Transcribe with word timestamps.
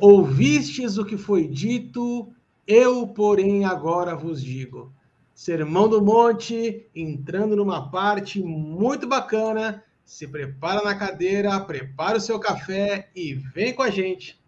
Ouvistes 0.00 0.98
o 0.98 1.04
que 1.04 1.16
foi 1.16 1.46
dito, 1.46 2.32
eu, 2.66 3.06
porém, 3.06 3.64
agora 3.64 4.16
vos 4.16 4.42
digo. 4.42 4.92
Sermão 5.34 5.88
do 5.88 6.02
Monte, 6.02 6.86
entrando 6.94 7.56
numa 7.56 7.90
parte 7.90 8.42
muito 8.42 9.06
bacana. 9.06 9.82
Se 10.04 10.26
prepara 10.28 10.82
na 10.82 10.94
cadeira, 10.94 11.58
prepara 11.60 12.18
o 12.18 12.20
seu 12.20 12.38
café 12.38 13.10
e 13.14 13.34
vem 13.34 13.72
com 13.72 13.82
a 13.82 13.90
gente. 13.90 14.40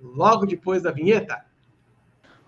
Logo 0.00 0.46
depois 0.46 0.82
da 0.82 0.92
vinheta. 0.92 1.44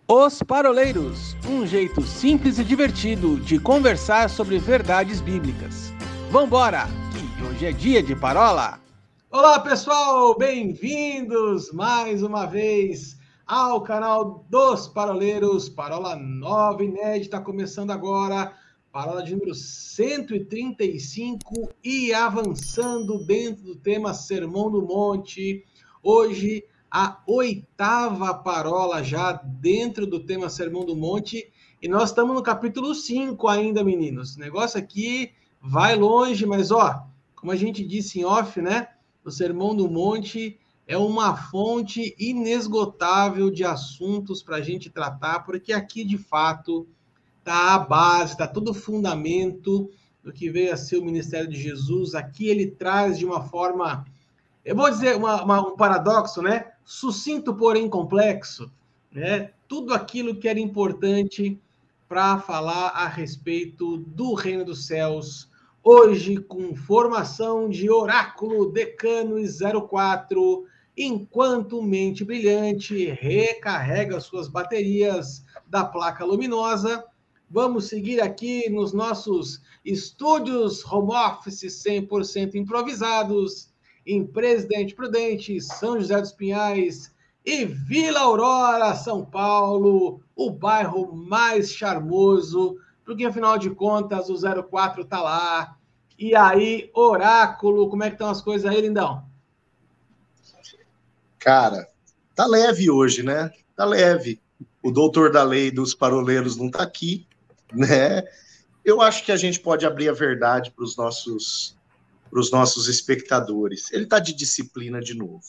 Os 0.07 0.43
Paroleiros 0.43 1.37
um 1.49 1.67
jeito 1.67 2.03
simples 2.03 2.59
e 2.59 2.65
divertido 2.65 3.39
de 3.41 3.59
conversar 3.59 4.29
sobre 4.29 4.59
verdades 4.59 5.21
bíblicas. 5.21 5.93
Vambora, 6.31 6.87
que 7.13 7.45
hoje 7.45 7.67
é 7.67 7.73
dia 7.73 8.03
de 8.03 8.15
parola! 8.15 8.90
Olá, 9.33 9.61
pessoal! 9.61 10.37
Bem-vindos 10.37 11.73
mais 11.73 12.21
uma 12.21 12.47
vez 12.47 13.17
ao 13.47 13.81
canal 13.81 14.45
dos 14.51 14.89
Paroleiros. 14.89 15.69
Parola 15.69 16.17
nova, 16.17 16.83
inédita, 16.83 17.41
começando 17.41 17.93
agora. 17.93 18.53
Parola 18.91 19.23
de 19.23 19.33
número 19.33 19.55
135 19.55 21.71
e 21.85 22.13
avançando 22.13 23.25
dentro 23.25 23.63
do 23.63 23.77
tema 23.77 24.13
Sermão 24.13 24.69
do 24.69 24.83
Monte. 24.83 25.65
Hoje, 26.03 26.65
a 26.91 27.23
oitava 27.25 28.35
parola 28.35 29.05
já 29.05 29.35
dentro 29.35 30.09
do 30.09 30.19
tema 30.19 30.51
Sermão 30.51 30.85
do 30.85 30.97
Monte. 30.97 31.53
E 31.81 31.87
nós 31.87 32.11
estamos 32.11 32.35
no 32.35 32.43
capítulo 32.43 32.97
5 32.97 33.47
ainda, 33.47 33.85
meninos. 33.85 34.35
O 34.35 34.41
negócio 34.41 34.77
aqui 34.77 35.31
vai 35.63 35.95
longe, 35.95 36.45
mas 36.45 36.73
ó, 36.73 37.07
como 37.37 37.53
a 37.53 37.57
gente 37.57 37.87
disse 37.87 38.19
em 38.19 38.25
off, 38.25 38.61
né? 38.61 38.89
O 39.25 39.31
Sermão 39.31 39.75
do 39.75 39.89
Monte 39.89 40.59
é 40.87 40.97
uma 40.97 41.37
fonte 41.37 42.15
inesgotável 42.19 43.51
de 43.51 43.65
assuntos 43.65 44.43
para 44.43 44.57
a 44.57 44.61
gente 44.61 44.91
tratar, 44.91 45.41
porque 45.41 45.73
aqui 45.73 46.05
de 46.05 46.19
fato 46.19 46.87
está 47.39 47.75
a 47.75 47.79
base, 47.79 48.33
está 48.33 48.47
todo 48.47 48.71
o 48.71 48.75
fundamento 48.75 49.91
do 50.23 50.33
que 50.33 50.51
veio 50.51 50.73
a 50.73 50.77
ser 50.77 50.99
o 50.99 51.05
ministério 51.05 51.49
de 51.49 51.61
Jesus. 51.61 52.15
Aqui 52.15 52.49
ele 52.49 52.67
traz 52.67 53.19
de 53.19 53.27
uma 53.27 53.43
forma, 53.43 54.05
eu 54.65 54.75
vou 54.75 54.91
dizer 54.91 55.17
uma, 55.17 55.43
uma, 55.43 55.61
um 55.61 55.77
paradoxo, 55.77 56.43
né? 56.43 56.73
Sucinto, 56.85 57.55
porém 57.55 57.89
complexo, 57.89 58.71
né? 59.13 59.51
Tudo 59.69 59.95
aquilo 59.95 60.37
que 60.37 60.49
era 60.49 60.59
importante 60.59 61.61
para 62.09 62.39
falar 62.41 62.89
a 62.89 63.07
respeito 63.07 63.99
do 63.99 64.35
reino 64.35 64.65
dos 64.65 64.87
céus 64.87 65.50
Hoje, 65.83 66.37
com 66.37 66.75
formação 66.75 67.67
de 67.67 67.91
Oráculo 67.91 68.71
Decano 68.71 69.37
04, 69.89 70.67
enquanto 70.95 71.81
Mente 71.81 72.23
Brilhante 72.23 73.07
recarrega 73.07 74.21
suas 74.21 74.47
baterias 74.47 75.43
da 75.67 75.83
placa 75.83 76.23
luminosa, 76.23 77.03
vamos 77.49 77.87
seguir 77.87 78.21
aqui 78.21 78.69
nos 78.69 78.93
nossos 78.93 79.63
estúdios 79.83 80.85
home 80.85 81.15
office 81.15 81.63
100% 81.63 82.57
improvisados 82.57 83.73
em 84.07 84.27
Presidente 84.27 84.95
Prudente, 84.95 85.63
São 85.63 85.99
José 85.99 86.21
dos 86.21 86.33
Pinhais 86.33 87.11
e 87.43 87.65
Vila 87.65 88.21
Aurora, 88.21 88.95
São 88.95 89.25
Paulo, 89.25 90.21
o 90.37 90.51
bairro 90.51 91.11
mais 91.17 91.73
charmoso 91.73 92.77
porque 93.11 93.25
afinal 93.25 93.59
de 93.59 93.71
contas 93.71 94.29
o 94.31 94.37
04 94.63 95.05
tá 95.05 95.21
lá. 95.21 95.77
E 96.17 96.37
aí, 96.37 96.89
Oráculo, 96.95 97.91
como 97.91 98.05
é 98.05 98.09
que 98.09 98.15
estão 98.15 98.31
as 98.31 98.41
coisas 98.41 98.71
aí, 98.71 98.81
lindão? 98.81 99.25
Cara, 101.37 101.89
tá 102.37 102.47
leve 102.47 102.89
hoje, 102.89 103.25
né? 103.25 103.51
Tá 103.75 103.85
leve. 103.85 104.41
O 104.81 104.93
doutor 104.93 105.33
da 105.33 105.43
lei 105.43 105.73
dos 105.73 105.93
paroleiros 105.93 106.57
não 106.57 106.71
tá 106.71 106.85
aqui, 106.85 107.27
né? 107.73 108.23
Eu 108.85 109.01
acho 109.01 109.25
que 109.25 109.33
a 109.33 109.37
gente 109.37 109.59
pode 109.59 109.85
abrir 109.85 110.09
a 110.09 110.13
verdade 110.13 110.71
para 110.71 110.85
os 110.85 110.97
nossos 110.97 111.77
para 112.31 112.39
os 112.39 112.53
nossos 112.53 112.87
espectadores. 112.87 113.93
Ele 113.93 114.05
está 114.05 114.21
de 114.21 114.33
disciplina 114.33 115.01
de 115.01 115.15
novo. 115.15 115.43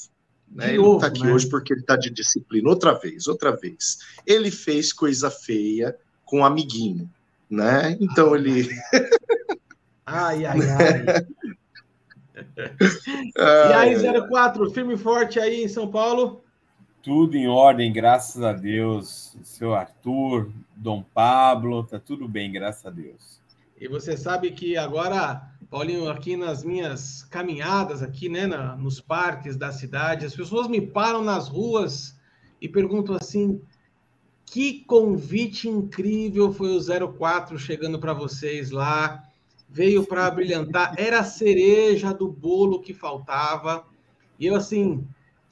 Né? 0.50 0.66
De 0.66 0.72
ele 0.72 0.82
não 0.82 0.96
está 0.96 1.08
aqui 1.08 1.24
né? 1.24 1.32
hoje 1.32 1.48
porque 1.48 1.74
ele 1.74 1.82
está 1.82 1.96
de 1.96 2.10
disciplina. 2.10 2.68
Outra 2.68 2.94
vez, 2.94 3.28
outra 3.28 3.56
vez. 3.56 4.00
Ele 4.26 4.50
fez 4.50 4.92
coisa 4.92 5.30
feia 5.30 5.96
com 6.26 6.40
um 6.40 6.46
amiguinho 6.46 7.08
né? 7.52 7.98
Então 8.00 8.34
ele. 8.34 8.70
Ai, 10.06 10.46
ai, 10.46 10.60
ai. 10.70 11.26
e 13.38 13.74
aí, 13.74 13.96
04, 14.30 14.72
firme 14.72 14.94
e 14.94 14.98
forte 14.98 15.40
aí 15.40 15.64
em 15.64 15.68
São 15.68 15.90
Paulo? 15.90 16.44
Tudo 17.04 17.36
em 17.36 17.48
ordem, 17.48 17.92
graças 17.92 18.42
a 18.42 18.54
Deus. 18.54 19.36
Seu 19.44 19.74
Arthur, 19.74 20.50
Dom 20.76 21.04
Pablo, 21.14 21.84
tá 21.84 22.00
tudo 22.00 22.28
bem, 22.28 22.52
graças 22.52 22.86
a 22.86 22.90
Deus. 22.90 23.42
E 23.80 23.88
você 23.88 24.16
sabe 24.16 24.52
que 24.52 24.78
agora, 24.78 25.42
Paulinho, 25.70 26.10
aqui 26.10 26.38
nas 26.38 26.64
minhas 26.64 27.24
caminhadas 27.24 28.04
aqui, 28.04 28.30
né, 28.30 28.46
na, 28.48 28.76
nos 28.76 29.02
parques 29.02 29.58
da 29.58 29.72
cidade, 29.72 30.26
as 30.26 30.36
pessoas 30.36 30.68
me 30.68 30.80
param 30.80 31.24
nas 31.24 31.48
ruas 31.48 32.16
e 32.62 32.70
perguntam 32.70 33.16
assim: 33.20 33.60
que 34.52 34.84
convite 34.84 35.70
incrível 35.70 36.52
foi 36.52 36.76
o 36.76 37.14
04 37.14 37.58
chegando 37.58 37.98
para 37.98 38.12
vocês 38.12 38.70
lá. 38.70 39.24
Veio 39.70 40.06
para 40.06 40.30
brilhantar, 40.30 40.94
era 40.98 41.20
a 41.20 41.24
cereja 41.24 42.14
do 42.14 42.28
bolo 42.28 42.82
que 42.82 42.94
faltava. 42.94 43.86
E 44.38 44.48
eu, 44.48 44.56
assim, 44.56 45.08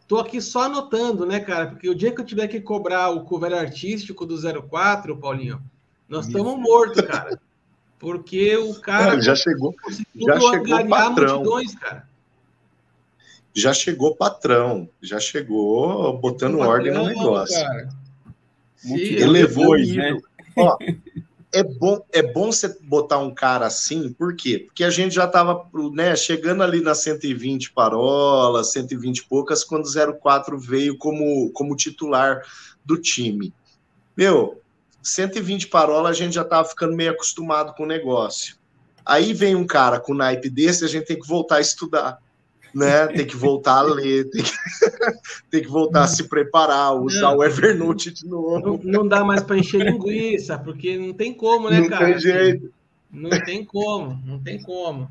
tô 0.06 0.20
aqui 0.20 0.42
só 0.42 0.64
anotando, 0.64 1.26
né, 1.26 1.40
cara? 1.40 1.68
Porque 1.68 1.90
o 1.90 1.96
dia 1.96 2.12
que 2.12 2.20
eu 2.20 2.26
tiver 2.26 2.50
que 2.50 2.59
cobrar 2.59 3.09
o 3.12 3.24
cover 3.24 3.54
artístico 3.54 4.26
do 4.26 4.36
04, 4.68 5.16
Paulinho, 5.16 5.64
nós 6.09 6.28
estamos 6.28 6.59
mortos, 6.59 7.02
cara. 7.04 7.40
Porque 7.98 8.58
o 8.58 8.78
cara. 8.82 9.16
Não, 9.16 9.22
já 9.22 9.34
chegou. 9.34 9.74
Já 10.14 10.40
chegou 10.42 10.88
patrão. 10.90 11.36
multidões, 11.36 11.74
cara. 11.76 12.09
Já 13.54 13.74
chegou 13.74 14.14
patrão. 14.14 14.90
Já 15.02 15.22
chegou 15.22 16.18
botando 16.18 16.58
patrão, 16.58 16.70
ordem 16.70 16.94
no 16.94 17.06
negócio. 17.06 17.56
Cara. 17.56 17.99
Elevou. 18.85 19.78
Né? 19.78 20.17
Ó, 20.57 20.78
é 21.51 21.63
bom, 21.63 22.06
é 22.12 22.22
bom 22.22 22.51
você 22.51 22.78
botar 22.81 23.17
um 23.17 23.34
cara 23.34 23.66
assim, 23.66 24.13
por 24.13 24.35
quê? 24.35 24.66
Porque 24.67 24.84
a 24.84 24.90
gente 24.90 25.16
já 25.16 25.25
estava 25.25 25.67
né, 25.94 26.16
chegando 26.16 26.62
ali 26.62 26.79
nas 26.81 27.00
120 27.00 27.72
parolas, 27.72 28.72
120 28.72 29.17
e 29.17 29.25
poucas, 29.25 29.63
quando 29.63 29.85
o 29.85 30.19
04 30.19 30.59
veio 30.59 30.97
como, 30.97 31.51
como 31.51 31.75
titular 31.75 32.41
do 32.85 32.97
time. 32.97 33.53
Meu, 34.16 34.62
120 35.01 35.67
parolas 35.67 36.11
a 36.11 36.13
gente 36.13 36.35
já 36.35 36.44
estava 36.44 36.67
ficando 36.67 36.96
meio 36.96 37.11
acostumado 37.11 37.73
com 37.73 37.84
o 37.84 37.88
negócio. 37.88 38.57
Aí 39.06 39.34
vem 39.34 39.56
um 39.56 39.66
cara 39.66 40.00
com 40.00 40.13
naipe 40.13 40.50
desse, 40.50 40.85
a 40.85 40.88
gente 40.88 41.07
tem 41.07 41.19
que 41.19 41.28
voltar 41.28 41.56
a 41.56 41.61
estudar 41.61 42.19
né? 42.74 43.07
Tem 43.07 43.25
que 43.25 43.35
voltar 43.35 43.78
a 43.78 43.81
ler, 43.81 44.30
tem 44.30 44.44
que, 44.44 44.52
tem 45.50 45.62
que 45.62 45.68
voltar 45.68 46.03
a 46.03 46.07
se 46.07 46.24
preparar, 46.24 46.96
usar 46.96 47.31
não, 47.31 47.38
o 47.38 47.44
Evernote 47.44 48.12
de 48.12 48.28
novo. 48.28 48.59
Não, 48.59 48.80
não 48.84 49.07
dá 49.07 49.24
mais 49.24 49.41
para 49.41 49.57
encher 49.57 49.84
linguiça, 49.84 50.57
porque 50.57 50.97
não 50.97 51.13
tem 51.13 51.34
como, 51.34 51.69
né, 51.69 51.81
não 51.81 51.90
cara? 51.90 52.06
Não 52.06 52.12
tem 52.12 52.22
jeito. 52.22 52.74
Não 53.12 53.29
tem 53.29 53.66
como, 53.66 54.22
não 54.25 54.40
tem 54.40 54.62
como. 54.62 55.09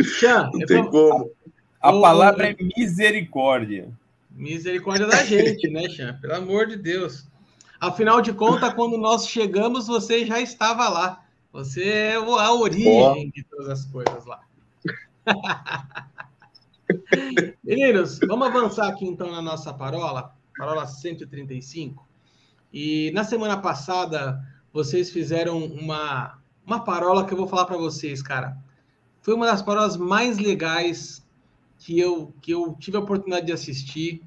Xan, 0.00 0.50
não 0.52 0.66
tem 0.66 0.84
como. 0.84 1.30
A 1.80 1.92
palavra 1.92 2.50
é 2.50 2.56
misericórdia. 2.76 3.88
Misericórdia 4.30 5.06
da 5.06 5.22
gente, 5.24 5.68
né, 5.68 5.88
Xan? 5.88 6.18
Pelo 6.20 6.34
amor 6.34 6.66
de 6.66 6.76
Deus. 6.76 7.26
Afinal 7.80 8.20
de 8.20 8.32
contas, 8.32 8.72
quando 8.74 8.96
nós 8.96 9.28
chegamos, 9.28 9.86
você 9.86 10.24
já 10.24 10.40
estava 10.40 10.88
lá. 10.88 11.24
Você 11.52 11.84
é 11.84 12.14
a 12.14 12.52
origem 12.52 13.30
de 13.30 13.42
todas 13.42 13.68
as 13.68 13.84
coisas 13.84 14.24
lá. 14.24 14.40
Meninos, 17.64 18.18
vamos 18.26 18.48
avançar 18.48 18.88
aqui 18.88 19.06
então 19.06 19.30
na 19.30 19.42
nossa 19.42 19.72
parola, 19.72 20.34
parola 20.56 20.86
135. 20.86 22.06
E 22.72 23.10
na 23.12 23.24
semana 23.24 23.56
passada, 23.58 24.42
vocês 24.72 25.10
fizeram 25.10 25.64
uma, 25.64 26.38
uma 26.66 26.84
parola 26.84 27.26
que 27.26 27.32
eu 27.32 27.38
vou 27.38 27.46
falar 27.46 27.66
para 27.66 27.76
vocês, 27.76 28.22
cara. 28.22 28.56
Foi 29.20 29.34
uma 29.34 29.46
das 29.46 29.62
parolas 29.62 29.96
mais 29.96 30.38
legais 30.38 31.24
que 31.78 31.98
eu, 31.98 32.32
que 32.40 32.52
eu 32.52 32.74
tive 32.78 32.96
a 32.96 33.00
oportunidade 33.00 33.46
de 33.46 33.52
assistir, 33.52 34.22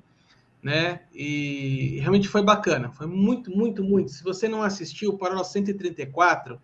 né? 0.62 1.02
E 1.14 2.00
realmente 2.00 2.28
foi 2.28 2.44
bacana. 2.44 2.92
Foi 2.92 3.08
muito, 3.08 3.52
muito, 3.52 3.84
muito. 3.84 4.12
Se 4.12 4.24
você 4.24 4.48
não 4.48 4.62
assistiu, 4.64 5.18
parola 5.18 5.44
134 5.44 6.60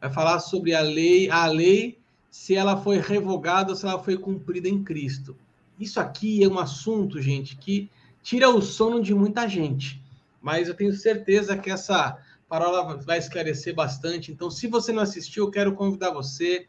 vai 0.00 0.12
falar 0.12 0.38
sobre 0.38 0.74
a 0.74 0.80
lei, 0.80 1.30
a 1.30 1.46
lei 1.46 1.98
se 2.36 2.54
ela 2.54 2.76
foi 2.76 2.98
revogada 2.98 3.70
ou 3.70 3.76
se 3.76 3.86
ela 3.86 3.98
foi 3.98 4.16
cumprida 4.16 4.68
em 4.68 4.84
Cristo. 4.84 5.34
Isso 5.80 5.98
aqui 5.98 6.44
é 6.44 6.48
um 6.48 6.58
assunto, 6.58 7.20
gente, 7.20 7.56
que 7.56 7.90
tira 8.22 8.48
o 8.50 8.60
sono 8.60 9.02
de 9.02 9.14
muita 9.14 9.48
gente. 9.48 10.00
Mas 10.40 10.68
eu 10.68 10.74
tenho 10.74 10.92
certeza 10.92 11.56
que 11.56 11.70
essa 11.70 12.18
parola 12.46 12.98
vai 12.98 13.18
esclarecer 13.18 13.74
bastante. 13.74 14.30
Então, 14.30 14.50
se 14.50 14.68
você 14.68 14.92
não 14.92 15.02
assistiu, 15.02 15.46
eu 15.46 15.50
quero 15.50 15.74
convidar 15.74 16.10
você. 16.10 16.68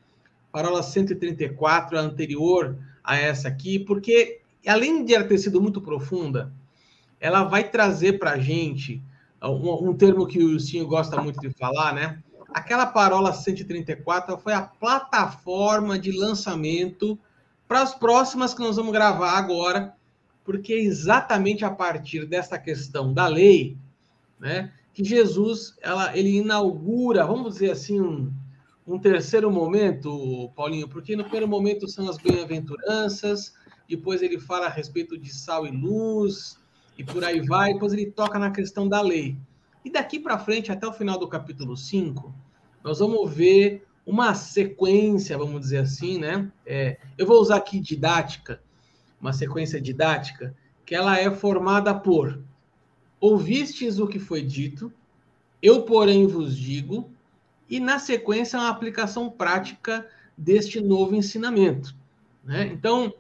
Parola 0.52 0.82
134, 0.82 1.98
a 1.98 2.02
anterior 2.02 2.78
a 3.04 3.18
essa 3.18 3.50
aqui, 3.50 3.78
porque 3.78 4.40
além 4.66 5.04
de 5.04 5.14
ela 5.14 5.26
ter 5.26 5.38
sido 5.38 5.62
muito 5.62 5.82
profunda, 5.82 6.52
ela 7.20 7.44
vai 7.44 7.70
trazer 7.70 8.18
para 8.18 8.32
a 8.32 8.40
gente 8.40 9.04
um, 9.44 9.90
um, 9.90 9.94
termo 9.94 10.26
que 10.26 10.42
o 10.42 10.60
Sinho 10.60 10.88
gosta 10.88 11.22
muito 11.22 11.40
de 11.42 11.52
falar, 11.52 11.94
né? 11.94 12.24
Aquela 12.50 12.86
parola 12.86 13.34
134 13.34 14.38
foi 14.38 14.54
a 14.54 14.62
plataforma 14.62 16.00
de 16.00 16.12
lançamento 16.12 17.20
para 17.68 17.82
as 17.82 17.94
próximas 17.94 18.54
que 18.54 18.62
nós 18.62 18.78
vamos 18.78 18.94
gravar 18.94 19.38
agora, 19.38 19.94
porque 20.46 20.74
é 20.74 20.80
exatamente 20.80 21.66
a 21.66 21.70
partir 21.70 22.26
dessa 22.26 22.58
questão 22.58 23.14
da 23.14 23.28
lei, 23.28 23.78
né, 24.40 24.72
que 24.94 25.04
Jesus 25.04 25.76
ela, 25.82 26.18
ele 26.18 26.38
inaugura, 26.38 27.26
vamos 27.26 27.56
dizer 27.56 27.72
assim, 27.72 28.00
um, 28.00 28.32
um 28.88 28.98
terceiro 28.98 29.52
momento, 29.52 30.50
Paulinho, 30.56 30.88
porque 30.88 31.16
no 31.16 31.24
primeiro 31.24 31.48
momento 31.48 31.88
são 31.88 32.10
as 32.10 32.18
bem-aventuranças, 32.18 33.54
depois 33.90 34.22
ele 34.22 34.40
fala 34.40 34.68
a 34.68 34.70
respeito 34.70 35.18
de 35.18 35.34
sal 35.34 35.68
e 35.68 35.72
luz, 35.72 36.58
e 36.98 37.04
por 37.04 37.24
aí 37.24 37.42
vai, 37.42 37.74
depois 37.74 37.94
ele 37.94 38.10
toca 38.10 38.40
na 38.40 38.50
questão 38.50 38.88
da 38.88 39.02
lei. 39.02 39.38
E 39.88 39.90
daqui 39.90 40.20
para 40.20 40.38
frente, 40.38 40.70
até 40.70 40.86
o 40.86 40.92
final 40.92 41.18
do 41.18 41.30
capítulo 41.30 41.78
5, 41.78 42.36
nós 42.84 43.00
vamos 43.00 43.34
ver 43.34 43.88
uma 44.06 44.36
sequência, 44.36 45.38
vamos 45.38 45.62
dizer 45.62 45.78
assim, 45.78 46.18
né? 46.18 46.52
É, 46.66 46.98
eu 47.18 47.26
vou 47.26 47.40
usar 47.40 47.56
aqui 47.56 47.80
didática, 47.80 48.62
uma 49.22 49.32
sequência 49.32 49.80
didática, 49.80 50.54
que 50.86 50.94
ela 50.94 51.18
é 51.18 51.32
formada 51.32 51.96
por 51.96 52.38
ouvistes 53.18 53.98
o 53.98 54.08
que 54.08 54.20
foi 54.20 54.42
dito, 54.42 54.92
eu, 55.62 55.84
porém, 55.84 56.28
vos 56.28 56.58
digo, 56.58 57.10
e 57.70 57.80
na 57.80 57.98
sequência 57.98 58.60
uma 58.60 58.68
aplicação 58.68 59.30
prática 59.30 60.06
deste 60.38 60.82
novo 60.82 61.16
ensinamento. 61.16 61.96
Né? 62.44 62.68
Então, 62.74 63.14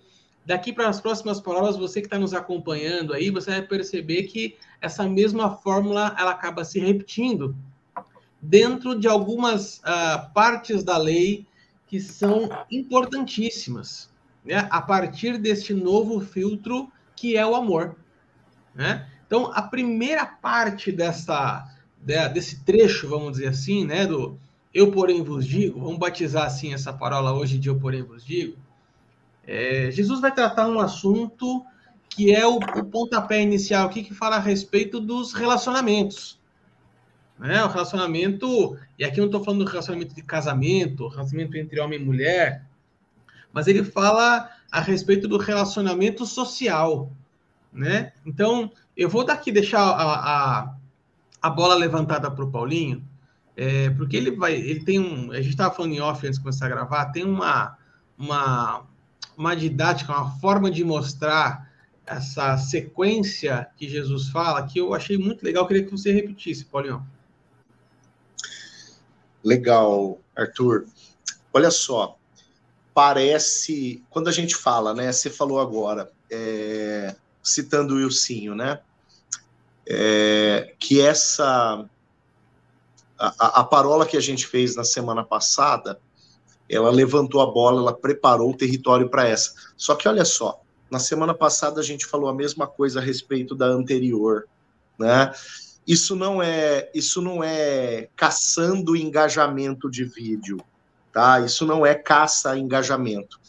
daqui 0.47 0.71
para 0.71 0.87
as 0.87 1.01
próximas 1.01 1.41
palavras, 1.41 1.75
você 1.75 1.99
que 1.99 2.07
está 2.07 2.17
nos 2.17 2.33
acompanhando 2.33 3.13
aí, 3.13 3.29
você 3.29 3.51
vai 3.51 3.61
perceber 3.61 4.23
que 4.23 4.55
essa 4.79 5.03
mesma 5.03 5.57
fórmula 5.57 6.15
ela 6.17 6.31
acaba 6.31 6.63
se 6.63 6.79
repetindo 6.79 7.53
dentro 8.41 8.97
de 8.97 9.09
algumas 9.09 9.79
uh, 9.79 10.33
partes 10.33 10.85
da 10.85 10.97
lei 10.97 11.45
que 11.85 11.99
são 11.99 12.49
importantíssimas, 12.71 14.09
né? 14.45 14.69
a 14.71 14.81
partir 14.81 15.37
deste 15.37 15.73
novo 15.73 16.21
filtro 16.21 16.89
que 17.13 17.35
é 17.35 17.45
o 17.45 17.53
amor. 17.53 17.97
Né? 18.73 19.05
Então, 19.25 19.51
a 19.53 19.61
primeira 19.61 20.25
parte 20.25 20.93
dessa, 20.93 21.67
desse 22.33 22.63
trecho, 22.63 23.09
vamos 23.09 23.33
dizer 23.33 23.47
assim, 23.47 23.85
né, 23.85 24.05
do 24.05 24.39
eu 24.73 24.91
porém 24.91 25.21
vos 25.23 25.45
digo, 25.45 25.81
vamos 25.81 25.97
batizar 25.97 26.45
assim 26.45 26.73
essa 26.73 26.93
parola 26.93 27.33
hoje 27.33 27.57
de 27.57 27.67
eu 27.67 27.77
porém 27.77 28.03
vos 28.03 28.23
digo, 28.23 28.55
é, 29.47 29.89
Jesus 29.89 30.19
vai 30.19 30.33
tratar 30.33 30.67
um 30.67 30.79
assunto 30.79 31.65
que 32.09 32.33
é 32.33 32.45
o, 32.45 32.57
o 32.57 32.85
pontapé 32.85 33.41
inicial 33.41 33.87
aqui, 33.87 34.03
que 34.03 34.13
fala 34.13 34.35
a 34.35 34.39
respeito 34.39 34.99
dos 34.99 35.33
relacionamentos. 35.33 36.39
Né? 37.39 37.63
O 37.63 37.67
relacionamento, 37.67 38.77
e 38.97 39.05
aqui 39.05 39.19
não 39.19 39.27
estou 39.27 39.43
falando 39.43 39.63
do 39.63 39.69
relacionamento 39.69 40.13
de 40.13 40.23
casamento, 40.23 41.07
relacionamento 41.07 41.57
entre 41.57 41.79
homem 41.79 42.01
e 42.01 42.03
mulher, 42.03 42.65
mas 43.53 43.67
ele 43.67 43.83
fala 43.83 44.49
a 44.71 44.81
respeito 44.81 45.27
do 45.27 45.37
relacionamento 45.37 46.25
social, 46.25 47.11
né? 47.71 48.11
Então, 48.25 48.71
eu 48.95 49.07
vou 49.07 49.23
daqui 49.23 49.51
deixar 49.51 49.81
a, 49.81 50.59
a, 50.61 50.75
a 51.41 51.49
bola 51.49 51.75
levantada 51.75 52.29
para 52.29 52.43
o 52.43 52.51
Paulinho, 52.51 53.03
é, 53.55 53.89
porque 53.91 54.17
ele 54.17 54.31
vai, 54.31 54.55
ele 54.55 54.83
tem 54.83 54.99
um, 54.99 55.31
a 55.31 55.37
gente 55.37 55.49
estava 55.49 55.73
falando 55.73 55.93
em 55.93 56.01
off 56.01 56.25
antes 56.25 56.37
de 56.37 56.43
começar 56.43 56.65
a 56.65 56.69
gravar, 56.69 57.05
tem 57.07 57.23
uma, 57.23 57.77
uma, 58.17 58.85
uma 59.37 59.55
didática, 59.55 60.11
uma 60.11 60.31
forma 60.39 60.71
de 60.71 60.83
mostrar 60.83 61.71
essa 62.05 62.57
sequência 62.57 63.67
que 63.77 63.87
Jesus 63.87 64.29
fala, 64.29 64.65
que 64.65 64.79
eu 64.79 64.93
achei 64.93 65.17
muito 65.17 65.43
legal, 65.43 65.63
eu 65.63 65.67
queria 65.67 65.83
que 65.83 65.91
você 65.91 66.11
repetisse, 66.11 66.65
Paulinho. 66.65 67.05
Legal, 69.43 70.19
Arthur. 70.35 70.87
Olha 71.53 71.69
só, 71.69 72.17
parece. 72.93 74.03
Quando 74.09 74.27
a 74.27 74.31
gente 74.31 74.55
fala, 74.55 74.93
né? 74.93 75.11
Você 75.11 75.29
falou 75.29 75.59
agora, 75.59 76.11
é, 76.31 77.15
citando 77.43 77.93
o 77.93 77.97
Wilsinho, 77.97 78.55
né? 78.55 78.79
É, 79.85 80.73
que 80.79 80.99
essa. 80.99 81.85
A, 83.19 83.61
a 83.61 83.63
parola 83.63 84.05
que 84.05 84.17
a 84.17 84.21
gente 84.21 84.45
fez 84.45 84.75
na 84.75 84.83
semana 84.83 85.23
passada, 85.23 85.99
ela 86.69 86.89
levantou 86.89 87.41
a 87.41 87.45
bola, 87.45 87.81
ela 87.81 87.93
preparou 87.93 88.51
o 88.51 88.57
território 88.57 89.09
para 89.09 89.27
essa. 89.27 89.53
Só 89.75 89.95
que 89.95 90.07
olha 90.07 90.25
só, 90.25 90.61
na 90.89 90.99
semana 90.99 91.33
passada 91.33 91.79
a 91.79 91.83
gente 91.83 92.05
falou 92.05 92.29
a 92.29 92.33
mesma 92.33 92.67
coisa 92.67 92.99
a 92.99 93.03
respeito 93.03 93.55
da 93.55 93.65
anterior, 93.65 94.47
né? 94.97 95.31
Isso 95.85 96.15
não 96.15 96.43
é, 96.43 96.89
isso 96.93 97.21
não 97.21 97.41
é 97.41 98.09
caçando 98.15 98.95
engajamento 98.95 99.89
de 99.89 100.03
vídeo, 100.03 100.57
tá? 101.13 101.39
Isso 101.39 101.65
não 101.65 101.85
é 101.85 101.95
caça 101.95 102.57
engajamento. 102.57 103.39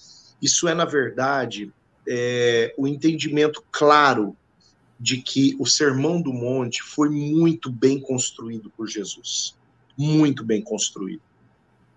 Isso 0.41 0.69
é 0.69 0.75
na 0.75 0.85
verdade 0.85 1.73
é, 2.09 2.73
o 2.79 2.87
entendimento 2.87 3.63
claro 3.73 4.37
de 4.99 5.19
que 5.19 5.57
o 5.59 5.67
Sermão 5.67 6.21
do 6.21 6.33
Monte 6.33 6.83
foi 6.83 7.09
muito 7.09 7.71
bem 7.71 8.01
construído 8.01 8.71
por 8.71 8.89
Jesus, 8.89 9.57
muito 9.97 10.45
bem 10.45 10.63
construído. 10.63 11.23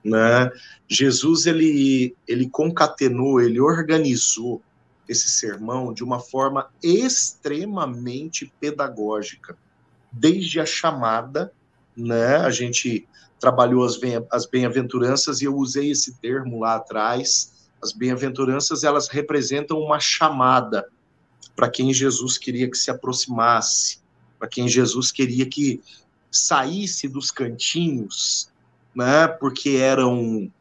Né? 0.03 0.50
Jesus 0.88 1.45
ele 1.45 2.15
ele 2.27 2.50
concatenou, 2.50 3.39
ele 3.39 3.59
organizou 3.59 4.62
esse 5.07 5.30
sermão 5.30 5.94
de 5.94 6.03
uma 6.03 6.19
forma 6.19 6.69
extremamente 6.81 8.51
pedagógica 8.59 9.57
desde 10.12 10.59
a 10.59 10.65
chamada, 10.65 11.51
né? 11.95 12.38
A 12.38 12.50
gente 12.50 13.07
trabalhou 13.39 13.83
as, 13.83 13.98
bem, 13.98 14.25
as 14.31 14.45
bem-aventuranças 14.45 15.42
e 15.42 15.45
eu 15.45 15.56
usei 15.56 15.92
esse 15.92 16.15
termo 16.15 16.59
lá 16.59 16.75
atrás. 16.75 17.69
As 17.81 17.92
bem-aventuranças, 17.92 18.83
elas 18.83 19.07
representam 19.07 19.80
uma 19.80 20.00
chamada 20.00 20.88
para 21.56 21.69
quem 21.69 21.94
Jesus 21.94 22.38
queria 22.38 22.69
que 22.69 22.77
se 22.77 22.92
aproximasse, 22.92 24.00
para 24.38 24.48
quem 24.48 24.68
Jesus 24.68 25.12
queria 25.12 25.45
que 25.45 25.81
saísse 26.30 27.07
dos 27.07 27.31
cantinhos, 27.31 28.50
né? 28.95 29.27
Porque 29.27 29.71
eram 29.71 30.51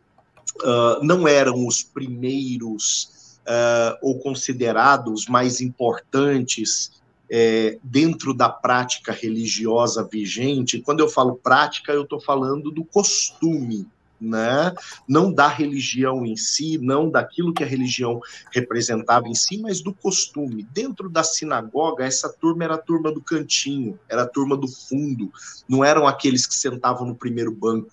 uh, 0.62 1.02
não 1.02 1.26
eram 1.26 1.66
os 1.66 1.82
primeiros 1.82 3.38
uh, 3.40 3.98
ou 4.02 4.18
considerados 4.18 5.26
mais 5.26 5.60
importantes 5.60 7.00
é, 7.30 7.78
dentro 7.84 8.34
da 8.34 8.48
prática 8.48 9.12
religiosa 9.12 10.02
vigente, 10.10 10.80
quando 10.80 10.98
eu 10.98 11.08
falo 11.08 11.36
prática, 11.36 11.92
eu 11.92 12.02
estou 12.02 12.20
falando 12.20 12.72
do 12.72 12.84
costume, 12.84 13.86
né? 14.20 14.74
Não 15.08 15.32
da 15.32 15.46
religião 15.46 16.26
em 16.26 16.36
si, 16.36 16.76
não 16.76 17.08
daquilo 17.08 17.54
que 17.54 17.62
a 17.62 17.66
religião 17.66 18.20
representava 18.52 19.28
em 19.28 19.34
si, 19.34 19.58
mas 19.58 19.80
do 19.80 19.94
costume. 19.94 20.66
Dentro 20.72 21.08
da 21.08 21.22
sinagoga, 21.22 22.04
essa 22.04 22.28
turma 22.28 22.64
era 22.64 22.74
a 22.74 22.78
turma 22.78 23.12
do 23.12 23.22
cantinho, 23.22 23.98
era 24.08 24.24
a 24.24 24.28
turma 24.28 24.56
do 24.56 24.68
fundo, 24.68 25.32
não 25.68 25.84
eram 25.84 26.06
aqueles 26.06 26.46
que 26.46 26.54
sentavam 26.54 27.06
no 27.06 27.14
primeiro 27.14 27.52
banco. 27.52 27.90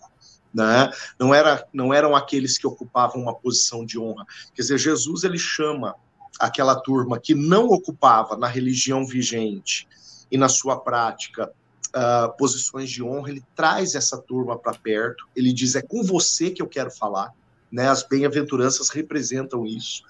Né? 0.54 0.90
Não, 1.20 1.34
era, 1.34 1.68
não 1.74 1.94
eram 1.94 2.16
aqueles 2.16 2.58
que 2.58 2.68
ocupavam 2.68 3.22
uma 3.22 3.36
posição 3.36 3.86
de 3.86 4.00
honra. 4.00 4.26
Quer 4.56 4.62
dizer, 4.62 4.78
Jesus 4.78 5.24
ele 5.24 5.38
chama 5.38 5.96
aquela 6.40 6.76
turma 6.76 7.20
que 7.20 7.34
não 7.34 7.68
ocupava 7.68 8.38
na 8.38 8.48
religião 8.48 9.06
vigente 9.06 9.88
e 10.32 10.38
na 10.38 10.50
sua 10.50 10.80
prática 10.80 11.52
uh, 11.88 12.36
posições 12.38 12.90
de 12.90 13.04
honra, 13.04 13.30
ele 13.30 13.44
traz 13.56 13.96
essa 13.96 14.18
turma 14.18 14.58
para 14.58 14.74
perto, 14.74 15.28
ele 15.36 15.54
diz: 15.54 15.76
é 15.76 15.82
com 15.82 16.04
você 16.04 16.52
que 16.52 16.62
eu 16.62 16.68
quero 16.68 16.92
falar. 16.92 17.34
Né? 17.72 17.90
As 17.90 18.04
bem-aventuranças 18.04 18.90
representam 18.90 19.66
isso. 19.66 20.04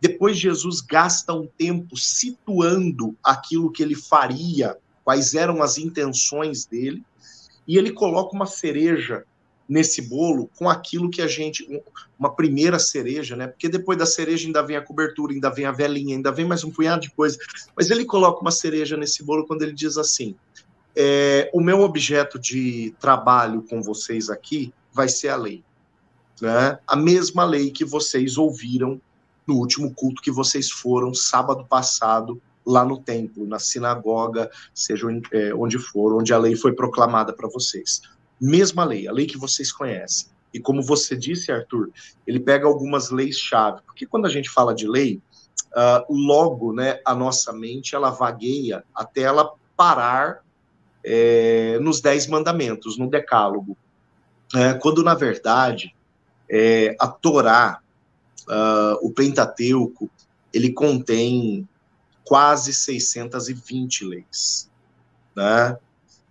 Depois, 0.00 0.36
Jesus 0.36 0.80
gasta 0.80 1.32
um 1.32 1.46
tempo 1.46 1.96
situando 1.96 3.16
aquilo 3.22 3.70
que 3.70 3.82
ele 3.82 3.94
faria, 3.94 4.76
quais 5.04 5.34
eram 5.34 5.62
as 5.62 5.78
intenções 5.78 6.66
dele, 6.66 7.04
e 7.66 7.78
ele 7.78 7.92
coloca 7.92 8.34
uma 8.34 8.46
cereja 8.46 9.24
nesse 9.68 10.02
bolo 10.02 10.50
com 10.56 10.68
aquilo 10.68 11.10
que 11.10 11.22
a 11.22 11.26
gente. 11.26 11.82
Uma 12.18 12.34
primeira 12.34 12.78
cereja, 12.78 13.34
né? 13.36 13.46
Porque 13.46 13.68
depois 13.68 13.98
da 13.98 14.06
cereja 14.06 14.46
ainda 14.46 14.62
vem 14.62 14.76
a 14.76 14.82
cobertura, 14.82 15.32
ainda 15.32 15.50
vem 15.50 15.64
a 15.64 15.72
velinha, 15.72 16.16
ainda 16.16 16.30
vem 16.30 16.46
mais 16.46 16.64
um 16.64 16.70
punhado 16.70 17.02
de 17.02 17.10
coisa. 17.10 17.38
Mas 17.76 17.90
ele 17.90 18.04
coloca 18.04 18.40
uma 18.40 18.50
cereja 18.50 18.96
nesse 18.96 19.22
bolo 19.22 19.46
quando 19.46 19.62
ele 19.62 19.72
diz 19.72 19.96
assim: 19.96 20.34
é, 20.94 21.50
o 21.52 21.60
meu 21.60 21.80
objeto 21.80 22.38
de 22.38 22.94
trabalho 23.00 23.62
com 23.62 23.82
vocês 23.82 24.30
aqui 24.30 24.72
vai 24.92 25.08
ser 25.08 25.28
a 25.28 25.36
lei. 25.36 25.64
Né? 26.40 26.78
A 26.86 26.96
mesma 26.96 27.44
lei 27.44 27.70
que 27.70 27.84
vocês 27.84 28.36
ouviram 28.36 29.00
no 29.46 29.56
último 29.56 29.92
culto 29.92 30.22
que 30.22 30.30
vocês 30.30 30.70
foram 30.70 31.12
sábado 31.12 31.66
passado 31.66 32.40
lá 32.66 32.82
no 32.82 32.98
templo, 32.98 33.46
na 33.46 33.58
sinagoga, 33.58 34.50
seja 34.72 35.06
é, 35.32 35.54
onde 35.54 35.78
for, 35.78 36.14
onde 36.14 36.32
a 36.32 36.38
lei 36.38 36.56
foi 36.56 36.72
proclamada 36.72 37.30
para 37.30 37.46
vocês 37.46 38.00
mesma 38.40 38.84
lei, 38.84 39.08
a 39.08 39.12
lei 39.12 39.26
que 39.26 39.38
vocês 39.38 39.72
conhecem. 39.72 40.28
E 40.52 40.60
como 40.60 40.82
você 40.82 41.16
disse, 41.16 41.50
Arthur, 41.50 41.90
ele 42.26 42.38
pega 42.38 42.66
algumas 42.66 43.10
leis-chave. 43.10 43.82
Porque 43.86 44.06
quando 44.06 44.26
a 44.26 44.30
gente 44.30 44.48
fala 44.48 44.74
de 44.74 44.86
lei, 44.86 45.20
uh, 45.72 46.04
logo, 46.08 46.72
né, 46.72 47.00
a 47.04 47.14
nossa 47.14 47.52
mente 47.52 47.94
ela 47.94 48.10
vagueia 48.10 48.84
até 48.94 49.22
ela 49.22 49.52
parar 49.76 50.44
é, 51.04 51.78
nos 51.80 52.00
dez 52.00 52.26
mandamentos, 52.26 52.96
no 52.96 53.10
decálogo, 53.10 53.76
é, 54.54 54.74
quando 54.74 55.02
na 55.02 55.14
verdade 55.14 55.94
é, 56.48 56.96
a 57.00 57.08
Torá, 57.08 57.80
uh, 58.48 59.06
o 59.06 59.12
Pentateuco, 59.12 60.10
ele 60.52 60.72
contém 60.72 61.68
quase 62.24 62.72
620 62.72 64.04
leis, 64.04 64.70
né? 65.34 65.76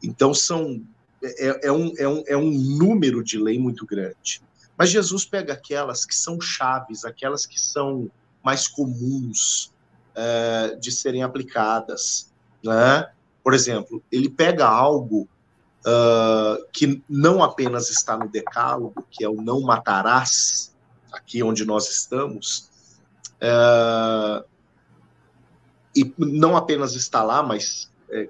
Então 0.02 0.34
são 0.34 0.82
é, 1.24 1.68
é, 1.68 1.72
um, 1.72 1.94
é, 1.98 2.08
um, 2.08 2.24
é 2.28 2.38
um 2.38 2.52
número 2.52 3.24
de 3.24 3.38
lei 3.38 3.58
muito 3.58 3.86
grande. 3.86 4.42
Mas 4.78 4.90
Jesus 4.90 5.26
pega 5.26 5.54
aquelas 5.54 6.06
que 6.06 6.16
são 6.16 6.42
chaves, 6.42 7.06
aquelas 7.06 7.46
que 7.46 7.60
são 7.60 8.10
mais 8.44 8.68
comuns 8.68 9.72
é, 10.16 10.76
de 10.80 10.92
serem 10.92 11.24
aplicadas. 11.24 12.32
Né? 12.64 13.10
Por 13.44 13.54
exemplo, 13.54 14.04
ele 14.12 14.30
pega 14.30 14.68
algo 14.68 15.28
uh, 15.86 16.66
que 16.72 17.04
não 17.10 17.44
apenas 17.44 17.90
está 17.90 18.18
no 18.18 18.30
decálogo, 18.30 19.06
que 19.12 19.24
é 19.24 19.30
o 19.30 19.42
não 19.42 19.62
matarás, 19.62 20.74
aqui 21.12 21.44
onde 21.44 21.66
nós 21.66 21.90
estamos, 21.90 22.70
e 25.96 26.14
não 26.18 26.56
apenas 26.56 26.96
está 26.96 27.22
lá, 27.22 27.44
mas 27.44 27.92
é, 28.10 28.30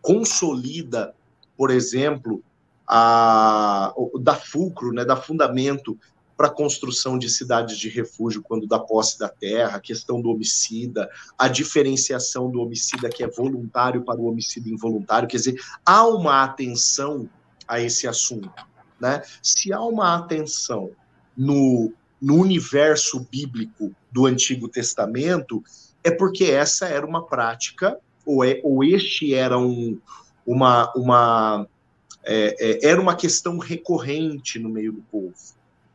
consolida, 0.00 1.14
por 1.58 1.72
exemplo, 1.72 2.40
a, 2.86 3.92
da 4.20 4.36
fulcro, 4.36 4.92
né, 4.92 5.04
da 5.04 5.16
fundamento 5.16 5.98
para 6.36 6.46
a 6.46 6.50
construção 6.50 7.18
de 7.18 7.28
cidades 7.28 7.76
de 7.76 7.88
refúgio 7.88 8.44
quando 8.44 8.64
dá 8.64 8.78
posse 8.78 9.18
da 9.18 9.28
terra, 9.28 9.76
a 9.76 9.80
questão 9.80 10.22
do 10.22 10.30
homicida, 10.30 11.10
a 11.36 11.48
diferenciação 11.48 12.48
do 12.48 12.60
homicida 12.60 13.08
que 13.08 13.24
é 13.24 13.26
voluntário 13.26 14.04
para 14.04 14.20
o 14.20 14.26
homicida 14.26 14.68
involuntário, 14.68 15.26
quer 15.26 15.38
dizer, 15.38 15.60
há 15.84 16.06
uma 16.06 16.44
atenção 16.44 17.28
a 17.66 17.80
esse 17.80 18.06
assunto, 18.06 18.64
né? 19.00 19.20
Se 19.42 19.72
há 19.72 19.80
uma 19.80 20.14
atenção 20.14 20.92
no, 21.36 21.92
no 22.22 22.36
universo 22.36 23.26
bíblico 23.28 23.92
do 24.12 24.26
Antigo 24.26 24.68
Testamento, 24.68 25.60
é 26.04 26.10
porque 26.12 26.44
essa 26.44 26.86
era 26.86 27.04
uma 27.04 27.26
prática, 27.26 27.98
ou, 28.24 28.44
é, 28.44 28.60
ou 28.62 28.84
este 28.84 29.34
era 29.34 29.58
um, 29.58 29.98
uma, 30.50 30.92
uma 30.94 31.66
é, 32.24 32.56
é, 32.58 32.88
era 32.88 33.00
uma 33.00 33.14
questão 33.14 33.58
recorrente 33.58 34.58
no 34.58 34.68
meio 34.68 34.92
do 34.92 35.02
povo 35.02 35.34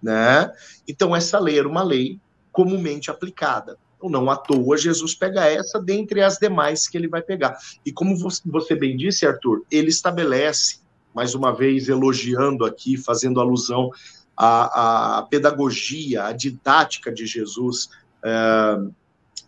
né? 0.04 0.52
Então 0.86 1.16
essa 1.16 1.40
lei 1.40 1.58
era 1.58 1.68
uma 1.68 1.82
lei 1.82 2.20
comumente 2.52 3.10
aplicada. 3.10 3.78
Então, 3.96 4.10
não 4.10 4.30
à 4.30 4.36
toa 4.36 4.78
Jesus 4.78 5.16
pega 5.16 5.46
essa 5.46 5.80
dentre 5.80 6.22
as 6.22 6.38
demais 6.38 6.90
que 6.90 6.98
ele 6.98 7.08
vai 7.08 7.22
pegar. 7.22 7.58
E 7.86 7.92
como 7.92 8.18
você 8.46 8.76
bem 8.76 8.98
disse, 8.98 9.26
Arthur, 9.26 9.64
ele 9.72 9.88
estabelece, 9.88 10.82
mais 11.16 11.34
uma 11.34 11.56
vez 11.56 11.88
elogiando 11.88 12.66
aqui, 12.66 12.98
fazendo 12.98 13.40
alusão 13.40 13.90
à, 14.36 15.20
à 15.20 15.22
pedagogia, 15.24 16.26
à 16.26 16.34
didática 16.34 17.14
de 17.14 17.26
Jesus 17.26 17.90
é, 18.22 18.78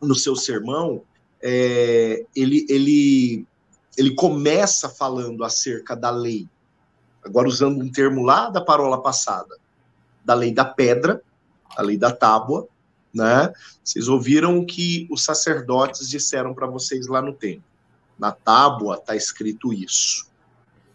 no 0.01 0.15
seu 0.15 0.37
sermão, 0.37 1.03
é, 1.43 2.23
ele, 2.33 2.65
ele, 2.69 3.45
ele 3.97 4.13
começa 4.13 4.89
falando 4.89 5.43
acerca 5.43 5.95
da 5.95 6.09
lei, 6.09 6.47
agora 7.23 7.47
usando 7.47 7.81
um 7.81 7.91
termo 7.91 8.23
lá 8.23 8.49
da 8.49 8.61
parola 8.61 9.01
passada, 9.01 9.57
da 10.23 10.33
lei 10.33 10.53
da 10.53 10.65
pedra, 10.65 11.21
a 11.75 11.81
lei 11.81 11.97
da 11.97 12.11
tábua, 12.11 12.67
né? 13.13 13.53
Vocês 13.83 14.07
ouviram 14.07 14.59
o 14.59 14.65
que 14.65 15.07
os 15.09 15.23
sacerdotes 15.23 16.09
disseram 16.09 16.53
para 16.53 16.67
vocês 16.67 17.07
lá 17.07 17.21
no 17.21 17.33
templo. 17.33 17.63
Na 18.19 18.31
tábua 18.31 18.95
está 18.95 19.15
escrito 19.15 19.73
isso, 19.73 20.27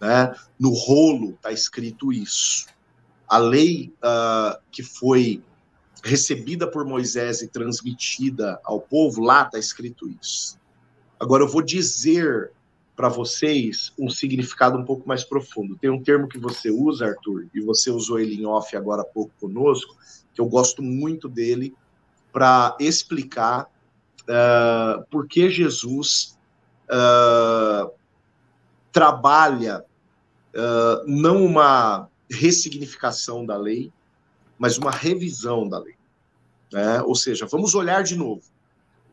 né? 0.01 0.35
No 0.59 0.71
rolo 0.71 1.31
está 1.31 1.51
escrito 1.51 2.13
isso. 2.13 2.67
A 3.27 3.39
lei 3.39 3.93
uh, 4.03 4.61
que 4.71 4.83
foi 4.83 5.43
recebida 6.03 6.67
por 6.67 6.85
Moisés 6.85 7.43
e 7.43 7.49
transmitida 7.49 8.61
ao 8.65 8.81
povo, 8.81 9.23
lá 9.23 9.43
está 9.43 9.59
escrito 9.59 10.09
isso. 10.09 10.59
Agora 11.19 11.43
eu 11.43 11.49
vou 11.49 11.63
dizer 11.63 12.53
para 13.01 13.09
vocês 13.09 13.95
um 13.99 14.11
significado 14.11 14.77
um 14.77 14.85
pouco 14.85 15.09
mais 15.09 15.25
profundo. 15.25 15.75
Tem 15.75 15.89
um 15.89 16.03
termo 16.03 16.29
que 16.29 16.37
você 16.37 16.71
usa, 16.71 17.07
Arthur, 17.07 17.47
e 17.55 17.59
você 17.63 17.91
usou 17.91 18.21
ele 18.21 18.35
em 18.35 18.45
off 18.45 18.77
agora 18.77 19.01
há 19.01 19.07
pouco 19.07 19.33
conosco, 19.41 19.97
que 20.35 20.39
eu 20.39 20.45
gosto 20.45 20.83
muito 20.83 21.27
dele 21.27 21.75
para 22.31 22.77
explicar 22.79 23.71
uh, 24.25 25.03
por 25.11 25.27
que 25.27 25.49
Jesus 25.49 26.39
uh, 26.91 27.91
trabalha 28.93 29.83
uh, 30.55 31.03
não 31.07 31.43
uma 31.43 32.07
ressignificação 32.31 33.47
da 33.47 33.57
lei, 33.57 33.91
mas 34.59 34.77
uma 34.77 34.91
revisão 34.91 35.67
da 35.67 35.79
lei. 35.79 35.97
Né? 36.71 37.01
Ou 37.01 37.15
seja, 37.15 37.47
vamos 37.47 37.75
olhar 37.75 38.03
de 38.03 38.15
novo. 38.15 38.43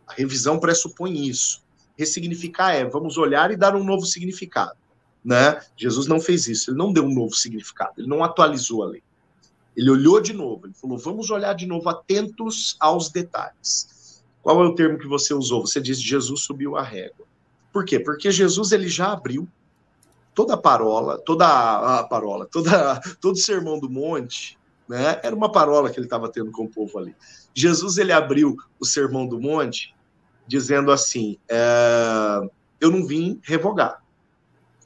A 0.06 0.12
revisão 0.12 0.60
pressupõe 0.60 1.26
isso 1.26 1.66
ressignificar 1.98 2.74
é 2.74 2.86
vamos 2.86 3.18
olhar 3.18 3.52
e 3.52 3.56
dar 3.58 3.76
um 3.76 3.84
novo 3.84 4.06
significado. 4.06 4.78
Né? 5.24 5.60
Jesus 5.76 6.08
não 6.08 6.22
fez 6.22 6.48
isso, 6.48 6.72
ele 6.72 6.78
não 6.78 6.94
deu 6.94 7.04
um 7.04 7.14
novo 7.14 7.36
significado, 7.36 7.94
ele 7.98 8.08
não 8.08 8.24
atualizou 8.24 8.84
a 8.84 8.88
lei. 8.88 9.04
Ele 9.76 9.90
olhou 9.92 10.22
de 10.22 10.34
novo, 10.34 10.66
ele 10.66 10.74
falou: 10.74 10.98
vamos 10.98 11.30
olhar 11.30 11.54
de 11.54 11.66
novo, 11.68 11.90
atentos 11.90 12.78
aos 12.80 13.10
detalhes. 13.10 14.24
Qual 14.42 14.64
é 14.64 14.68
o 14.68 14.74
termo 14.74 14.98
que 14.98 15.08
você 15.08 15.34
usou? 15.34 15.68
Você 15.68 15.82
diz 15.82 16.02
Jesus 16.02 16.42
subiu 16.42 16.78
a 16.78 16.82
régua. 16.82 17.26
Por 17.74 17.84
quê? 17.84 18.00
Porque 18.00 18.32
Jesus 18.32 18.72
ele 18.72 18.88
já 18.88 19.12
abriu 19.12 19.48
toda 20.34 20.54
a 20.54 20.58
parola, 20.58 21.18
toda 21.18 21.46
a 22.00 22.04
parola, 22.04 22.46
toda, 22.46 23.00
todo 23.20 23.36
o 23.36 23.40
sermão 23.40 23.80
do 23.80 23.90
monte, 23.90 24.58
né? 24.88 25.20
Era 25.22 25.36
uma 25.36 25.52
parola 25.52 25.90
que 25.90 26.00
ele 26.00 26.06
estava 26.06 26.30
tendo 26.30 26.52
com 26.52 26.64
o 26.64 26.70
povo 26.70 26.98
ali. 26.98 27.16
Jesus 27.54 27.98
ele 27.98 28.14
abriu 28.14 28.56
o 28.80 28.86
sermão 28.86 29.28
do 29.28 29.40
monte 29.40 29.94
dizendo 30.48 30.92
assim: 30.92 31.38
é, 31.50 32.42
eu 32.80 32.92
não 32.92 33.06
vim 33.06 33.40
revogar, 33.44 34.02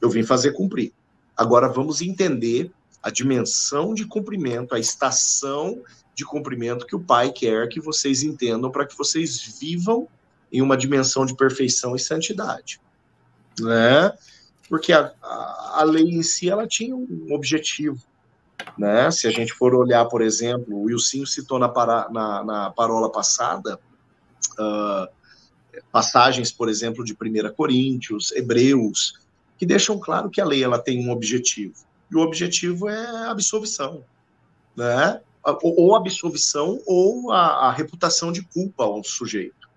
eu 0.01 0.09
vim 0.09 0.23
fazer 0.23 0.53
cumprir. 0.53 0.93
Agora 1.35 1.67
vamos 1.67 2.01
entender 2.01 2.71
a 3.01 3.09
dimensão 3.09 3.93
de 3.93 4.05
cumprimento, 4.05 4.75
a 4.75 4.79
estação 4.79 5.81
de 6.13 6.25
cumprimento 6.25 6.85
que 6.85 6.95
o 6.95 6.99
Pai 6.99 7.31
quer 7.31 7.67
que 7.67 7.79
vocês 7.79 8.21
entendam 8.21 8.69
para 8.69 8.85
que 8.85 8.97
vocês 8.97 9.57
vivam 9.59 10.07
em 10.51 10.61
uma 10.61 10.77
dimensão 10.77 11.25
de 11.25 11.35
perfeição 11.35 11.95
e 11.95 11.99
santidade, 11.99 12.81
né? 13.59 14.11
Porque 14.67 14.93
a, 14.93 15.13
a, 15.21 15.79
a 15.79 15.83
lei 15.83 16.03
em 16.03 16.21
si 16.21 16.49
ela 16.49 16.67
tinha 16.67 16.95
um 16.95 17.27
objetivo, 17.31 17.99
né? 18.77 19.09
Se 19.11 19.27
a 19.27 19.31
gente 19.31 19.53
for 19.53 19.73
olhar, 19.73 20.05
por 20.05 20.21
exemplo, 20.21 20.75
o 20.75 20.83
Wilson 20.83 21.25
citou 21.25 21.57
na, 21.57 21.69
para, 21.69 22.09
na, 22.09 22.43
na 22.43 22.69
parola 22.71 23.11
passada, 23.11 23.79
uh, 24.59 25.20
passagens, 25.91 26.51
por 26.51 26.69
exemplo, 26.69 27.03
de 27.03 27.13
1 27.13 27.53
Coríntios, 27.53 28.31
Hebreus, 28.31 29.19
que 29.57 29.65
deixam 29.65 29.99
claro 29.99 30.29
que 30.29 30.41
a 30.41 30.45
lei 30.45 30.63
ela 30.63 30.79
tem 30.79 31.05
um 31.05 31.11
objetivo. 31.11 31.75
E 32.09 32.15
o 32.15 32.19
objetivo 32.19 32.89
é 32.89 33.05
a 33.05 33.31
absolvição, 33.31 34.03
né? 34.75 35.21
Ou 35.63 35.95
absolvição 35.95 36.79
ou 36.85 37.31
a, 37.31 37.67
a 37.67 37.71
reputação 37.71 38.31
de 38.31 38.43
culpa 38.43 38.83
ao 38.83 39.03
sujeito. 39.03 39.69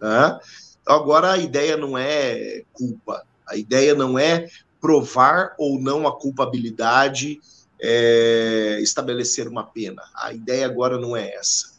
Né? 0.00 0.40
Agora, 0.84 1.32
a 1.32 1.38
ideia 1.38 1.76
não 1.76 1.96
é 1.96 2.64
culpa, 2.72 3.24
a 3.46 3.56
ideia 3.56 3.94
não 3.94 4.18
é 4.18 4.48
provar 4.80 5.54
ou 5.58 5.78
não 5.78 6.08
a 6.08 6.18
culpabilidade, 6.18 7.40
é, 7.80 8.78
estabelecer 8.80 9.46
uma 9.46 9.62
pena. 9.62 10.02
A 10.14 10.32
ideia 10.32 10.66
agora 10.66 10.98
não 10.98 11.16
é 11.16 11.34
essa 11.34 11.71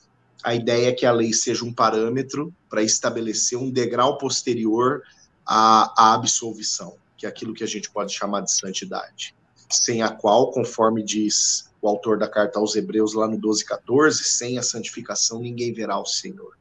a 0.43 0.53
ideia 0.53 0.89
é 0.89 0.91
que 0.91 1.05
a 1.05 1.11
lei 1.11 1.31
seja 1.33 1.63
um 1.63 1.73
parâmetro 1.73 2.53
para 2.69 2.83
estabelecer 2.83 3.57
um 3.57 3.71
degrau 3.71 4.17
posterior 4.17 5.01
à, 5.45 5.93
à 5.97 6.13
absolvição, 6.13 6.97
que 7.17 7.25
é 7.25 7.29
aquilo 7.29 7.53
que 7.53 7.63
a 7.63 7.67
gente 7.67 7.89
pode 7.89 8.13
chamar 8.13 8.41
de 8.41 8.51
santidade, 8.51 9.33
sem 9.71 10.01
a 10.01 10.09
qual, 10.09 10.51
conforme 10.51 11.01
diz 11.01 11.71
o 11.81 11.87
autor 11.87 12.17
da 12.17 12.27
carta 12.27 12.59
aos 12.59 12.75
Hebreus 12.75 13.13
lá 13.13 13.27
no 13.27 13.37
12:14, 13.37 14.23
sem 14.23 14.57
a 14.57 14.63
santificação 14.63 15.39
ninguém 15.39 15.73
verá 15.73 15.97
o 15.97 16.05
Senhor. 16.05 16.57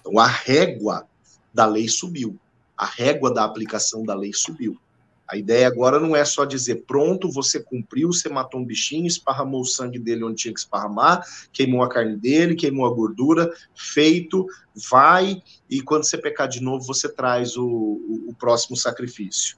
Então 0.00 0.18
a 0.18 0.26
régua 0.26 1.06
da 1.52 1.66
lei 1.66 1.88
subiu, 1.88 2.38
a 2.76 2.86
régua 2.86 3.34
da 3.34 3.44
aplicação 3.44 4.04
da 4.04 4.14
lei 4.14 4.32
subiu. 4.32 4.78
A 5.30 5.36
ideia 5.36 5.68
agora 5.68 6.00
não 6.00 6.16
é 6.16 6.24
só 6.24 6.44
dizer, 6.44 6.84
pronto, 6.86 7.30
você 7.30 7.60
cumpriu, 7.60 8.12
você 8.12 8.28
matou 8.28 8.60
um 8.60 8.64
bichinho, 8.64 9.06
esparramou 9.06 9.60
o 9.60 9.64
sangue 9.64 9.98
dele 9.98 10.24
onde 10.24 10.42
tinha 10.42 10.52
que 10.52 10.58
esparramar, 10.58 11.24
queimou 11.52 11.84
a 11.84 11.88
carne 11.88 12.16
dele, 12.16 12.56
queimou 12.56 12.84
a 12.84 12.92
gordura, 12.92 13.48
feito, 13.72 14.44
vai, 14.90 15.40
e 15.68 15.80
quando 15.80 16.04
você 16.04 16.18
pecar 16.18 16.48
de 16.48 16.60
novo, 16.60 16.84
você 16.84 17.08
traz 17.08 17.56
o, 17.56 17.64
o, 17.64 18.30
o 18.30 18.34
próximo 18.34 18.76
sacrifício. 18.76 19.56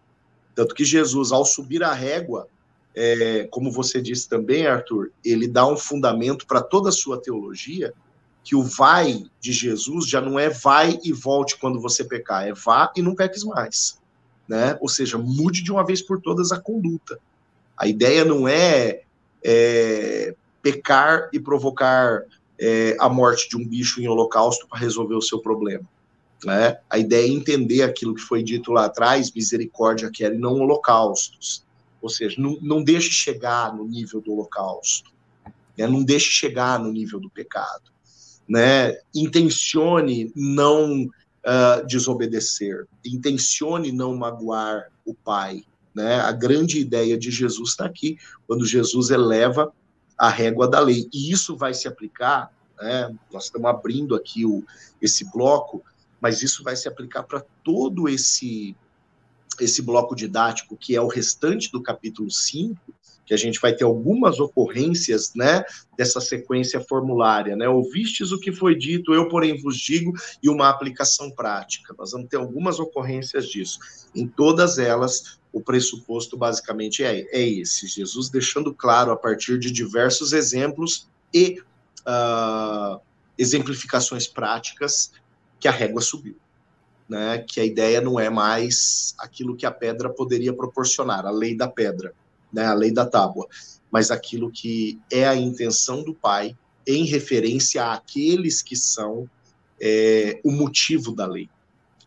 Tanto 0.55 0.75
que 0.75 0.85
Jesus, 0.85 1.33
ao 1.33 1.47
subir 1.47 1.83
a 1.83 1.95
régua, 1.95 2.47
é, 2.95 3.49
como 3.51 3.73
você 3.73 4.03
disse 4.03 4.29
também, 4.29 4.67
Arthur, 4.67 5.11
ele 5.25 5.49
dá 5.49 5.67
um 5.67 5.79
fundamento 5.79 6.47
para 6.47 6.61
toda 6.61 6.91
a 6.91 6.93
sua 6.93 7.19
teologia, 7.19 7.95
que 8.45 8.55
o 8.55 8.63
vai 8.63 9.25
de 9.41 9.53
Jesus 9.53 10.07
já 10.07 10.21
não 10.21 10.39
é 10.39 10.51
vai 10.51 10.99
e 11.03 11.13
volte 11.13 11.57
quando 11.57 11.81
você 11.81 12.05
pecar, 12.05 12.47
é 12.47 12.53
vá 12.53 12.93
e 12.95 13.01
não 13.01 13.15
peques 13.15 13.45
mais. 13.45 14.02
Né? 14.49 14.77
Ou 14.81 14.89
seja, 14.89 15.17
mude 15.19 15.63
de 15.63 15.73
uma 15.73 15.85
vez 15.85 16.03
por 16.03 16.21
todas 16.21 16.53
a 16.53 16.61
conduta. 16.61 17.19
A 17.77 17.87
ideia 17.87 18.25
não 18.25 18.47
é, 18.47 19.03
é 19.43 20.35
pecar 20.61 21.29
e 21.33 21.41
provocar 21.41 22.23
é, 22.59 22.97
a 23.01 23.09
morte 23.09 23.49
de 23.49 23.57
um 23.57 23.67
bicho 23.67 24.01
em 24.01 24.09
holocausto 24.09 24.67
para 24.69 24.79
resolver 24.79 25.15
o 25.15 25.23
seu 25.23 25.41
problema. 25.41 25.85
Né? 26.45 26.79
A 26.91 26.99
ideia 26.99 27.27
é 27.27 27.33
entender 27.33 27.83
aquilo 27.83 28.15
que 28.15 28.21
foi 28.21 28.43
dito 28.43 28.73
lá 28.73 28.87
atrás, 28.87 29.33
misericórdia 29.33 30.11
quer 30.13 30.33
e 30.35 30.39
não 30.39 30.61
holocaustos. 30.61 31.65
Ou 32.01 32.09
seja, 32.09 32.41
não, 32.41 32.59
não 32.61 32.83
deixe 32.83 33.11
chegar 33.11 33.75
no 33.75 33.85
nível 33.85 34.21
do 34.21 34.33
holocausto. 34.33 35.11
Né? 35.77 35.87
Não 35.87 36.03
deixe 36.03 36.31
chegar 36.31 36.79
no 36.79 36.93
nível 36.93 37.21
do 37.21 37.31
pecado. 37.31 37.91
Né? 38.49 38.97
Intencione 39.15 40.33
não 40.35 41.09
uh, 41.45 41.87
desobedecer. 41.87 42.87
Intencione 43.05 43.93
não 43.93 44.17
magoar 44.17 44.91
o 45.05 45.15
Pai. 45.15 45.65
Né? 45.95 46.21
A 46.21 46.33
grande 46.33 46.79
ideia 46.79 47.19
de 47.19 47.31
Jesus 47.31 47.71
está 47.71 47.85
aqui, 47.85 48.19
quando 48.47 48.65
Jesus 48.65 49.11
eleva 49.11 49.73
a 50.17 50.29
régua 50.29 50.69
da 50.69 50.81
lei. 50.81 51.09
E 51.13 51.31
isso 51.31 51.57
vai 51.57 51.75
se 51.75 51.87
aplicar, 51.89 52.53
né? 52.81 53.15
nós 53.33 53.45
estamos 53.45 53.69
abrindo 53.69 54.15
aqui 54.15 54.47
o, 54.47 54.65
esse 55.01 55.25
bloco, 55.31 55.83
mas 56.21 56.43
isso 56.43 56.63
vai 56.63 56.77
se 56.77 56.89
aplicar 56.89 57.25
para 57.25 57.45
todo 57.65 58.09
esse 58.09 58.77
esse 59.61 59.83
bloco 59.83 60.17
didático, 60.17 60.79
que 60.79 60.97
é 60.97 61.01
o 61.01 61.07
restante 61.07 61.71
do 61.71 61.83
capítulo 61.83 62.31
5, 62.31 62.81
que 63.25 63.33
a 63.33 63.37
gente 63.37 63.61
vai 63.61 63.75
ter 63.75 63.85
algumas 63.85 64.41
ocorrências, 64.41 65.33
né, 65.35 65.65
dessa 65.97 66.21
sequência 66.21 66.81
formulária, 66.81 67.57
né? 67.57 67.69
Ouvistes 67.69 68.33
o 68.33 68.39
que 68.39 68.53
foi 68.53 68.75
dito, 68.75 69.15
eu 69.15 69.29
porém 69.29 69.61
vos 69.61 69.77
digo, 69.77 70.13
e 70.43 70.49
uma 70.49 70.69
aplicação 70.69 71.31
prática. 71.31 71.95
Nós 71.97 72.13
vamos 72.13 72.29
ter 72.29 72.37
algumas 72.37 72.81
ocorrências 72.81 73.47
disso. 73.47 73.79
Em 74.15 74.27
todas 74.27 74.79
elas, 74.79 75.39
o 75.53 75.61
pressuposto 75.61 76.37
basicamente 76.37 77.05
é, 77.05 77.21
é 77.33 77.49
esse: 77.49 77.87
Jesus 77.87 78.29
deixando 78.29 78.75
claro 78.75 79.13
a 79.13 79.17
partir 79.17 79.59
de 79.59 79.71
diversos 79.71 80.33
exemplos 80.33 81.09
e 81.33 81.61
uh, 82.01 83.01
exemplificações 83.39 84.27
práticas 84.27 85.13
que 85.61 85.69
a 85.69 85.73
régua 85.73 86.01
subiu 86.01 86.37
né, 87.13 87.45
que 87.47 87.61
a 87.61 87.65
ideia 87.65 88.01
não 88.01 88.19
é 88.19 88.31
mais 88.31 89.15
aquilo 89.19 89.55
que 89.55 89.67
a 89.67 89.71
pedra 89.71 90.09
poderia 90.09 90.53
proporcionar, 90.53 91.27
a 91.27 91.31
lei 91.31 91.55
da 91.55 91.69
pedra, 91.69 92.15
né, 92.53 92.67
a 92.67 92.75
lei 92.75 92.93
da 92.93 93.07
tábua, 93.07 93.47
mas 93.91 94.11
aquilo 94.11 94.51
que 94.51 95.01
é 95.11 95.27
a 95.27 95.37
intenção 95.37 96.03
do 96.03 96.15
Pai 96.15 96.57
em 96.87 97.05
referência 97.05 97.93
àqueles 97.93 98.63
que 98.63 98.77
são 98.77 99.29
é, 99.81 100.41
o 100.45 100.51
motivo 100.51 101.13
da 101.13 101.27
lei, 101.27 101.49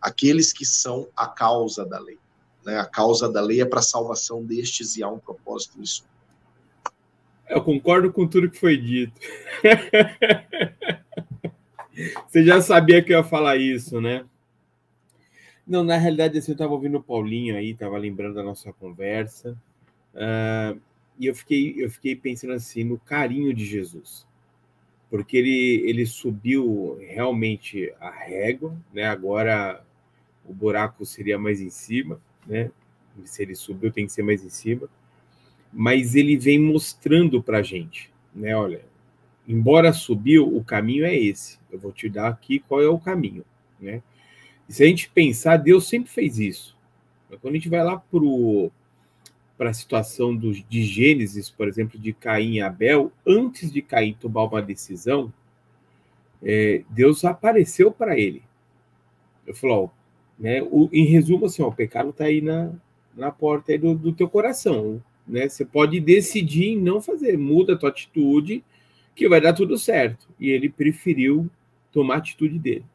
aqueles 0.02 0.54
que 0.54 0.66
são 0.66 1.08
a 1.16 1.28
causa 1.28 1.86
da 1.86 2.00
lei. 2.00 2.18
Né? 2.66 2.80
A 2.80 2.86
causa 2.86 3.30
da 3.30 3.42
lei 3.42 3.62
é 3.62 3.66
para 3.66 3.80
a 3.80 3.84
salvação 3.84 4.44
destes 4.44 4.98
e 4.98 5.04
há 5.04 5.10
um 5.10 5.20
propósito 5.20 5.80
nisso. 5.80 6.04
Eu 7.48 7.62
concordo 7.62 8.12
com 8.12 8.28
tudo 8.28 8.50
que 8.50 8.58
foi 8.58 8.76
dito. 8.76 9.14
Você 12.28 12.44
já 12.44 12.62
sabia 12.62 13.02
que 13.02 13.14
eu 13.14 13.20
ia 13.20 13.24
falar 13.24 13.56
isso, 13.56 14.02
né? 14.02 14.26
Não, 15.66 15.84
na 15.84 15.98
realidade, 15.98 16.38
assim, 16.38 16.52
eu 16.52 16.56
estava 16.56 16.74
ouvindo 16.74 16.98
o 16.98 17.04
Paulinho 17.04 17.56
aí, 17.56 17.72
estava 17.72 17.98
lembrando 17.98 18.36
da 18.36 18.44
nossa 18.44 18.74
conversa, 18.74 19.58
uh, 20.16 20.80
e 21.18 21.28
eu 21.28 21.36
fiquei, 21.36 21.76
eu 21.78 21.90
fiquei 21.90 22.16
pensando 22.16 22.54
assim 22.54 22.84
no 22.84 22.98
carinho 22.98 23.54
de 23.54 23.66
Jesus, 23.66 24.28
porque 25.10 25.38
ele, 25.38 25.84
ele 25.90 26.06
subiu 26.06 26.98
realmente 27.08 27.94
a 28.00 28.10
régua, 28.10 28.76
né? 28.94 29.06
Agora 29.06 29.86
o 30.44 30.54
buraco 30.54 31.06
seria 31.06 31.40
mais 31.40 31.62
em 31.62 31.70
cima, 31.70 32.20
né? 32.46 32.70
Se 33.24 33.42
ele 33.42 33.56
subiu, 33.56 33.92
tem 33.92 34.06
que 34.06 34.12
ser 34.12 34.24
mais 34.24 34.44
em 34.44 34.50
cima, 34.50 34.90
mas 35.72 36.16
ele 36.16 36.36
vem 36.38 36.60
mostrando 36.60 37.42
para 37.42 37.62
gente, 37.62 38.12
né? 38.34 38.56
Olha, 38.56 38.84
embora 39.48 39.94
subiu, 39.94 40.46
o 40.54 40.64
caminho 40.64 41.06
é 41.06 41.16
esse. 41.16 41.60
Eu 41.72 41.80
vou 41.80 41.94
te 41.94 42.10
dar 42.10 42.28
aqui 42.28 42.60
qual 42.60 42.82
é 42.82 42.90
o 42.90 43.00
caminho, 43.00 43.46
né? 43.80 44.04
E 44.68 44.74
se 44.74 44.84
a 44.84 44.88
gente 44.88 45.10
pensar, 45.10 45.58
Deus 45.58 45.88
sempre 45.88 46.12
fez 46.12 46.40
isso. 46.40 46.76
Quando 47.42 47.54
a 47.54 47.58
gente 47.58 47.70
vai 47.70 47.84
lá 47.84 47.98
para 49.58 49.70
a 49.70 49.74
situação 49.74 50.36
do, 50.36 50.52
de 50.52 50.84
Gênesis, 50.84 51.50
por 51.50 51.68
exemplo, 51.68 52.00
de 52.00 52.12
Caim 52.14 52.56
e 52.56 52.62
Abel, 52.62 53.12
antes 53.26 53.72
de 53.72 53.82
Caim 53.82 54.14
tomar 54.14 54.44
uma 54.44 54.62
decisão, 54.62 55.32
é, 56.44 56.84
Deus 56.90 57.24
apareceu 57.24 57.92
para 57.92 58.20
ele. 58.20 58.44
Eu 59.48 59.56
falou, 59.56 59.92
né, 60.38 60.62
o, 60.64 60.90
em 60.92 61.06
resumo, 61.06 61.46
assim, 61.46 61.62
ó, 61.62 61.68
o 61.68 61.76
pecado 61.76 62.10
está 62.10 62.26
aí 62.26 62.42
na, 62.42 62.72
na 63.16 63.32
porta 63.32 63.72
aí 63.72 63.78
do, 63.78 63.96
do 63.96 64.12
teu 64.12 64.30
coração. 64.30 65.02
Né? 65.28 65.48
Você 65.48 65.66
pode 65.66 66.00
decidir 66.00 66.70
em 66.70 66.82
não 66.82 67.02
fazer, 67.02 67.38
muda 67.38 67.74
a 67.74 67.78
tua 67.78 67.90
atitude, 67.90 68.64
que 69.16 69.30
vai 69.30 69.40
dar 69.40 69.54
tudo 69.54 69.78
certo. 69.78 70.28
E 70.40 70.50
ele 70.50 70.70
preferiu 70.70 71.50
tomar 71.92 72.16
a 72.16 72.18
atitude 72.18 72.60
dele. 72.60 72.86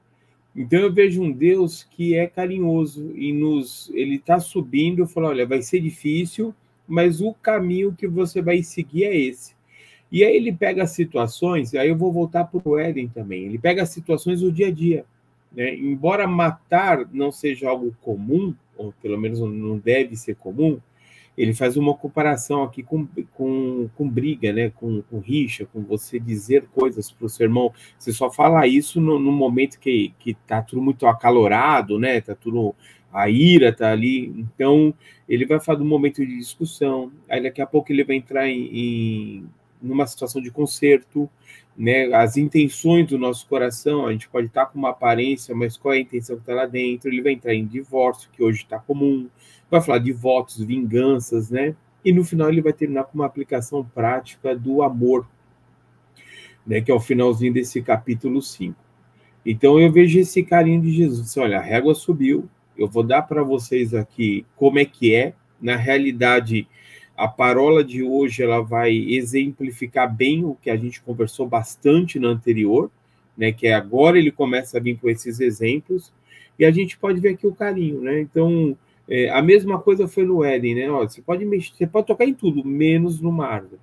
Então 0.55 0.81
eu 0.81 0.93
vejo 0.93 1.23
um 1.23 1.31
Deus 1.31 1.85
que 1.85 2.15
é 2.15 2.27
carinhoso 2.27 3.13
e 3.17 3.33
nos 3.33 3.91
ele 3.95 4.17
está 4.17 4.41
subindo, 4.41 5.07
fala, 5.07 5.29
olha, 5.29 5.47
vai 5.47 5.63
ser 5.63 5.81
difícil, 5.81 6.55
mas 6.87 7.21
o 7.21 7.33
caminho 7.35 7.95
que 7.97 8.09
você 8.09 8.43
vai 8.43 8.63
seguir 8.63 9.05
é 9.05 9.17
esse. 9.17 9.55
E 10.11 10.25
aí 10.25 10.35
ele 10.35 10.53
pega 10.53 10.87
situações, 10.87 11.73
aí 11.75 11.89
eu 11.89 11.97
vou 11.97 12.13
voltar 12.13 12.45
para 12.45 12.61
o 12.69 12.77
Éden 12.77 13.09
também. 13.09 13.45
Ele 13.45 13.59
pega 13.59 13.87
situações 13.87 14.41
do 14.41 14.51
dia 14.51 14.67
a 14.67 14.73
dia. 14.73 15.05
Né? 15.53 15.75
Embora 15.75 16.27
matar 16.27 17.09
não 17.13 17.31
seja 17.31 17.69
algo 17.69 17.95
comum, 18.01 18.55
ou 18.77 18.93
pelo 19.01 19.19
menos 19.19 19.39
não 19.41 19.79
deve 19.79 20.17
ser 20.17 20.35
comum, 20.35 20.81
ele 21.41 21.55
faz 21.55 21.75
uma 21.75 21.95
comparação 21.95 22.63
aqui 22.63 22.83
com, 22.83 23.09
com, 23.33 23.89
com 23.97 24.07
briga, 24.07 24.53
né? 24.53 24.69
Com, 24.69 25.01
com 25.01 25.21
rixa, 25.21 25.65
com 25.65 25.81
você 25.81 26.21
dizer 26.21 26.67
coisas 26.67 27.11
para 27.11 27.25
o 27.25 27.31
seu 27.31 27.45
irmão. 27.45 27.73
Você 27.99 28.13
só 28.13 28.31
fala 28.31 28.67
isso 28.67 29.01
no, 29.01 29.19
no 29.19 29.33
momento 29.33 29.81
que, 29.81 30.13
que 30.19 30.35
tá 30.47 30.61
tudo 30.61 30.83
muito 30.83 31.07
acalorado, 31.07 31.99
né? 31.99 32.21
Tá 32.21 32.35
tudo. 32.35 32.75
A 33.11 33.31
ira 33.31 33.73
tá 33.73 33.91
ali. 33.91 34.27
Então, 34.37 34.93
ele 35.27 35.47
vai 35.47 35.59
falar 35.59 35.79
do 35.79 35.85
momento 35.85 36.25
de 36.25 36.37
discussão. 36.37 37.11
Aí 37.27 37.43
daqui 37.43 37.63
a 37.63 37.67
pouco 37.67 37.91
ele 37.91 38.05
vai 38.05 38.17
entrar 38.17 38.47
em, 38.47 38.69
em 38.71 39.49
numa 39.81 40.07
situação 40.07 40.43
de 40.43 40.51
conserto, 40.51 41.27
né? 41.77 42.13
As 42.15 42.37
intenções 42.37 43.07
do 43.07 43.19
nosso 43.19 43.47
coração, 43.47 44.07
a 44.07 44.13
gente 44.13 44.29
pode 44.29 44.49
estar 44.49 44.67
com 44.67 44.79
uma 44.79 44.91
aparência, 44.91 45.55
mas 45.55 45.77
qual 45.77 45.95
é 45.95 45.99
a 45.99 46.01
intenção 46.01 46.37
que 46.37 46.43
está 46.43 46.55
lá 46.55 46.67
dentro? 46.67 47.09
Ele 47.09 47.23
vai 47.23 47.33
entrar 47.33 47.55
em 47.55 47.67
divórcio, 47.67 48.31
que 48.33 48.43
hoje 48.43 48.63
está 48.63 48.79
comum 48.79 49.29
vai 49.71 49.81
falar 49.81 49.99
de 49.99 50.13
votos, 50.13 50.59
vinganças, 50.59 51.51
né? 51.51 51.77
E 52.05 52.13
no 52.13 52.25
final 52.25 52.49
ele 52.49 52.61
vai 52.61 52.73
terminar 52.73 53.05
com 53.05 53.15
uma 53.15 53.27
aplicação 53.27 53.85
prática 53.85 54.57
do 54.57 54.83
amor, 54.83 55.27
né? 56.67 56.81
Que 56.81 56.91
é 56.91 56.95
o 56.95 57.01
finalzinho 57.01 57.53
desse 57.53 57.81
capítulo 57.81 58.43
5. 58.43 58.75
Então 59.47 59.79
eu 59.79 59.91
vejo 59.93 60.19
esse 60.19 60.43
carinho 60.43 60.83
de 60.83 60.91
Jesus. 60.91 61.37
Olha, 61.37 61.59
a 61.59 61.63
régua 61.63 61.95
subiu, 61.95 62.49
eu 62.77 62.89
vou 62.89 63.03
dar 63.03 63.23
para 63.23 63.43
vocês 63.43 63.95
aqui 63.95 64.45
como 64.57 64.79
é 64.79 64.85
que 64.85 65.15
é. 65.15 65.35
Na 65.61 65.77
realidade, 65.77 66.67
a 67.21 67.29
parola 67.29 67.85
de 67.85 68.03
hoje 68.03 68.43
ela 68.43 68.63
vai 68.63 68.97
exemplificar 68.97 70.11
bem 70.11 70.43
o 70.43 70.55
que 70.55 70.71
a 70.71 70.77
gente 70.77 71.03
conversou 71.03 71.47
bastante 71.47 72.19
no 72.19 72.29
anterior, 72.29 72.91
né? 73.37 73.53
Que 73.53 73.67
é 73.67 73.75
agora 73.75 74.19
ele 74.19 74.31
começa 74.31 74.79
a 74.79 74.81
vir 74.81 74.99
com 74.99 75.07
esses 75.07 75.39
exemplos 75.39 76.11
e 76.59 76.65
a 76.65 76.71
gente 76.71 76.97
pode 76.97 77.21
ver 77.21 77.35
aqui 77.35 77.47
o 77.47 77.55
carinho, 77.55 78.01
né? 78.01 78.23
Então 78.23 78.75
é, 79.07 79.29
a 79.29 79.43
mesma 79.43 79.79
coisa 79.79 80.09
foi 80.09 80.25
no 80.25 80.43
Éden, 80.43 80.75
né? 80.77 80.91
Ó, 80.91 81.07
você 81.07 81.21
pode 81.21 81.45
mexer, 81.45 81.75
você 81.77 81.87
pode 81.87 82.07
tocar 82.07 82.25
em 82.25 82.33
tudo, 82.33 82.65
menos 82.65 83.21
numa 83.21 83.47
árvore. 83.47 83.83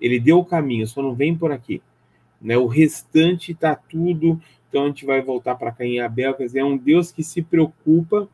Ele 0.00 0.18
deu 0.18 0.38
o 0.38 0.44
caminho, 0.44 0.86
só 0.86 1.02
não 1.02 1.14
vem 1.14 1.36
por 1.36 1.52
aqui. 1.52 1.82
Né? 2.40 2.56
O 2.56 2.66
restante 2.66 3.52
está 3.52 3.76
tudo. 3.76 4.40
Então 4.66 4.84
a 4.84 4.86
gente 4.86 5.04
vai 5.04 5.20
voltar 5.20 5.56
para 5.56 5.72
cá 5.72 5.84
em 5.84 6.00
Abel, 6.00 6.32
quer 6.32 6.44
dizer, 6.44 6.60
é 6.60 6.64
um 6.64 6.76
Deus 6.78 7.12
que 7.12 7.22
se 7.22 7.42
preocupa 7.42 8.26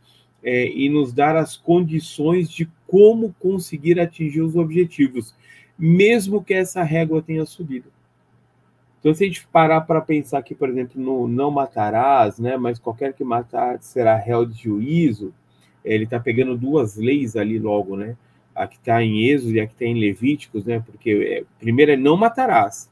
é, 0.45 0.67
em 0.67 0.91
nos 0.91 1.13
dar 1.13 1.35
as 1.37 1.57
condições 1.57 2.51
de 2.51 2.69
como 2.87 3.35
conseguir 3.41 3.99
atingir 3.99 4.43
os 4.43 4.55
objetivos, 4.55 5.35
mesmo 5.79 6.45
que 6.45 6.55
essa 6.55 6.83
régua 6.83 7.23
tenha 7.23 7.45
subido. 7.45 7.93
Então, 9.01 9.13
se 9.13 9.25
a 9.25 9.27
gente 9.27 9.47
parar 9.49 9.83
para 9.83 10.01
pensar 10.01 10.39
aqui, 10.39 10.55
por 10.55 10.69
exemplo, 10.69 11.01
no 11.01 11.27
não 11.27 11.51
matarás, 11.51 12.39
né, 12.39 12.57
mas 12.57 12.79
qualquer 12.79 13.13
que 13.13 13.25
matar 13.25 13.83
será 13.83 14.17
réu 14.17 14.47
de 14.47 14.63
juízo, 14.63 15.35
ele 15.85 16.05
está 16.05 16.19
pegando 16.19 16.57
duas 16.57 16.97
leis 16.97 17.37
ali 17.37 17.59
logo, 17.59 17.97
né? 17.97 18.17
A 18.55 18.67
que 18.67 18.77
está 18.77 19.03
em 19.03 19.27
Êxodo 19.27 19.53
e 19.53 19.61
a 19.61 19.67
que 19.67 19.75
está 19.75 19.85
em 19.85 20.01
Levíticos, 20.01 20.65
né? 20.65 20.83
Porque 20.85 21.11
é, 21.11 21.45
primeiro 21.59 21.93
é 21.93 21.97
não 21.97 22.17
matarás, 22.17 22.91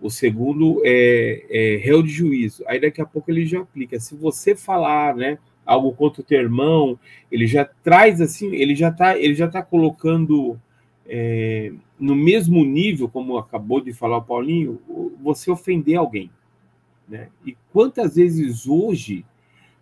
o 0.00 0.10
segundo 0.10 0.82
é, 0.84 1.44
é 1.48 1.76
réu 1.76 2.02
de 2.02 2.10
juízo. 2.10 2.64
Aí 2.66 2.80
daqui 2.80 3.00
a 3.00 3.06
pouco 3.06 3.30
ele 3.30 3.46
já 3.46 3.60
aplica. 3.60 4.00
Se 4.00 4.16
você 4.16 4.54
falar, 4.56 5.14
né? 5.14 5.38
Algo 5.66 5.92
contra 5.92 6.22
o 6.22 6.24
teu 6.24 6.40
irmão, 6.40 6.98
ele 7.30 7.46
já 7.46 7.64
traz 7.64 8.20
assim, 8.20 8.54
ele 8.54 8.74
já 8.74 8.88
está, 8.88 9.18
ele 9.18 9.34
já 9.34 9.48
tá 9.48 9.62
colocando 9.62 10.58
é, 11.06 11.72
no 11.98 12.14
mesmo 12.14 12.64
nível, 12.64 13.08
como 13.08 13.36
acabou 13.36 13.80
de 13.80 13.92
falar 13.92 14.18
o 14.18 14.22
Paulinho, 14.22 14.80
você 15.22 15.50
ofender 15.50 15.96
alguém. 15.96 16.30
Né? 17.08 17.28
E 17.44 17.56
quantas 17.72 18.16
vezes 18.16 18.66
hoje 18.66 19.24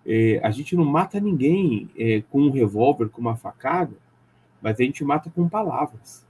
é, 0.06 0.40
a 0.42 0.50
gente 0.50 0.76
não 0.76 0.84
mata 0.84 1.18
ninguém 1.18 1.88
é, 1.96 2.22
com 2.30 2.42
um 2.42 2.50
revólver, 2.50 3.08
com 3.08 3.20
uma 3.20 3.36
facada, 3.36 3.96
mas 4.60 4.78
a 4.78 4.82
gente 4.82 5.04
mata 5.04 5.30
com 5.30 5.48
palavras. 5.48 6.23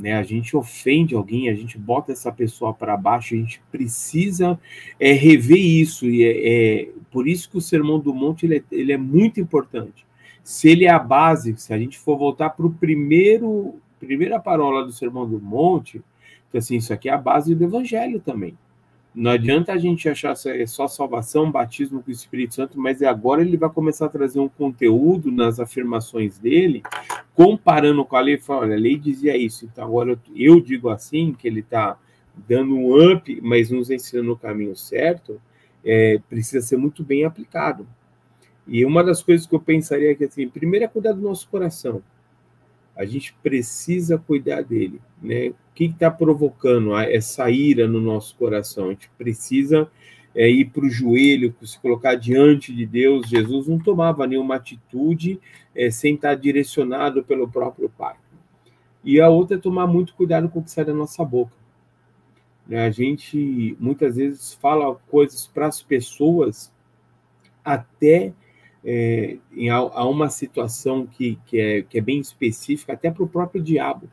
Né? 0.00 0.14
A 0.14 0.22
gente 0.22 0.56
ofende 0.56 1.14
alguém, 1.14 1.50
a 1.50 1.54
gente 1.54 1.76
bota 1.76 2.10
essa 2.10 2.32
pessoa 2.32 2.72
para 2.72 2.96
baixo, 2.96 3.34
a 3.34 3.36
gente 3.36 3.60
precisa 3.70 4.58
é, 4.98 5.12
rever 5.12 5.60
isso. 5.60 6.06
E 6.06 6.24
é, 6.24 6.38
é, 6.82 6.88
por 7.10 7.28
isso 7.28 7.50
que 7.50 7.58
o 7.58 7.60
Sermão 7.60 8.00
do 8.00 8.14
Monte 8.14 8.46
ele 8.46 8.56
é, 8.56 8.62
ele 8.72 8.92
é 8.92 8.96
muito 8.96 9.38
importante. 9.38 10.06
Se 10.42 10.70
ele 10.70 10.86
é 10.86 10.90
a 10.90 10.98
base, 10.98 11.54
se 11.58 11.74
a 11.74 11.78
gente 11.78 11.98
for 11.98 12.16
voltar 12.16 12.50
para 12.50 12.66
o 12.66 12.72
primeiro 12.72 13.74
primeira 14.00 14.40
parola 14.40 14.86
do 14.86 14.92
Sermão 14.92 15.28
do 15.28 15.38
Monte, 15.38 16.02
que 16.50 16.56
assim, 16.56 16.76
isso 16.76 16.90
aqui 16.90 17.10
é 17.10 17.12
a 17.12 17.18
base 17.18 17.54
do 17.54 17.62
Evangelho 17.62 18.18
também. 18.18 18.56
Não 19.12 19.32
adianta 19.32 19.72
a 19.72 19.78
gente 19.78 20.08
achar 20.08 20.34
é 20.46 20.66
só 20.66 20.86
salvação, 20.86 21.50
batismo 21.50 22.00
com 22.00 22.10
o 22.10 22.12
Espírito 22.12 22.54
Santo, 22.54 22.78
mas 22.78 23.02
é 23.02 23.06
agora 23.06 23.42
ele 23.42 23.56
vai 23.56 23.68
começar 23.68 24.06
a 24.06 24.08
trazer 24.08 24.38
um 24.38 24.48
conteúdo 24.48 25.32
nas 25.32 25.58
afirmações 25.58 26.38
dele, 26.38 26.82
comparando 27.34 28.04
com 28.04 28.14
a 28.14 28.20
lei. 28.20 28.38
Fala, 28.38 28.62
olha, 28.62 28.76
a 28.76 28.78
lei 28.78 28.96
dizia 28.96 29.36
isso, 29.36 29.64
então 29.64 29.84
agora 29.84 30.16
eu 30.34 30.60
digo 30.60 30.88
assim, 30.88 31.32
que 31.32 31.48
ele 31.48 31.60
está 31.60 31.98
dando 32.48 32.74
um 32.76 33.12
up, 33.12 33.40
mas 33.42 33.70
nos 33.70 33.90
ensinando 33.90 34.32
o 34.32 34.38
caminho 34.38 34.76
certo, 34.76 35.40
é, 35.84 36.20
precisa 36.28 36.64
ser 36.64 36.76
muito 36.76 37.02
bem 37.02 37.24
aplicado. 37.24 37.86
E 38.66 38.84
uma 38.84 39.02
das 39.02 39.22
coisas 39.22 39.46
que 39.46 39.54
eu 39.54 39.60
pensaria 39.60 40.12
é 40.12 40.14
que, 40.14 40.24
assim, 40.24 40.48
primeiro 40.48 40.84
é 40.84 40.88
cuidar 40.88 41.12
do 41.12 41.20
nosso 41.20 41.48
coração. 41.48 42.02
A 43.00 43.06
gente 43.06 43.34
precisa 43.42 44.18
cuidar 44.18 44.60
dele, 44.60 45.00
né? 45.22 45.48
O 45.48 45.54
que 45.74 45.84
está 45.86 46.10
provocando 46.10 46.94
essa 46.98 47.50
ira 47.50 47.88
no 47.88 47.98
nosso 47.98 48.36
coração? 48.36 48.88
A 48.88 48.90
gente 48.90 49.10
precisa 49.16 49.90
é, 50.34 50.50
ir 50.50 50.66
para 50.66 50.84
o 50.84 50.90
joelho, 50.90 51.54
se 51.62 51.80
colocar 51.80 52.14
diante 52.14 52.74
de 52.74 52.84
Deus. 52.84 53.26
Jesus 53.26 53.66
não 53.66 53.78
tomava 53.78 54.26
nenhuma 54.26 54.56
atitude 54.56 55.40
é, 55.74 55.90
sem 55.90 56.14
estar 56.14 56.34
direcionado 56.34 57.24
pelo 57.24 57.48
próprio 57.48 57.88
Pai. 57.88 58.16
E 59.02 59.18
a 59.18 59.30
outra 59.30 59.56
é 59.56 59.58
tomar 59.58 59.86
muito 59.86 60.14
cuidado 60.14 60.50
com 60.50 60.58
o 60.58 60.62
que 60.62 60.70
sai 60.70 60.84
da 60.84 60.92
nossa 60.92 61.24
boca. 61.24 61.56
Né? 62.68 62.84
A 62.84 62.90
gente 62.90 63.74
muitas 63.80 64.16
vezes 64.16 64.52
fala 64.52 64.94
coisas 65.08 65.46
para 65.46 65.68
as 65.68 65.80
pessoas 65.80 66.70
até 67.64 68.34
é, 68.84 69.36
em, 69.52 69.68
a, 69.68 70.04
uma 70.04 70.30
situação 70.30 71.06
que, 71.06 71.38
que, 71.46 71.60
é, 71.60 71.82
que 71.82 71.98
é 71.98 72.00
bem 72.00 72.18
específica, 72.18 72.92
até 72.92 73.10
para 73.10 73.22
o 73.22 73.28
próprio 73.28 73.62
diabo. 73.62 74.08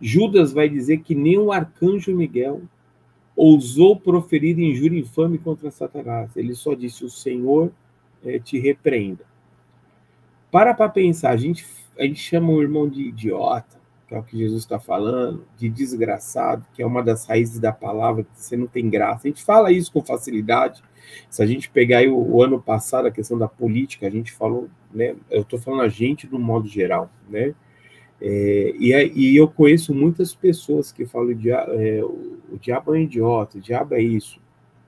Judas 0.00 0.52
vai 0.52 0.68
dizer 0.68 0.98
que 0.98 1.14
nem 1.14 1.38
o 1.38 1.52
arcanjo 1.52 2.14
Miguel 2.14 2.62
ousou 3.34 3.98
proferir 3.98 4.58
injúria 4.58 5.00
infame 5.00 5.38
contra 5.38 5.70
Satanás. 5.70 6.36
Ele 6.36 6.54
só 6.54 6.74
disse: 6.74 7.04
O 7.04 7.10
Senhor 7.10 7.72
é, 8.24 8.38
te 8.38 8.58
repreenda. 8.58 9.24
Para 10.50 10.72
para 10.74 10.88
pensar, 10.88 11.30
a 11.30 11.36
gente, 11.36 11.66
a 11.98 12.04
gente 12.04 12.20
chama 12.20 12.52
o 12.52 12.62
irmão 12.62 12.88
de 12.88 13.02
idiota, 13.02 13.78
que 14.06 14.14
é 14.14 14.18
o 14.18 14.22
que 14.22 14.38
Jesus 14.38 14.62
está 14.62 14.78
falando, 14.78 15.44
de 15.56 15.68
desgraçado, 15.68 16.64
que 16.72 16.82
é 16.82 16.86
uma 16.86 17.02
das 17.02 17.26
raízes 17.26 17.58
da 17.58 17.72
palavra, 17.72 18.22
que 18.22 18.30
você 18.34 18.56
não 18.56 18.66
tem 18.66 18.88
graça. 18.88 19.26
A 19.26 19.28
gente 19.28 19.42
fala 19.42 19.72
isso 19.72 19.92
com 19.92 20.02
facilidade, 20.02 20.82
se 21.28 21.42
a 21.42 21.46
gente 21.46 21.68
pegar 21.68 21.98
aí 21.98 22.08
o, 22.08 22.16
o 22.16 22.42
ano 22.42 22.60
passado, 22.60 23.06
a 23.06 23.10
questão 23.10 23.36
da 23.36 23.48
política, 23.48 24.06
a 24.06 24.10
gente 24.10 24.32
falou, 24.32 24.68
né? 24.92 25.16
Eu 25.30 25.42
estou 25.42 25.58
falando 25.58 25.82
a 25.82 25.88
gente 25.88 26.26
do 26.26 26.38
modo 26.38 26.68
geral, 26.68 27.10
né? 27.28 27.54
É, 28.20 28.74
e, 28.78 28.92
e, 29.14 29.36
eu 29.36 29.46
conheço 29.46 29.94
muitas 29.94 30.34
pessoas 30.34 30.90
que 30.90 31.04
falam 31.04 31.34
de, 31.34 31.50
é, 31.50 32.02
o, 32.02 32.38
o 32.52 32.58
diabo 32.58 32.94
é 32.94 33.00
idiota, 33.00 33.58
o 33.58 33.60
diabo 33.60 33.94
é 33.94 34.00
isso. 34.00 34.40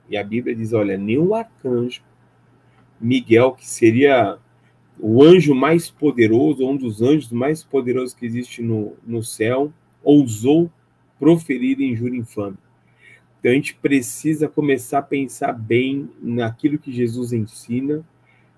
E 0.09 0.17
a 0.17 0.23
Bíblia 0.23 0.55
diz: 0.55 0.73
olha, 0.73 0.97
nenhum 0.97 1.35
arcanjo, 1.35 2.01
Miguel, 2.99 3.51
que 3.51 3.67
seria 3.67 4.39
o 4.99 5.23
anjo 5.23 5.55
mais 5.55 5.89
poderoso, 5.89 6.67
um 6.67 6.75
dos 6.75 7.01
anjos 7.01 7.31
mais 7.31 7.63
poderosos 7.63 8.13
que 8.13 8.25
existe 8.25 8.61
no, 8.61 8.93
no 9.05 9.23
céu, 9.23 9.71
ousou 10.03 10.69
proferir 11.17 11.79
injúria 11.79 12.19
infame. 12.19 12.57
Então 13.39 13.51
a 13.51 13.55
gente 13.55 13.75
precisa 13.75 14.49
começar 14.49 14.99
a 14.99 15.03
pensar 15.03 15.53
bem 15.53 16.09
naquilo 16.21 16.77
que 16.77 16.91
Jesus 16.91 17.31
ensina 17.31 18.03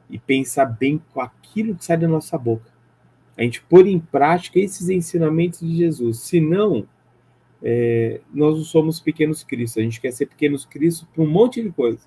e 0.10 0.18
pensar 0.18 0.66
bem 0.66 1.02
com 1.14 1.22
aquilo 1.22 1.76
que 1.76 1.86
sai 1.86 1.98
da 1.98 2.08
nossa 2.08 2.38
boca. 2.38 2.72
A 3.38 3.44
gente 3.44 3.62
pôr 3.62 3.88
em 3.88 4.00
prática 4.00 4.60
esses 4.60 4.90
ensinamentos 4.90 5.60
de 5.60 5.76
Jesus. 5.76 6.20
Senão, 6.20 6.88
é, 7.62 8.20
nós 8.34 8.58
não 8.58 8.64
somos 8.64 9.00
pequenos 9.00 9.44
cristos. 9.44 9.78
A 9.78 9.84
gente 9.84 10.02
quer 10.02 10.12
ser 10.12 10.26
pequenos 10.26 10.66
cristos 10.66 11.08
para 11.14 11.24
um 11.24 11.30
monte 11.30 11.62
de 11.62 11.70
coisa. 11.70 12.02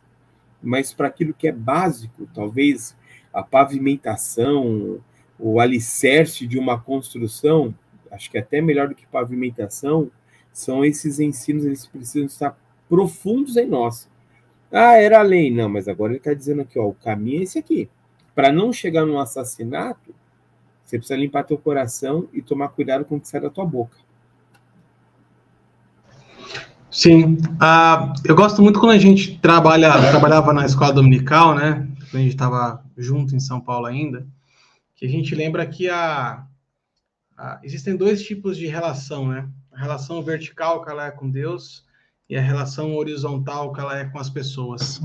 Mas 0.63 0.93
para 0.93 1.09
aquilo 1.09 1.35
que 1.35 1.49
é 1.49 1.53
básico, 1.53 2.29
talvez 2.35 2.97
a 3.35 3.43
pavimentação, 3.43 5.01
o 5.39 5.59
alicerce 5.59 6.47
de 6.47 6.57
uma 6.57 6.81
construção, 6.81 7.75
acho 8.11 8.31
que 8.31 8.39
é 8.39 8.41
até 8.41 8.61
melhor 8.61 8.89
do 8.89 8.95
que 8.95 9.05
pavimentação, 9.09 10.09
são 10.53 10.85
esses 10.85 11.19
ensinos, 11.19 11.65
eles 11.65 11.85
precisam 11.85 12.27
estar 12.27 12.57
profundos 12.89 13.57
em 13.57 13.67
nós. 13.67 14.09
Ah, 14.73 14.95
era 14.97 15.19
a 15.19 15.23
lei. 15.23 15.51
Não, 15.51 15.69
mas 15.69 15.89
agora 15.89 16.13
ele 16.13 16.19
está 16.19 16.33
dizendo 16.33 16.63
aqui, 16.63 16.79
ó, 16.79 16.87
o 16.87 16.95
caminho 16.95 17.41
é 17.41 17.43
esse 17.43 17.59
aqui. 17.59 17.89
Para 18.35 18.53
não 18.53 18.73
chegar 18.73 19.05
num 19.05 19.19
assassinato, 19.19 20.15
você 20.85 20.97
precisa 20.97 21.19
limpar 21.19 21.45
teu 21.45 21.59
coração 21.59 22.29
e 22.33 22.41
tomar 22.41 22.69
cuidado 22.69 23.05
com 23.05 23.17
o 23.17 23.21
que 23.21 23.29
sai 23.29 23.41
da 23.41 23.51
tua 23.51 23.65
boca. 23.65 23.97
Sim. 26.91 27.39
Uh, 27.55 28.13
eu 28.25 28.37
gosto 28.37 28.63
muito 28.63 28.79
quando 28.79 28.93
a 28.93 28.99
gente 28.99 29.39
trabalha, 29.39 29.91
trabalhava 30.11 30.53
na 30.53 30.65
escola 30.65 30.93
dominical, 30.93 31.55
né? 31.55 31.89
Quando 32.15 32.21
a 32.21 32.25
gente 32.27 32.35
estava 32.35 32.85
junto 32.97 33.35
em 33.35 33.41
São 33.41 33.61
Paulo 33.61 33.87
ainda, 33.87 34.25
que 34.95 35.05
a 35.05 35.09
gente 35.09 35.35
lembra 35.35 35.67
que 35.67 35.89
a, 35.89 36.47
a, 37.37 37.61
existem 37.65 37.97
dois 37.97 38.23
tipos 38.23 38.57
de 38.57 38.69
relação, 38.69 39.27
né? 39.27 39.51
A 39.73 39.81
relação 39.81 40.23
vertical, 40.23 40.85
que 40.85 40.89
ela 40.89 41.07
é 41.07 41.11
com 41.11 41.29
Deus, 41.29 41.85
e 42.31 42.37
a 42.37 42.41
relação 42.41 42.95
horizontal 42.95 43.73
que 43.73 43.81
ela 43.81 43.99
é 43.99 44.05
com 44.05 44.21
as 44.21 44.31
pessoas. 44.31 45.01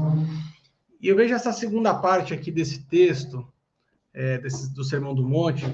E 1.02 1.08
eu 1.08 1.16
vejo 1.16 1.34
essa 1.34 1.52
segunda 1.52 1.96
parte 1.96 2.32
aqui 2.32 2.52
desse 2.52 2.84
texto, 2.84 3.44
é, 4.14 4.38
desse, 4.38 4.72
do 4.72 4.84
Sermão 4.84 5.16
do 5.16 5.28
Monte, 5.28 5.66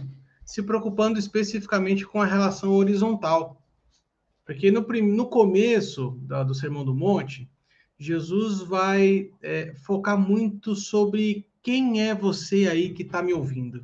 se 0.46 0.64
preocupando 0.64 1.20
especificamente 1.20 2.06
com 2.06 2.22
a 2.22 2.26
relação 2.26 2.72
horizontal. 2.72 3.62
Porque 4.46 4.72
no, 4.72 4.88
no 4.88 5.26
começo 5.26 6.18
da, 6.22 6.44
do 6.44 6.56
Sermão 6.56 6.86
do 6.86 6.96
Monte, 6.96 7.50
Jesus 7.98 8.62
vai 8.62 9.32
é, 9.42 9.74
focar 9.76 10.18
muito 10.18 10.76
sobre 10.76 11.48
quem 11.64 12.02
é 12.02 12.14
você 12.14 12.68
aí 12.68 12.94
que 12.94 13.04
está 13.04 13.22
me 13.22 13.34
ouvindo. 13.34 13.84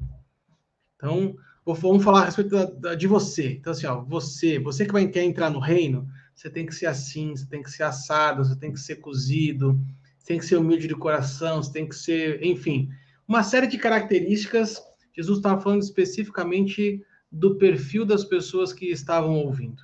Então, 0.95 1.35
vamos 1.65 2.03
falar 2.03 2.21
a 2.21 2.25
respeito 2.25 2.51
da, 2.51 2.65
da, 2.65 2.95
de 2.95 3.07
você. 3.07 3.53
Então, 3.53 3.71
assim, 3.71 3.87
ó, 3.87 4.01
você, 4.01 4.59
você 4.59 4.85
que 4.85 4.91
vai 4.91 5.07
quer 5.07 5.23
entrar 5.23 5.49
no 5.49 5.59
reino, 5.59 6.07
você 6.35 6.49
tem 6.49 6.65
que 6.65 6.75
ser 6.75 6.87
assim, 6.87 7.31
você 7.31 7.45
tem 7.45 7.63
que 7.63 7.71
ser 7.71 7.83
assado, 7.83 8.43
você 8.43 8.55
tem 8.55 8.71
que 8.71 8.79
ser 8.79 8.97
cozido, 8.97 9.79
você 10.17 10.27
tem 10.27 10.39
que 10.39 10.45
ser 10.45 10.57
humilde 10.57 10.87
de 10.87 10.95
coração, 10.95 11.61
você 11.61 11.71
tem 11.71 11.87
que 11.87 11.95
ser, 11.95 12.43
enfim, 12.43 12.89
uma 13.27 13.43
série 13.43 13.67
de 13.67 13.77
características. 13.77 14.81
Jesus 15.15 15.39
estava 15.39 15.61
falando 15.61 15.81
especificamente 15.81 17.03
do 17.31 17.55
perfil 17.55 18.05
das 18.05 18.25
pessoas 18.25 18.73
que 18.73 18.87
estavam 18.87 19.35
ouvindo. 19.35 19.83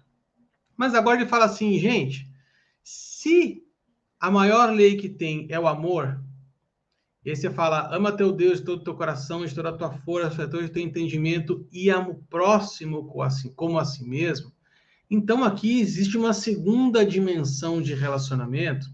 Mas 0.76 0.94
agora 0.94 1.20
ele 1.20 1.30
fala 1.30 1.46
assim, 1.46 1.80
gente, 1.80 2.30
se 2.84 3.64
a 4.20 4.32
maior 4.32 4.72
lei 4.72 4.96
que 4.96 5.10
tem 5.10 5.48
é 5.50 5.60
o 5.60 5.68
amor, 5.68 6.20
e 7.24 7.30
aí 7.30 7.36
você 7.36 7.50
fala, 7.50 7.94
ama 7.94 8.12
teu 8.12 8.32
Deus 8.32 8.60
de 8.60 8.66
todo 8.66 8.80
o 8.80 8.84
teu 8.84 8.96
coração, 8.96 9.46
de 9.46 9.54
toda 9.54 9.70
a 9.70 9.78
tua 9.78 9.92
força, 9.92 10.46
de 10.46 10.52
todo 10.52 10.64
o 10.64 10.70
teu 10.70 10.82
entendimento, 10.82 11.68
e 11.72 11.90
ama 11.90 12.10
o 12.10 12.24
próximo 12.30 13.06
como 13.56 13.78
a 13.78 13.86
si 13.86 14.08
mesmo, 14.08 14.52
então 15.10 15.44
aqui 15.44 15.80
existe 15.80 16.18
uma 16.18 16.34
segunda 16.34 17.06
dimensão 17.06 17.82
de 17.82 17.94
relacionamento 17.94 18.88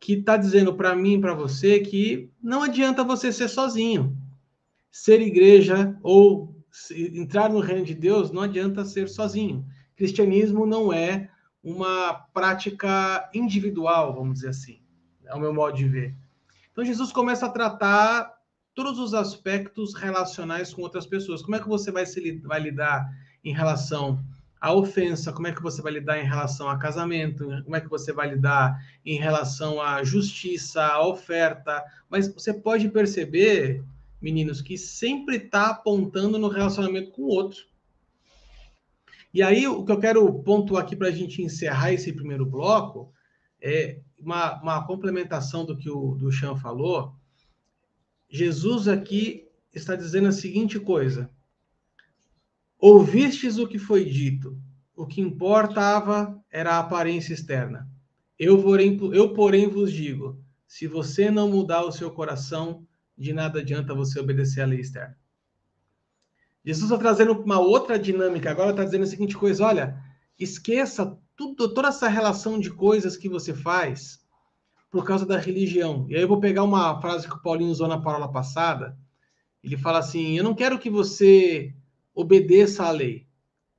que 0.00 0.14
está 0.14 0.36
dizendo 0.36 0.74
para 0.74 0.94
mim 0.94 1.14
e 1.14 1.20
para 1.20 1.34
você 1.34 1.80
que 1.80 2.30
não 2.42 2.62
adianta 2.62 3.04
você 3.04 3.32
ser 3.32 3.48
sozinho. 3.48 4.16
Ser 4.90 5.20
igreja 5.20 5.98
ou 6.02 6.54
entrar 6.90 7.50
no 7.50 7.60
reino 7.60 7.84
de 7.84 7.94
Deus 7.94 8.30
não 8.30 8.42
adianta 8.42 8.84
ser 8.84 9.08
sozinho. 9.08 9.66
Cristianismo 9.96 10.66
não 10.66 10.92
é 10.92 11.30
uma 11.64 12.12
prática 12.34 13.28
individual, 13.34 14.14
vamos 14.14 14.34
dizer 14.34 14.50
assim. 14.50 14.80
É 15.24 15.34
o 15.34 15.40
meu 15.40 15.52
modo 15.52 15.76
de 15.76 15.88
ver. 15.88 16.14
Então 16.70 16.84
Jesus 16.84 17.10
começa 17.10 17.46
a 17.46 17.50
tratar 17.50 18.34
todos 18.74 18.98
os 18.98 19.14
aspectos 19.14 19.94
relacionais 19.94 20.74
com 20.74 20.82
outras 20.82 21.06
pessoas. 21.06 21.40
Como 21.40 21.56
é 21.56 21.60
que 21.60 21.68
você 21.68 21.90
vai 21.90 22.04
se 22.04 22.40
vai 22.40 22.60
lidar 22.60 23.08
em 23.42 23.54
relação 23.54 24.22
a 24.64 24.72
ofensa, 24.72 25.30
como 25.30 25.46
é 25.46 25.52
que 25.52 25.62
você 25.62 25.82
vai 25.82 25.92
lidar 25.92 26.18
em 26.18 26.24
relação 26.24 26.70
a 26.70 26.78
casamento, 26.78 27.46
como 27.64 27.76
é 27.76 27.80
que 27.82 27.90
você 27.90 28.14
vai 28.14 28.30
lidar 28.30 28.82
em 29.04 29.18
relação 29.18 29.78
à 29.78 30.02
justiça, 30.02 30.82
à 30.82 31.06
oferta. 31.06 31.84
Mas 32.08 32.32
você 32.32 32.54
pode 32.54 32.88
perceber, 32.88 33.84
meninos, 34.22 34.62
que 34.62 34.78
sempre 34.78 35.36
está 35.36 35.68
apontando 35.68 36.38
no 36.38 36.48
relacionamento 36.48 37.10
com 37.10 37.22
o 37.22 37.28
outro. 37.28 37.60
E 39.34 39.42
aí, 39.42 39.66
o 39.66 39.84
que 39.84 39.90
eu 39.90 39.98
quero 39.98 40.32
pontuar 40.44 40.84
aqui 40.84 40.94
para 40.94 41.08
a 41.08 41.10
gente 41.10 41.42
encerrar 41.42 41.92
esse 41.92 42.12
primeiro 42.12 42.46
bloco 42.46 43.12
é 43.60 44.00
uma, 44.16 44.62
uma 44.62 44.86
complementação 44.86 45.66
do 45.66 45.76
que 45.76 45.90
o 45.90 46.14
do 46.14 46.30
Chan 46.30 46.54
falou. 46.54 47.16
Jesus 48.30 48.86
aqui 48.86 49.48
está 49.74 49.96
dizendo 49.96 50.28
a 50.28 50.32
seguinte 50.32 50.78
coisa: 50.78 51.28
Ouvistes 52.78 53.58
o 53.58 53.66
que 53.66 53.76
foi 53.76 54.04
dito, 54.04 54.56
o 54.94 55.04
que 55.04 55.20
importava 55.20 56.40
era 56.48 56.76
a 56.76 56.78
aparência 56.78 57.34
externa. 57.34 57.90
Eu 58.38 58.62
porém, 58.62 58.96
eu, 59.12 59.34
porém, 59.34 59.66
vos 59.66 59.92
digo: 59.92 60.40
se 60.64 60.86
você 60.86 61.28
não 61.28 61.50
mudar 61.50 61.82
o 61.82 61.90
seu 61.90 62.12
coração, 62.12 62.86
de 63.18 63.32
nada 63.32 63.58
adianta 63.58 63.96
você 63.96 64.20
obedecer 64.20 64.60
à 64.60 64.66
lei 64.66 64.78
externa. 64.78 65.18
Jesus 66.64 66.90
está 66.90 66.98
trazendo 66.98 67.32
uma 67.32 67.58
outra 67.58 67.98
dinâmica. 67.98 68.50
Agora 68.50 68.70
está 68.70 68.84
dizendo 68.84 69.04
a 69.04 69.06
seguinte 69.06 69.36
coisa: 69.36 69.64
olha, 69.64 70.02
esqueça 70.38 71.18
tudo, 71.36 71.72
toda 71.74 71.88
essa 71.88 72.08
relação 72.08 72.58
de 72.58 72.70
coisas 72.70 73.16
que 73.16 73.28
você 73.28 73.52
faz 73.52 74.24
por 74.90 75.04
causa 75.04 75.26
da 75.26 75.38
religião. 75.38 76.06
E 76.08 76.14
aí 76.14 76.22
eu 76.22 76.28
vou 76.28 76.40
pegar 76.40 76.62
uma 76.62 77.00
frase 77.00 77.28
que 77.28 77.34
o 77.34 77.42
Paulinho 77.42 77.70
usou 77.70 77.88
na 77.88 78.00
palavra 78.00 78.28
passada. 78.28 78.96
Ele 79.62 79.76
fala 79.76 79.98
assim: 79.98 80.38
Eu 80.38 80.44
não 80.44 80.54
quero 80.54 80.78
que 80.78 80.88
você 80.88 81.74
obedeça 82.14 82.84
à 82.84 82.90
lei. 82.90 83.26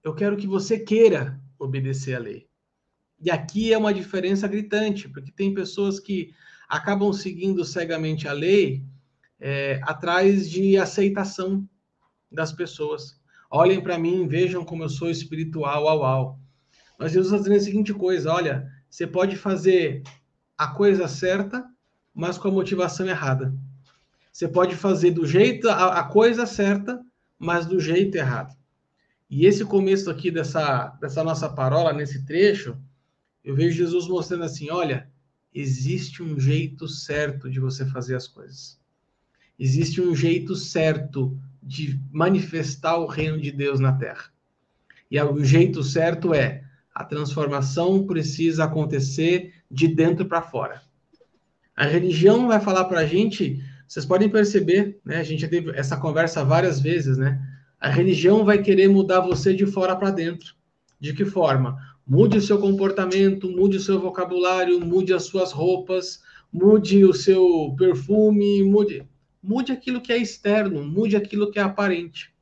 Eu 0.03 0.13
quero 0.13 0.37
que 0.37 0.45
você 0.45 0.77
queira 0.77 1.41
obedecer 1.57 2.15
à 2.15 2.19
lei. 2.19 2.47
E 3.19 3.31
aqui 3.31 3.73
é 3.73 3.77
uma 3.77 3.93
diferença 3.93 4.47
gritante, 4.47 5.09
porque 5.09 5.31
tem 5.31 5.53
pessoas 5.53 5.99
que 5.99 6.31
acabam 6.67 7.11
seguindo 7.13 7.63
cegamente 7.63 8.27
a 8.27 8.33
lei 8.33 8.83
é, 9.39 9.79
atrás 9.83 10.49
de 10.49 10.77
aceitação 10.77 11.67
das 12.31 12.51
pessoas. 12.51 13.19
Olhem 13.49 13.81
para 13.81 13.97
mim, 13.97 14.27
vejam 14.27 14.65
como 14.65 14.83
eu 14.83 14.89
sou 14.89 15.09
espiritual, 15.09 15.87
au, 15.87 16.03
au. 16.03 16.39
Mas 16.97 17.11
Jesus 17.11 17.27
está 17.27 17.37
dizendo 17.37 17.57
a 17.57 17.63
seguinte 17.63 17.93
coisa: 17.93 18.31
olha, 18.31 18.67
você 18.89 19.05
pode 19.05 19.35
fazer 19.35 20.03
a 20.57 20.67
coisa 20.67 21.07
certa, 21.07 21.65
mas 22.13 22.37
com 22.37 22.47
a 22.47 22.51
motivação 22.51 23.07
errada. 23.07 23.53
Você 24.31 24.47
pode 24.47 24.75
fazer 24.75 25.11
do 25.11 25.25
jeito 25.25 25.69
a, 25.69 25.99
a 25.99 26.03
coisa 26.03 26.45
certa, 26.45 27.01
mas 27.37 27.65
do 27.65 27.79
jeito 27.79 28.15
errado. 28.15 28.55
E 29.29 29.45
esse 29.45 29.65
começo 29.65 30.09
aqui 30.09 30.29
dessa, 30.29 30.87
dessa 31.01 31.23
nossa 31.23 31.49
parola, 31.49 31.93
nesse 31.93 32.25
trecho, 32.25 32.77
eu 33.43 33.55
vejo 33.55 33.77
Jesus 33.77 34.07
mostrando 34.07 34.43
assim: 34.43 34.69
olha, 34.69 35.09
existe 35.53 36.21
um 36.21 36.39
jeito 36.39 36.87
certo 36.87 37.49
de 37.49 37.59
você 37.59 37.85
fazer 37.85 38.15
as 38.15 38.27
coisas. 38.27 38.79
Existe 39.57 40.01
um 40.01 40.13
jeito 40.13 40.55
certo 40.55 41.39
de 41.65 41.99
manifestar 42.11 42.97
o 42.97 43.07
reino 43.07 43.41
de 43.41 43.51
Deus 43.51 43.79
na 43.79 43.91
terra. 43.91 44.25
E 45.09 45.19
o 45.19 45.43
jeito 45.43 45.83
certo 45.83 46.33
é 46.33 46.63
a 46.93 47.03
transformação 47.03 48.05
precisa 48.05 48.63
acontecer 48.63 49.53
de 49.69 49.87
dentro 49.87 50.25
para 50.25 50.41
fora. 50.41 50.81
A 51.75 51.85
religião 51.85 52.47
vai 52.47 52.59
falar 52.59 52.85
para 52.85 52.99
a 53.01 53.05
gente, 53.05 53.61
vocês 53.85 54.05
podem 54.05 54.29
perceber, 54.29 54.99
né? 55.03 55.17
A 55.17 55.23
gente 55.23 55.41
já 55.41 55.49
teve 55.49 55.71
essa 55.71 55.97
conversa 55.97 56.45
várias 56.45 56.79
vezes, 56.79 57.17
né? 57.17 57.41
A 57.79 57.89
religião 57.89 58.45
vai 58.45 58.61
querer 58.61 58.87
mudar 58.87 59.19
você 59.19 59.53
de 59.53 59.65
fora 59.65 59.95
para 59.95 60.11
dentro. 60.11 60.55
De 60.99 61.13
que 61.13 61.25
forma? 61.25 61.77
Mude 62.07 62.37
o 62.37 62.41
seu 62.41 62.59
comportamento, 62.59 63.49
mude 63.49 63.77
o 63.77 63.81
seu 63.81 63.99
vocabulário, 63.99 64.79
mude 64.79 65.13
as 65.13 65.23
suas 65.23 65.51
roupas, 65.51 66.21
mude 66.53 67.03
o 67.03 67.13
seu 67.13 67.75
perfume, 67.77 68.63
mude, 68.63 69.05
mude 69.45 69.71
aquilo 69.71 70.01
que 70.01 70.11
é 70.11 70.17
externo, 70.17 70.83
mude 70.83 71.15
aquilo 71.15 71.51
que 71.51 71.59
é 71.59 71.61
aparente. 71.61 72.33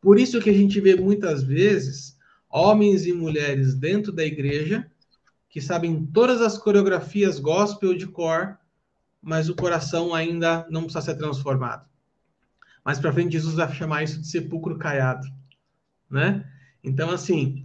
Por 0.00 0.18
isso 0.18 0.40
que 0.40 0.50
a 0.50 0.52
gente 0.52 0.80
vê 0.80 0.94
muitas 0.94 1.42
vezes 1.42 2.18
homens 2.48 3.06
e 3.06 3.12
mulheres 3.12 3.74
dentro 3.74 4.12
da 4.12 4.24
igreja 4.24 4.88
que 5.48 5.60
sabem 5.60 6.04
todas 6.06 6.40
as 6.40 6.58
coreografias 6.58 7.38
gospel 7.38 7.96
de 7.96 8.06
cor, 8.06 8.58
mas 9.22 9.48
o 9.48 9.54
coração 9.54 10.12
ainda 10.14 10.66
não 10.68 10.82
precisa 10.82 11.00
ser 11.00 11.14
transformado. 11.16 11.88
Mais 12.84 12.98
para 12.98 13.12
frente, 13.12 13.32
Jesus 13.32 13.54
vai 13.54 13.72
chamar 13.72 14.02
isso 14.02 14.20
de 14.20 14.26
sepulcro 14.26 14.76
caiado, 14.76 15.26
né? 16.10 16.44
Então, 16.82 17.10
assim, 17.10 17.64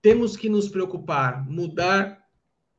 temos 0.00 0.36
que 0.36 0.48
nos 0.48 0.68
preocupar, 0.68 1.44
mudar 1.50 2.22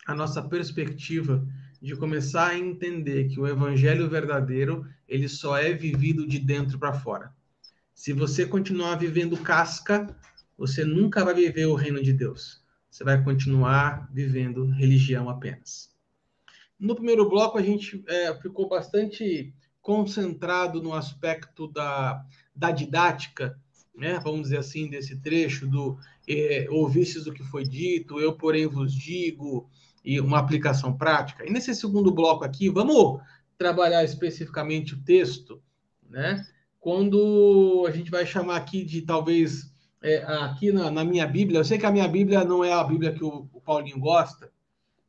a 0.08 0.16
nossa 0.16 0.42
perspectiva 0.42 1.46
de 1.86 1.96
começar 1.96 2.48
a 2.48 2.58
entender 2.58 3.28
que 3.28 3.40
o 3.40 3.48
evangelho 3.48 4.10
verdadeiro, 4.10 4.88
ele 5.08 5.30
só 5.30 5.56
é 5.56 5.72
vivido 5.72 6.26
de 6.26 6.40
dentro 6.40 6.80
para 6.80 6.96
fora. 6.96 7.32
Se 7.94 8.12
você 8.12 8.44
continuar 8.44 8.96
vivendo 8.96 9.38
casca, 9.38 10.08
você 10.58 10.84
nunca 10.84 11.24
vai 11.24 11.36
viver 11.36 11.68
o 11.68 11.76
reino 11.76 12.02
de 12.02 12.12
Deus. 12.12 12.64
Você 12.90 13.04
vai 13.04 13.24
continuar 13.24 14.10
vivendo 14.12 14.66
religião 14.66 15.30
apenas. 15.30 15.94
No 16.80 16.96
primeiro 16.96 17.30
bloco, 17.30 17.60
a 17.60 17.62
gente 17.62 18.04
é, 18.08 18.34
ficou 18.42 18.68
bastante 18.68 19.54
concentrado 19.80 20.82
no 20.82 20.92
aspecto 20.92 21.68
da, 21.68 22.26
da 22.56 22.72
didática, 22.72 23.62
né? 23.96 24.20
vamos 24.24 24.42
dizer 24.42 24.58
assim, 24.58 24.90
desse 24.90 25.18
trecho 25.18 25.68
do 25.68 26.00
é, 26.28 26.66
ouvistes 26.72 27.26
do 27.26 27.32
que 27.32 27.44
foi 27.44 27.64
dito, 27.64 28.20
eu 28.20 28.34
porém 28.34 28.66
vos 28.66 28.92
digo, 28.92 29.70
e 30.06 30.20
uma 30.22 30.38
aplicação 30.38 30.96
prática. 30.96 31.46
E 31.46 31.52
nesse 31.52 31.74
segundo 31.74 32.12
bloco 32.12 32.44
aqui, 32.44 32.70
vamos 32.70 33.20
trabalhar 33.58 34.04
especificamente 34.04 34.94
o 34.94 35.02
texto, 35.02 35.62
né? 36.08 36.46
Quando 36.80 37.86
a 37.88 37.92
gente 37.92 38.12
vai 38.12 38.26
chamar 38.26 38.58
aqui 38.58 38.84
de 38.84 39.02
talvez 39.02 39.74
é, 40.04 40.18
aqui 40.44 40.72
na, 40.72 40.92
na, 40.92 41.04
minha 41.04 41.26
Bíblia, 41.26 41.60
eu 41.60 41.66
sei 41.66 41.80
que 41.80 41.86
a 41.86 41.92
minha 41.92 42.08
Bíblia 42.08 42.44
não 42.44 42.64
é 42.64 42.72
a 42.72 42.84
Bíblia 42.84 43.12
que 43.12 43.24
o, 43.24 43.50
o 43.52 43.60
Paulinho 43.60 44.00
gosta, 44.00 44.52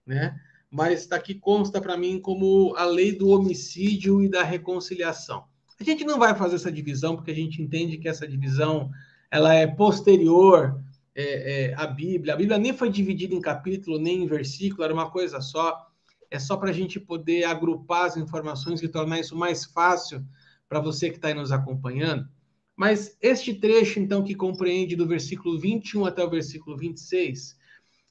né? 0.06 0.40
Mas 0.70 1.12
aqui 1.12 1.34
consta 1.34 1.80
para 1.80 1.96
mim 1.96 2.18
como 2.18 2.74
a 2.76 2.84
lei 2.86 3.12
do 3.12 3.28
homicídio 3.28 4.22
e 4.22 4.28
da 4.28 4.42
reconciliação. 4.42 5.44
A 5.78 5.84
gente 5.84 6.04
não 6.04 6.18
vai 6.18 6.34
fazer 6.34 6.56
essa 6.56 6.72
divisão 6.72 7.14
porque 7.14 7.30
a 7.30 7.34
gente 7.34 7.60
entende 7.60 7.98
que 7.98 8.08
essa 8.08 8.26
divisão 8.26 8.90
ela 9.30 9.54
é 9.54 9.66
posterior 9.66 10.80
é, 11.16 11.70
é, 11.70 11.74
à 11.74 11.86
Bíblia. 11.86 12.34
A 12.34 12.36
Bíblia 12.36 12.58
nem 12.58 12.74
foi 12.74 12.90
dividida 12.90 13.34
em 13.34 13.40
capítulo 13.40 13.98
nem 13.98 14.24
em 14.24 14.26
versículo, 14.26 14.84
era 14.84 14.92
uma 14.92 15.10
coisa 15.10 15.40
só. 15.40 15.86
É 16.30 16.38
só 16.38 16.56
para 16.56 16.70
a 16.70 16.72
gente 16.72 17.00
poder 17.00 17.44
agrupar 17.44 18.04
as 18.04 18.16
informações 18.16 18.82
e 18.82 18.88
tornar 18.88 19.20
isso 19.20 19.36
mais 19.36 19.64
fácil 19.64 20.22
para 20.68 20.80
você 20.80 21.08
que 21.08 21.16
está 21.16 21.28
aí 21.28 21.34
nos 21.34 21.52
acompanhando. 21.52 22.28
Mas 22.76 23.16
este 23.22 23.54
trecho, 23.54 23.98
então, 23.98 24.22
que 24.22 24.34
compreende 24.34 24.96
do 24.96 25.06
versículo 25.06 25.58
21 25.58 26.04
até 26.04 26.22
o 26.22 26.28
versículo 26.28 26.76
26, 26.76 27.56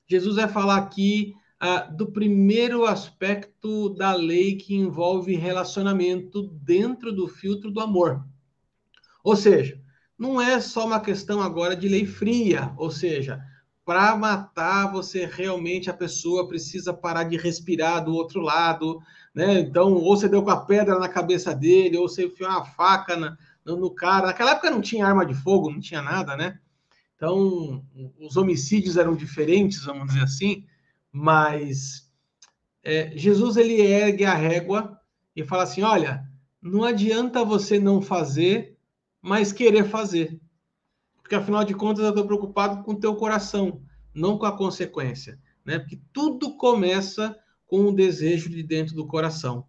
Jesus 0.07 0.37
vai 0.37 0.47
falar 0.47 0.77
aqui 0.77 1.35
ah, 1.59 1.81
do 1.81 2.11
primeiro 2.11 2.85
aspecto 2.85 3.89
da 3.89 4.13
lei 4.13 4.55
que 4.55 4.75
envolve 4.75 5.35
relacionamento 5.35 6.43
dentro 6.63 7.11
do 7.11 7.27
filtro 7.27 7.69
do 7.69 7.79
amor. 7.79 8.25
Ou 9.23 9.35
seja, 9.35 9.79
não 10.17 10.41
é 10.41 10.59
só 10.59 10.85
uma 10.85 10.99
questão 10.99 11.41
agora 11.41 11.75
de 11.75 11.87
lei 11.87 12.05
fria, 12.05 12.73
ou 12.77 12.89
seja, 12.89 13.43
para 13.85 14.15
matar 14.15 14.91
você 14.91 15.25
realmente 15.25 15.89
a 15.89 15.93
pessoa 15.93 16.47
precisa 16.47 16.93
parar 16.93 17.25
de 17.25 17.37
respirar 17.37 18.03
do 18.03 18.13
outro 18.13 18.41
lado, 18.41 18.99
né? 19.33 19.59
Então, 19.59 19.93
ou 19.93 20.15
você 20.15 20.27
deu 20.27 20.41
com 20.41 20.49
a 20.49 20.65
pedra 20.65 20.97
na 20.97 21.07
cabeça 21.07 21.53
dele, 21.53 21.97
ou 21.97 22.09
você 22.09 22.25
enfiou 22.25 22.49
uma 22.49 22.65
faca 22.65 23.15
na, 23.15 23.37
no, 23.63 23.77
no 23.77 23.91
cara. 23.91 24.27
Naquela 24.27 24.51
época 24.51 24.71
não 24.71 24.81
tinha 24.81 25.05
arma 25.05 25.25
de 25.25 25.35
fogo, 25.35 25.69
não 25.69 25.79
tinha 25.79 26.01
nada, 26.01 26.35
né? 26.35 26.57
Então, 27.15 27.85
os 28.19 28.35
homicídios 28.35 28.97
eram 28.97 29.15
diferentes, 29.15 29.85
vamos 29.85 30.07
dizer 30.07 30.23
assim, 30.23 30.65
mas 31.11 32.09
é, 32.83 33.11
Jesus 33.15 33.55
ele 33.55 33.81
ergue 33.81 34.25
a 34.25 34.33
régua 34.33 34.99
e 35.35 35.43
fala 35.43 35.63
assim: 35.63 35.81
olha, 35.81 36.25
não 36.61 36.83
adianta 36.83 37.45
você 37.45 37.79
não 37.79 38.01
fazer, 38.01 38.74
mas 39.25 39.51
querer 39.51 39.85
fazer. 39.85 40.39
Porque 41.17 41.33
afinal 41.33 41.63
de 41.63 41.73
contas 41.73 42.03
eu 42.03 42.09
estou 42.09 42.27
preocupado 42.27 42.83
com 42.83 42.91
o 42.91 42.99
teu 42.99 43.15
coração, 43.15 43.81
não 44.13 44.37
com 44.37 44.45
a 44.45 44.55
consequência. 44.55 45.39
Né? 45.65 45.79
Porque 45.79 45.99
tudo 46.13 46.55
começa 46.57 47.35
com 47.65 47.85
o 47.85 47.95
desejo 47.95 48.51
de 48.51 48.61
dentro 48.61 48.93
do 48.93 49.07
coração. 49.07 49.65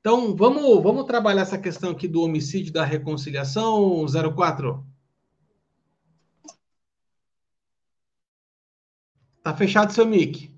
Então, 0.00 0.34
vamos, 0.34 0.82
vamos 0.82 1.04
trabalhar 1.04 1.42
essa 1.42 1.56
questão 1.56 1.92
aqui 1.92 2.08
do 2.08 2.22
homicídio 2.22 2.72
da 2.72 2.84
reconciliação, 2.84 4.04
04? 4.34 4.84
Tá 9.44 9.54
fechado 9.54 9.92
seu 9.92 10.06
mic. 10.06 10.52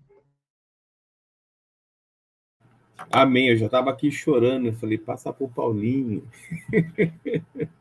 Amém. 3.11 3.49
Eu 3.51 3.57
já 3.59 3.67
estava 3.67 3.91
aqui 3.91 4.11
chorando. 4.11 4.67
Eu 4.67 4.73
falei, 4.73 4.97
passa 4.97 5.31
por 5.31 5.51
Paulinho. 5.51 6.27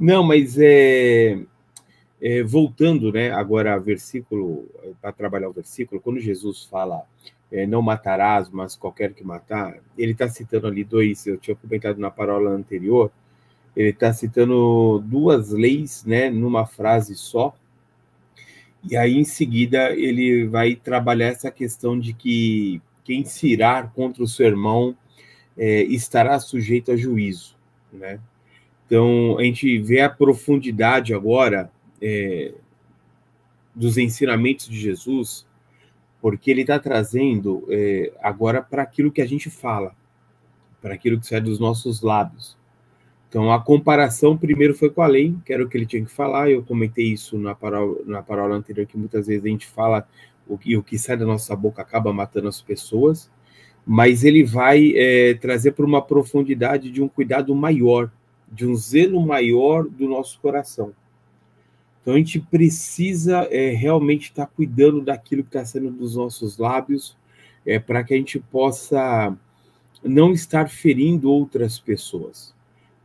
Não, 0.00 0.22
mas 0.22 0.56
é, 0.58 1.38
é, 2.22 2.42
voltando, 2.42 3.12
né? 3.12 3.30
Agora, 3.30 3.78
versículo 3.78 4.66
para 5.00 5.12
trabalhar 5.12 5.48
o 5.48 5.52
versículo, 5.52 6.00
quando 6.00 6.18
Jesus 6.20 6.64
fala 6.64 7.02
é, 7.52 7.66
não 7.66 7.82
matarás, 7.82 8.48
mas 8.50 8.76
qualquer 8.76 9.12
que 9.14 9.24
matar, 9.24 9.78
ele 9.98 10.12
está 10.12 10.28
citando 10.28 10.66
ali 10.66 10.84
dois, 10.84 11.26
eu 11.26 11.36
tinha 11.38 11.56
comentado 11.56 11.98
na 11.98 12.10
parola 12.10 12.50
anterior, 12.50 13.10
ele 13.76 13.90
está 13.90 14.12
citando 14.12 15.02
duas 15.06 15.50
leis, 15.50 16.04
né, 16.04 16.30
numa 16.30 16.66
frase 16.66 17.14
só, 17.14 17.54
E 18.88 18.96
aí, 18.96 19.18
em 19.18 19.24
seguida, 19.24 19.92
ele 19.94 20.46
vai 20.46 20.74
trabalhar 20.74 21.26
essa 21.28 21.50
questão 21.50 21.98
de 21.98 22.12
que 22.14 22.80
quem 23.04 23.24
se 23.24 23.48
irar 23.48 23.92
contra 23.92 24.22
o 24.22 24.28
seu 24.28 24.46
irmão 24.46 24.96
é, 25.56 25.82
estará 25.82 26.38
sujeito 26.40 26.90
a 26.92 26.96
juízo, 26.96 27.56
né? 27.92 28.18
Então, 28.90 29.38
a 29.38 29.44
gente 29.44 29.78
vê 29.78 30.00
a 30.00 30.10
profundidade 30.10 31.14
agora 31.14 31.70
é, 32.02 32.52
dos 33.72 33.96
ensinamentos 33.96 34.68
de 34.68 34.80
Jesus, 34.80 35.46
porque 36.20 36.50
ele 36.50 36.62
está 36.62 36.76
trazendo 36.76 37.64
é, 37.70 38.12
agora 38.20 38.60
para 38.60 38.82
aquilo 38.82 39.12
que 39.12 39.22
a 39.22 39.26
gente 39.26 39.48
fala, 39.48 39.94
para 40.82 40.94
aquilo 40.94 41.20
que 41.20 41.26
sai 41.28 41.40
dos 41.40 41.60
nossos 41.60 42.02
lábios. 42.02 42.58
Então, 43.28 43.52
a 43.52 43.62
comparação 43.62 44.36
primeiro 44.36 44.74
foi 44.74 44.90
com 44.90 45.02
a 45.02 45.06
lei, 45.06 45.36
que 45.44 45.52
era 45.52 45.62
o 45.62 45.68
que 45.68 45.78
ele 45.78 45.86
tinha 45.86 46.04
que 46.04 46.10
falar. 46.10 46.50
Eu 46.50 46.64
comentei 46.64 47.12
isso 47.12 47.38
na 47.38 47.54
parábola, 47.54 48.00
na 48.04 48.24
parábola 48.24 48.56
anterior, 48.56 48.88
que 48.88 48.98
muitas 48.98 49.28
vezes 49.28 49.44
a 49.44 49.48
gente 49.48 49.68
fala 49.68 50.04
o 50.48 50.58
que, 50.58 50.76
o 50.76 50.82
que 50.82 50.98
sai 50.98 51.16
da 51.16 51.24
nossa 51.24 51.54
boca 51.54 51.80
acaba 51.80 52.12
matando 52.12 52.48
as 52.48 52.60
pessoas, 52.60 53.30
mas 53.86 54.24
ele 54.24 54.42
vai 54.42 54.94
é, 54.96 55.34
trazer 55.34 55.74
para 55.74 55.86
uma 55.86 56.02
profundidade 56.02 56.90
de 56.90 57.00
um 57.00 57.06
cuidado 57.06 57.54
maior, 57.54 58.10
de 58.50 58.66
um 58.66 58.74
zelo 58.74 59.20
maior 59.20 59.84
do 59.84 60.08
nosso 60.08 60.40
coração. 60.40 60.92
Então, 62.00 62.14
a 62.14 62.16
gente 62.16 62.40
precisa 62.40 63.46
é, 63.50 63.70
realmente 63.70 64.30
estar 64.30 64.46
tá 64.46 64.52
cuidando 64.54 65.00
daquilo 65.02 65.42
que 65.42 65.50
está 65.50 65.64
saindo 65.64 65.90
dos 65.90 66.16
nossos 66.16 66.58
lábios, 66.58 67.16
é, 67.64 67.78
para 67.78 68.02
que 68.02 68.14
a 68.14 68.16
gente 68.16 68.38
possa 68.38 69.36
não 70.02 70.32
estar 70.32 70.68
ferindo 70.70 71.30
outras 71.30 71.78
pessoas 71.78 72.54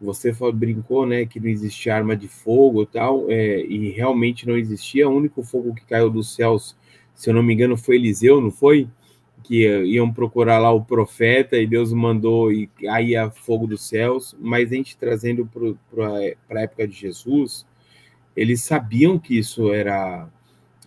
você 0.05 0.31
brincou, 0.53 1.05
né, 1.05 1.25
que 1.25 1.39
não 1.39 1.47
existia 1.47 1.95
arma 1.95 2.15
de 2.15 2.27
fogo 2.27 2.83
e 2.83 2.85
tal, 2.85 3.29
é, 3.29 3.61
e 3.65 3.89
realmente 3.91 4.47
não 4.47 4.57
existia. 4.57 5.09
O 5.09 5.15
único 5.15 5.41
fogo 5.43 5.73
que 5.73 5.85
caiu 5.85 6.09
dos 6.09 6.35
céus, 6.35 6.75
se 7.13 7.29
eu 7.29 7.33
não 7.33 7.43
me 7.43 7.53
engano, 7.53 7.77
foi 7.77 7.95
Eliseu, 7.95 8.41
não 8.41 8.51
foi? 8.51 8.87
Que 9.47 9.63
iam 9.85 10.11
procurar 10.11 10.57
lá 10.57 10.71
o 10.71 10.83
profeta 10.83 11.55
e 11.55 11.67
Deus 11.67 11.93
mandou 11.93 12.51
e 12.51 12.67
aí 12.89 13.15
a 13.15 13.29
fogo 13.29 13.67
dos 13.67 13.87
céus. 13.87 14.35
Mas 14.39 14.71
a 14.71 14.75
gente 14.75 14.97
trazendo 14.97 15.47
para 15.91 16.59
a 16.59 16.63
época 16.63 16.87
de 16.87 16.95
Jesus, 16.95 17.65
eles 18.35 18.63
sabiam 18.63 19.19
que 19.19 19.37
isso 19.37 19.71
era 19.71 20.27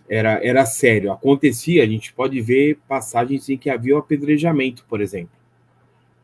era, 0.09 0.43
era 0.43 0.65
sério, 0.65 1.11
acontecia. 1.11 1.83
A 1.83 1.87
gente 1.87 2.11
pode 2.11 2.41
ver 2.41 2.79
passagens 2.87 3.47
em 3.47 3.57
que 3.57 3.69
havia 3.69 3.95
o 3.95 3.99
apedrejamento, 3.99 4.83
por 4.89 4.99
exemplo. 4.99 5.29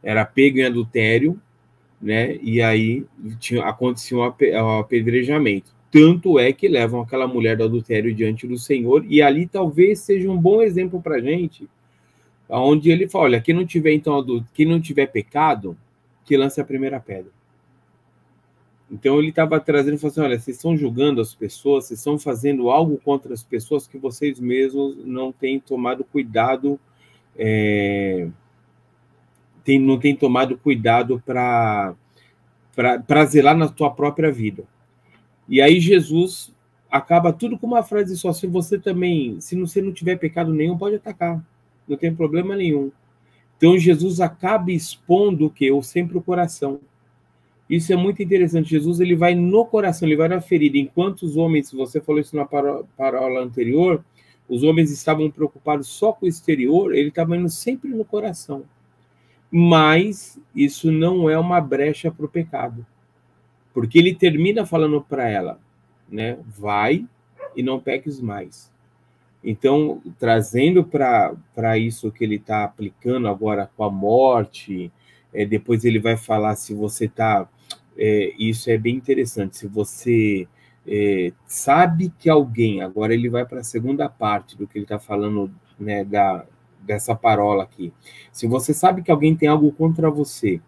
Era 0.04 0.26
pego 0.26 0.58
em 0.58 0.66
adultério, 0.66 1.40
né? 2.02 2.36
E 2.42 2.62
aí 2.62 3.06
tinha, 3.40 3.64
acontecia 3.64 4.18
um 4.18 4.80
apedrejamento. 4.80 5.74
Tanto 5.92 6.38
é 6.38 6.52
que 6.52 6.68
levam 6.68 7.00
aquela 7.00 7.28
mulher 7.28 7.56
do 7.56 7.64
adultério 7.64 8.14
diante 8.14 8.46
do 8.46 8.58
Senhor, 8.58 9.06
e 9.08 9.22
ali 9.22 9.48
talvez 9.48 10.00
seja 10.00 10.30
um 10.30 10.38
bom 10.38 10.62
exemplo 10.62 11.02
para 11.02 11.16
a 11.16 11.22
gente, 11.22 11.70
onde 12.50 12.90
ele 12.90 13.08
fala: 13.08 13.26
olha, 13.26 13.42
quem 13.42 13.56
não 13.56 13.66
tiver 13.66 13.94
então 13.94 14.24
quem 14.54 14.66
não 14.66 14.80
tiver 14.80 15.08
pecado, 15.08 15.78
que 16.24 16.38
lance 16.38 16.60
a 16.60 16.66
primeira 16.66 17.00
pedra. 17.00 17.32
Então 18.90 19.18
ele 19.18 19.30
estava 19.30 19.60
trazendo, 19.60 19.98
falando 19.98 20.12
assim, 20.12 20.22
olha, 20.22 20.40
vocês 20.40 20.58
estão 20.58 20.78
julgando 20.78 21.20
as 21.20 21.34
pessoas, 21.34 21.86
vocês 21.86 22.00
estão 22.00 22.20
fazendo 22.20 22.70
algo 22.70 22.98
contra 23.04 23.34
as 23.34 23.44
pessoas 23.44 23.88
que 23.88 23.98
vocês 23.98 24.40
mesmos 24.40 24.96
não 25.04 25.32
têm 25.32 25.60
tomado 25.60 26.04
cuidado 26.04 26.80
é, 27.36 28.28
tem, 29.64 29.80
não 29.80 30.00
tem 30.00 30.16
tomado 30.16 30.58
cuidado 30.58 31.22
para 31.26 31.96
zelar 33.26 33.58
na 33.58 33.68
tua 33.68 33.90
própria 33.90 34.32
vida. 34.32 34.64
E 35.50 35.62
aí 35.62 35.80
Jesus 35.80 36.54
acaba 36.90 37.34
tudo 37.34 37.58
com 37.58 37.68
uma 37.68 37.84
frase 37.84 38.18
só: 38.18 38.32
se 38.32 38.48
você 38.48 38.80
também, 38.80 39.42
se 39.42 39.60
você 39.60 39.82
não 39.82 39.92
tiver 39.92 40.18
pecado 40.18 40.54
nenhum, 40.54 40.78
pode 40.78 40.96
atacar, 40.96 41.44
não 41.88 41.98
tem 41.98 42.14
problema 42.14 42.56
nenhum. 42.56 42.92
Então 43.58 43.78
Jesus 43.78 44.20
acaba 44.20 44.72
expondo 44.72 45.46
o 45.46 45.50
que? 45.50 45.72
O 45.72 45.82
sempre 45.82 46.18
o 46.18 46.22
coração. 46.22 46.80
Isso 47.70 47.92
é 47.92 47.96
muito 47.96 48.22
interessante. 48.22 48.70
Jesus 48.70 49.00
ele 49.00 49.16
vai 49.16 49.34
no 49.34 49.66
coração, 49.66 50.08
ele 50.08 50.18
vai 50.18 50.28
na 50.28 50.42
ferida. 50.42 50.78
Enquanto 50.78 51.24
os 51.24 51.36
homens, 51.38 51.72
você 51.72 52.00
falou 52.00 52.22
isso 52.22 52.36
na 52.36 52.46
parola 52.46 53.42
anterior, 53.42 54.04
os 54.48 54.64
homens 54.64 54.92
estavam 54.92 55.32
preocupados 55.32 55.88
só 55.88 56.14
com 56.14 56.26
o 56.26 56.30
exterior, 56.30 56.94
ele 56.94 57.10
estava 57.10 57.36
indo 57.36 57.50
sempre 57.50 57.90
no 57.90 58.06
coração 58.06 58.64
mas 59.58 60.38
isso 60.54 60.92
não 60.92 61.30
é 61.30 61.40
uma 61.40 61.62
brecha 61.62 62.12
para 62.12 62.26
o 62.26 62.30
pecado. 62.30 62.86
Porque 63.74 63.98
ele 63.98 64.14
termina 64.14 64.66
falando 64.66 65.02
para 65.02 65.30
ela, 65.30 65.62
né? 66.10 66.38
Vai 66.46 67.08
e 67.56 67.64
não 67.64 67.80
peques 67.80 68.20
mais. 68.20 68.70
Então, 69.48 70.02
trazendo 70.18 70.84
para 70.84 71.78
isso 71.78 72.12
que 72.12 72.24
ele 72.24 72.38
está 72.38 72.64
aplicando 72.64 73.28
agora 73.28 73.70
com 73.78 73.84
a 73.84 73.92
morte, 73.92 74.92
é, 75.32 75.46
depois 75.46 75.86
ele 75.86 76.00
vai 76.00 76.18
falar 76.18 76.56
se 76.56 76.74
você 76.74 77.06
está. 77.06 77.48
É, 77.96 78.34
isso 78.40 78.72
é 78.72 78.78
bem 78.78 78.96
interessante. 78.96 79.58
Se 79.58 79.68
você 79.68 80.48
é, 80.88 81.32
sabe 81.46 82.12
que 82.18 82.28
alguém, 82.28 82.82
agora 82.82 83.14
ele 83.14 83.30
vai 83.30 83.46
para 83.46 83.60
a 83.60 83.64
segunda 83.64 84.10
parte 84.10 84.58
do 84.58 84.66
que 84.66 84.80
ele 84.80 84.86
está 84.86 84.98
falando 84.98 85.54
né, 85.80 86.04
da, 86.04 86.44
dessa 86.82 87.14
parola 87.14 87.64
aqui. 87.64 87.94
Se 88.32 88.48
você 88.48 88.74
sabe 88.74 89.04
que 89.04 89.12
alguém 89.12 89.36
tem 89.36 89.48
algo 89.48 89.72
contra 89.72 90.10
você, 90.10 90.60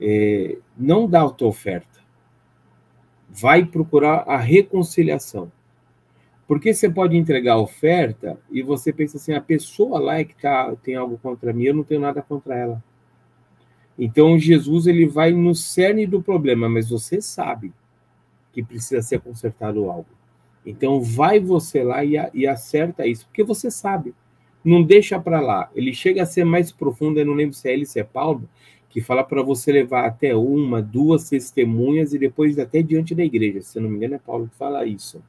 é, 0.00 0.58
não 0.78 1.08
dá 1.08 1.24
a 1.24 1.30
tua 1.30 1.48
oferta. 1.48 1.98
Vai 3.28 3.64
procurar 3.64 4.24
a 4.28 4.36
reconciliação. 4.36 5.50
Porque 6.50 6.74
você 6.74 6.90
pode 6.90 7.16
entregar 7.16 7.58
oferta 7.58 8.36
e 8.50 8.60
você 8.60 8.92
pensa 8.92 9.18
assim, 9.18 9.32
a 9.32 9.40
pessoa 9.40 10.00
lá 10.00 10.18
é 10.18 10.24
que 10.24 10.34
tá, 10.34 10.74
tem 10.82 10.96
algo 10.96 11.16
contra 11.16 11.52
mim, 11.52 11.62
eu 11.62 11.74
não 11.76 11.84
tenho 11.84 12.00
nada 12.00 12.20
contra 12.20 12.56
ela. 12.56 12.82
Então 13.96 14.36
Jesus 14.36 14.88
ele 14.88 15.06
vai 15.06 15.30
no 15.30 15.54
cerne 15.54 16.08
do 16.08 16.20
problema, 16.20 16.68
mas 16.68 16.90
você 16.90 17.20
sabe 17.20 17.72
que 18.52 18.64
precisa 18.64 19.00
ser 19.00 19.20
consertado 19.20 19.88
algo. 19.88 20.08
Então 20.66 21.00
vai 21.00 21.38
você 21.38 21.84
lá 21.84 22.04
e, 22.04 22.14
e 22.34 22.48
acerta 22.48 23.06
isso, 23.06 23.26
porque 23.26 23.44
você 23.44 23.70
sabe 23.70 24.12
não 24.64 24.82
deixa 24.82 25.20
para 25.20 25.40
lá. 25.40 25.70
Ele 25.72 25.94
chega 25.94 26.24
a 26.24 26.26
ser 26.26 26.44
mais 26.44 26.72
profundo, 26.72 27.20
eu 27.20 27.26
não 27.26 27.34
lembro 27.34 27.54
se 27.54 27.68
é 27.68 27.74
ele, 27.74 27.86
se 27.86 28.00
é 28.00 28.04
Paulo, 28.04 28.48
que 28.90 29.00
fala 29.00 29.24
para 29.24 29.42
você 29.42 29.72
levar 29.72 30.04
até 30.04 30.36
uma, 30.36 30.82
duas 30.82 31.28
testemunhas 31.28 32.12
e 32.12 32.18
depois 32.18 32.58
até 32.58 32.82
diante 32.82 33.14
da 33.14 33.24
igreja. 33.24 33.62
Se 33.62 33.80
não 33.80 33.88
me 33.88 33.96
engano, 33.96 34.16
é 34.16 34.18
Paulo 34.18 34.48
que 34.48 34.56
fala 34.56 34.84
isso. 34.84 35.22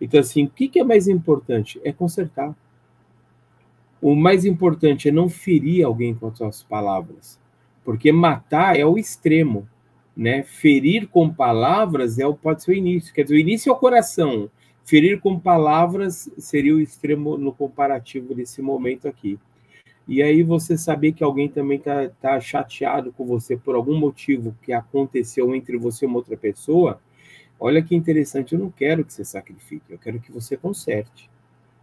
Então, 0.00 0.20
assim, 0.20 0.44
o 0.44 0.50
que, 0.50 0.68
que 0.68 0.80
é 0.80 0.84
mais 0.84 1.08
importante? 1.08 1.80
É 1.82 1.92
consertar. 1.92 2.54
O 4.02 4.14
mais 4.14 4.44
importante 4.44 5.08
é 5.08 5.12
não 5.12 5.30
ferir 5.30 5.84
alguém 5.84 6.14
com 6.14 6.26
as 6.26 6.36
suas 6.36 6.62
palavras, 6.62 7.40
porque 7.84 8.12
matar 8.12 8.78
é 8.78 8.84
o 8.84 8.98
extremo, 8.98 9.66
né? 10.14 10.42
Ferir 10.42 11.08
com 11.08 11.32
palavras 11.32 12.18
é 12.18 12.26
o 12.26 12.34
pode 12.34 12.62
ser 12.62 12.72
o 12.72 12.74
início. 12.74 13.14
Quer 13.14 13.22
dizer, 13.22 13.36
o 13.36 13.38
início 13.38 13.70
é 13.70 13.72
o 13.72 13.76
coração, 13.76 14.50
Ferir 14.84 15.18
com 15.18 15.40
palavras 15.40 16.30
seria 16.36 16.74
o 16.74 16.80
extremo 16.80 17.38
no 17.38 17.52
comparativo 17.52 18.34
desse 18.34 18.60
momento 18.60 19.08
aqui. 19.08 19.38
E 20.06 20.22
aí 20.22 20.42
você 20.42 20.76
saber 20.76 21.12
que 21.12 21.24
alguém 21.24 21.48
também 21.48 21.78
está 21.78 22.08
tá 22.20 22.40
chateado 22.40 23.12
com 23.12 23.24
você 23.24 23.56
por 23.56 23.74
algum 23.74 23.98
motivo 23.98 24.54
que 24.62 24.72
aconteceu 24.72 25.54
entre 25.54 25.78
você 25.78 26.04
e 26.04 26.08
uma 26.08 26.16
outra 26.16 26.36
pessoa, 26.36 27.00
olha 27.58 27.82
que 27.82 27.94
interessante, 27.94 28.52
eu 28.52 28.58
não 28.58 28.70
quero 28.70 29.04
que 29.04 29.12
você 29.12 29.24
sacrifique, 29.24 29.90
eu 29.90 29.98
quero 29.98 30.20
que 30.20 30.30
você 30.30 30.56
conserte. 30.56 31.30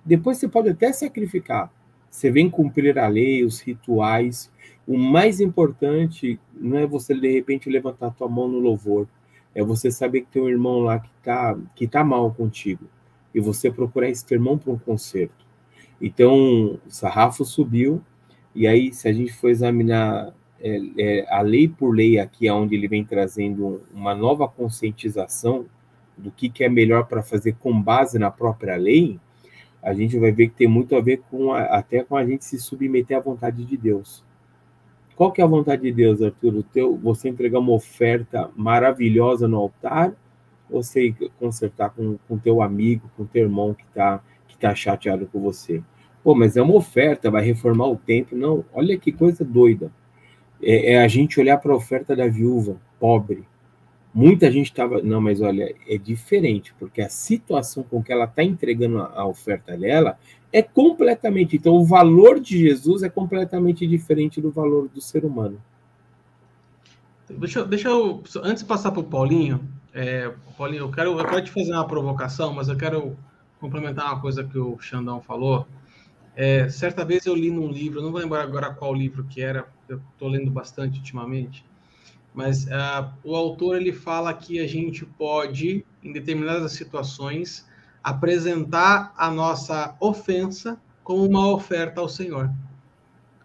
Depois 0.05 0.37
você 0.37 0.47
pode 0.47 0.69
até 0.69 0.93
sacrificar. 0.93 1.71
Você 2.09 2.29
vem 2.29 2.49
cumprir 2.49 2.99
a 2.99 3.07
lei, 3.07 3.43
os 3.43 3.59
rituais. 3.59 4.51
O 4.85 4.97
mais 4.97 5.39
importante 5.39 6.39
não 6.53 6.77
é 6.77 6.85
você, 6.85 7.15
de 7.15 7.31
repente, 7.31 7.69
levantar 7.69 8.07
a 8.07 8.11
tua 8.11 8.27
mão 8.27 8.47
no 8.47 8.59
louvor 8.59 9.07
é 9.53 9.63
você 9.63 9.91
saber 9.91 10.21
que 10.21 10.31
tem 10.31 10.41
um 10.41 10.49
irmão 10.49 10.79
lá 10.79 10.99
que 10.99 11.09
está 11.19 11.57
que 11.75 11.87
tá 11.87 12.03
mal 12.03 12.33
contigo 12.33 12.85
e 13.33 13.39
você 13.39 13.71
procurar 13.71 14.09
esse 14.09 14.25
irmão 14.33 14.57
para 14.57 14.71
um 14.71 14.77
conserto. 14.77 15.45
Então, 16.01 16.79
o 16.85 16.89
sarrafo 16.89 17.45
subiu, 17.45 18.01
e 18.53 18.67
aí, 18.67 18.93
se 18.93 19.07
a 19.07 19.13
gente 19.13 19.31
for 19.33 19.49
examinar 19.49 20.33
é, 20.59 20.79
é, 20.97 21.25
a 21.33 21.41
lei 21.41 21.67
por 21.67 21.95
lei 21.95 22.19
aqui, 22.19 22.49
onde 22.49 22.75
ele 22.75 22.87
vem 22.87 23.03
trazendo 23.03 23.81
uma 23.93 24.13
nova 24.13 24.47
conscientização 24.47 25.65
do 26.17 26.29
que, 26.29 26.49
que 26.49 26.63
é 26.63 26.69
melhor 26.69 27.07
para 27.07 27.23
fazer 27.23 27.55
com 27.59 27.81
base 27.81 28.19
na 28.19 28.29
própria 28.29 28.75
lei, 28.75 29.19
a 29.81 29.93
gente 29.93 30.19
vai 30.19 30.31
ver 30.31 30.49
que 30.49 30.55
tem 30.55 30.67
muito 30.67 30.95
a 30.95 31.01
ver 31.01 31.21
com 31.31 31.53
a, 31.53 31.63
até 31.63 32.03
com 32.03 32.15
a 32.15 32.25
gente 32.25 32.45
se 32.45 32.59
submeter 32.59 33.17
à 33.17 33.19
vontade 33.19 33.65
de 33.65 33.75
Deus. 33.75 34.23
Qual 35.15 35.31
que 35.31 35.41
é 35.41 35.43
a 35.43 35.47
vontade 35.47 35.81
de 35.81 35.91
Deus, 35.91 36.21
Arthur? 36.21 36.63
Teu, 36.71 36.95
você 36.95 37.29
entregar 37.29 37.59
uma 37.59 37.73
oferta 37.73 38.49
maravilhosa 38.55 39.47
no 39.47 39.57
altar 39.57 40.13
ou 40.69 40.83
você 40.83 41.13
consertar 41.39 41.89
com 41.89 42.17
o 42.29 42.37
teu 42.37 42.61
amigo, 42.61 43.09
com 43.15 43.23
o 43.23 43.27
teu 43.27 43.43
irmão 43.43 43.73
que 43.73 43.83
está 43.83 44.21
que 44.47 44.57
tá 44.57 44.75
chateado 44.75 45.27
com 45.27 45.39
você? 45.39 45.81
Pô, 46.23 46.35
mas 46.35 46.55
é 46.55 46.61
uma 46.61 46.75
oferta, 46.75 47.31
vai 47.31 47.43
reformar 47.43 47.87
o 47.87 47.95
templo. 47.95 48.37
Não, 48.37 48.63
olha 48.73 48.97
que 48.97 49.11
coisa 49.11 49.43
doida. 49.43 49.91
É, 50.61 50.93
é 50.93 51.03
a 51.03 51.07
gente 51.07 51.39
olhar 51.39 51.57
para 51.57 51.73
a 51.73 51.75
oferta 51.75 52.15
da 52.15 52.27
viúva, 52.27 52.77
pobre, 52.99 53.45
Muita 54.13 54.51
gente 54.51 54.65
estava, 54.65 55.01
não, 55.01 55.21
mas 55.21 55.39
olha, 55.39 55.73
é 55.87 55.97
diferente, 55.97 56.73
porque 56.77 57.01
a 57.01 57.07
situação 57.07 57.81
com 57.81 58.03
que 58.03 58.11
ela 58.11 58.25
está 58.25 58.43
entregando 58.43 58.99
a, 58.99 59.21
a 59.21 59.25
oferta 59.25 59.77
dela 59.77 60.19
é 60.51 60.61
completamente. 60.61 61.55
Então, 61.55 61.75
o 61.75 61.85
valor 61.85 62.37
de 62.37 62.59
Jesus 62.59 63.03
é 63.03 63.09
completamente 63.09 63.87
diferente 63.87 64.41
do 64.41 64.51
valor 64.51 64.89
do 64.89 64.99
ser 64.99 65.23
humano. 65.23 65.61
Deixa, 67.29 67.63
deixa 67.63 67.87
eu, 67.87 68.21
antes 68.43 68.63
de 68.63 68.67
passar 68.67 68.91
para 68.91 68.99
o 68.99 69.05
Paulinho, 69.05 69.61
é, 69.93 70.29
Paulinho, 70.57 70.83
eu 70.83 70.91
quero, 70.91 71.17
eu 71.17 71.25
quero 71.25 71.45
te 71.45 71.51
fazer 71.51 71.71
uma 71.71 71.87
provocação, 71.87 72.53
mas 72.53 72.67
eu 72.67 72.75
quero 72.75 73.15
complementar 73.61 74.07
uma 74.11 74.19
coisa 74.19 74.43
que 74.43 74.59
o 74.59 74.77
Xandão 74.81 75.21
falou. 75.21 75.65
É, 76.35 76.69
certa 76.69 77.03
vez 77.03 77.25
eu 77.25 77.35
li 77.35 77.51
num 77.51 77.69
livro, 77.69 78.01
não 78.01 78.11
vou 78.11 78.21
lembrar 78.21 78.41
agora 78.43 78.73
qual 78.73 78.93
livro 78.93 79.25
que 79.25 79.41
era, 79.41 79.67
eu 79.89 80.01
estou 80.13 80.29
lendo 80.29 80.49
bastante 80.49 80.99
ultimamente, 80.99 81.65
mas 82.33 82.65
uh, 82.65 83.11
o 83.23 83.35
autor 83.35 83.75
ele 83.75 83.91
fala 83.91 84.33
que 84.33 84.59
a 84.59 84.67
gente 84.67 85.05
pode, 85.05 85.85
em 86.01 86.13
determinadas 86.13 86.71
situações, 86.71 87.67
apresentar 88.01 89.13
a 89.17 89.29
nossa 89.29 89.95
ofensa 89.99 90.79
como 91.03 91.25
uma 91.25 91.47
oferta 91.49 91.99
ao 91.99 92.07
Senhor. 92.07 92.49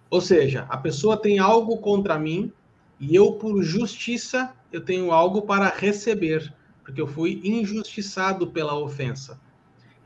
Ou 0.09 0.21
seja, 0.21 0.67
a 0.69 0.77
pessoa 0.77 1.17
tem 1.17 1.39
algo 1.39 1.79
contra 1.79 2.19
mim 2.19 2.53
e 3.01 3.15
eu, 3.15 3.33
por 3.33 3.63
justiça, 3.63 4.55
eu 4.73 4.81
tenho 4.81 5.11
algo 5.11 5.43
para 5.43 5.69
receber, 5.69 6.55
porque 6.85 7.01
eu 7.01 7.07
fui 7.07 7.41
injustiçado 7.45 8.47
pela 8.47 8.79
ofensa. 8.79 9.39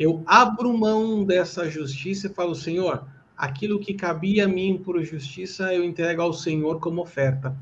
Eu 0.01 0.23
abro 0.25 0.73
mão 0.73 1.27
dessa 1.27 1.69
justiça 1.69 2.27
e 2.27 2.33
falo, 2.33 2.55
Senhor, 2.55 3.05
aquilo 3.37 3.79
que 3.79 3.93
cabia 3.93 4.47
a 4.47 4.49
mim 4.49 4.81
por 4.83 4.99
justiça, 5.05 5.75
eu 5.75 5.85
entrego 5.85 6.23
ao 6.23 6.33
Senhor 6.33 6.81
como 6.81 7.03
oferta. 7.03 7.55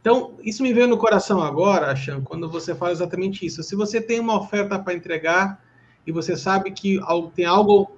Então, 0.00 0.34
isso 0.42 0.60
me 0.64 0.72
veio 0.72 0.88
no 0.88 0.98
coração 0.98 1.40
agora, 1.40 1.94
Chan, 1.94 2.20
quando 2.22 2.50
você 2.50 2.74
fala 2.74 2.90
exatamente 2.90 3.46
isso. 3.46 3.62
Se 3.62 3.76
você 3.76 4.00
tem 4.00 4.18
uma 4.18 4.40
oferta 4.40 4.76
para 4.76 4.92
entregar 4.92 5.62
e 6.04 6.10
você 6.10 6.36
sabe 6.36 6.72
que 6.72 6.98
tem 7.36 7.44
algo 7.44 7.96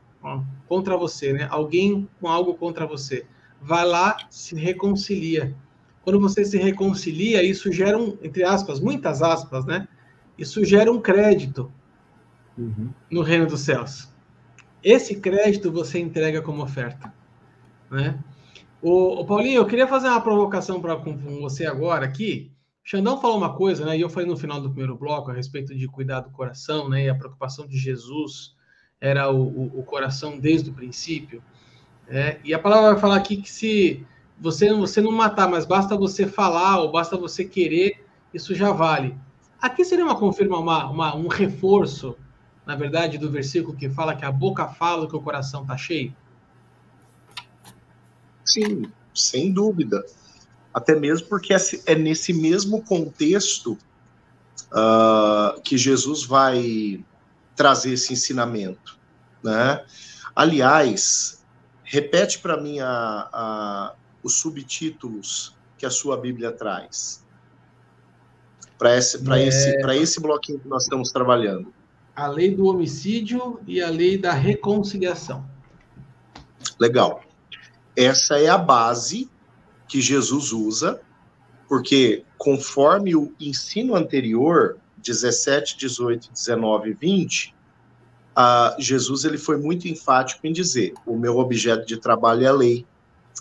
contra 0.68 0.94
você, 0.94 1.32
né? 1.32 1.48
Alguém 1.50 2.06
com 2.20 2.28
algo 2.28 2.52
contra 2.56 2.86
você, 2.86 3.24
vai 3.62 3.86
lá, 3.86 4.14
se 4.28 4.54
reconcilia. 4.54 5.56
Quando 6.02 6.20
você 6.20 6.44
se 6.44 6.58
reconcilia, 6.58 7.42
isso 7.42 7.72
gera 7.72 7.96
um, 7.96 8.18
entre 8.22 8.44
aspas, 8.44 8.78
muitas 8.78 9.22
aspas, 9.22 9.64
né? 9.64 9.88
Isso 10.36 10.62
gera 10.66 10.92
um 10.92 11.00
crédito 11.00 11.72
uhum. 12.60 12.90
no 13.10 13.22
reino 13.22 13.46
dos 13.46 13.60
céus. 13.60 14.08
Esse 14.82 15.20
crédito 15.20 15.70
você 15.70 15.98
entrega 15.98 16.40
como 16.42 16.62
oferta, 16.62 17.12
né? 17.90 18.18
O, 18.82 19.20
o 19.20 19.26
Paulinho, 19.26 19.56
eu 19.56 19.66
queria 19.66 19.86
fazer 19.86 20.08
uma 20.08 20.20
provocação 20.20 20.80
para 20.80 20.96
com 20.96 21.16
você 21.40 21.66
agora 21.66 22.04
aqui. 22.06 22.50
Xandão 22.82 23.20
falou 23.20 23.36
uma 23.36 23.54
coisa, 23.54 23.84
né? 23.84 23.96
E 23.96 24.00
eu 24.00 24.08
falei 24.08 24.28
no 24.28 24.36
final 24.36 24.60
do 24.60 24.70
primeiro 24.70 24.96
bloco 24.96 25.30
a 25.30 25.34
respeito 25.34 25.76
de 25.76 25.86
cuidar 25.86 26.20
do 26.20 26.30
coração, 26.30 26.88
né? 26.88 27.04
E 27.04 27.08
a 27.10 27.14
preocupação 27.14 27.66
de 27.66 27.76
Jesus 27.76 28.54
era 29.00 29.30
o, 29.30 29.42
o, 29.42 29.80
o 29.80 29.82
coração 29.82 30.38
desde 30.38 30.70
o 30.70 30.74
princípio. 30.74 31.42
É, 32.08 32.40
e 32.42 32.52
a 32.52 32.58
palavra 32.58 32.92
vai 32.92 33.00
falar 33.00 33.16
aqui 33.16 33.36
que 33.36 33.50
se 33.50 34.04
você, 34.40 34.72
você 34.72 35.00
não 35.00 35.12
matar, 35.12 35.48
mas 35.48 35.66
basta 35.66 35.96
você 35.96 36.26
falar 36.26 36.80
ou 36.80 36.90
basta 36.90 37.16
você 37.16 37.44
querer, 37.44 38.04
isso 38.32 38.54
já 38.54 38.72
vale. 38.72 39.14
Aqui 39.60 39.84
seria 39.84 40.04
uma 40.04 40.18
confirma, 40.18 40.58
uma, 40.58 40.90
uma, 40.90 41.14
um 41.14 41.28
reforço, 41.28 42.16
na 42.66 42.76
verdade, 42.76 43.18
do 43.18 43.30
versículo 43.30 43.76
que 43.76 43.88
fala 43.88 44.14
que 44.14 44.24
a 44.24 44.32
boca 44.32 44.66
fala 44.66 45.08
que 45.08 45.16
o 45.16 45.20
coração 45.20 45.62
está 45.62 45.76
cheio? 45.76 46.14
Sim, 48.44 48.90
sem 49.14 49.52
dúvida. 49.52 50.04
Até 50.72 50.94
mesmo 50.94 51.28
porque 51.28 51.54
é 51.54 51.94
nesse 51.94 52.32
mesmo 52.32 52.82
contexto 52.82 53.76
uh, 54.72 55.60
que 55.62 55.76
Jesus 55.76 56.24
vai 56.24 57.04
trazer 57.56 57.92
esse 57.92 58.12
ensinamento. 58.12 58.98
Né? 59.42 59.84
Aliás, 60.34 61.44
repete 61.82 62.38
para 62.38 62.56
mim 62.60 62.78
a, 62.80 63.28
a, 63.32 63.94
os 64.22 64.36
subtítulos 64.36 65.56
que 65.76 65.84
a 65.84 65.90
sua 65.90 66.16
Bíblia 66.16 66.52
traz. 66.52 67.24
Para 68.78 68.96
esse, 68.96 69.18
é... 69.30 69.46
esse, 69.46 69.76
esse 70.00 70.20
bloquinho 70.20 70.60
que 70.60 70.68
nós 70.68 70.84
estamos 70.84 71.10
trabalhando. 71.10 71.72
A 72.14 72.26
lei 72.26 72.54
do 72.54 72.66
homicídio 72.66 73.60
e 73.66 73.80
a 73.80 73.88
lei 73.88 74.18
da 74.18 74.32
reconciliação. 74.32 75.48
Legal. 76.78 77.22
Essa 77.96 78.38
é 78.38 78.48
a 78.48 78.58
base 78.58 79.30
que 79.88 80.00
Jesus 80.00 80.52
usa, 80.52 81.00
porque 81.68 82.24
conforme 82.38 83.14
o 83.16 83.34
ensino 83.40 83.94
anterior, 83.94 84.78
17, 84.98 85.76
18, 85.76 86.30
19 86.32 86.90
e 86.90 86.94
20, 86.94 87.54
uh, 88.36 88.80
Jesus 88.80 89.24
ele 89.24 89.38
foi 89.38 89.56
muito 89.56 89.88
enfático 89.88 90.46
em 90.46 90.52
dizer: 90.52 90.94
o 91.06 91.16
meu 91.16 91.38
objeto 91.38 91.86
de 91.86 91.96
trabalho 91.96 92.44
é 92.44 92.48
a 92.48 92.52
lei. 92.52 92.86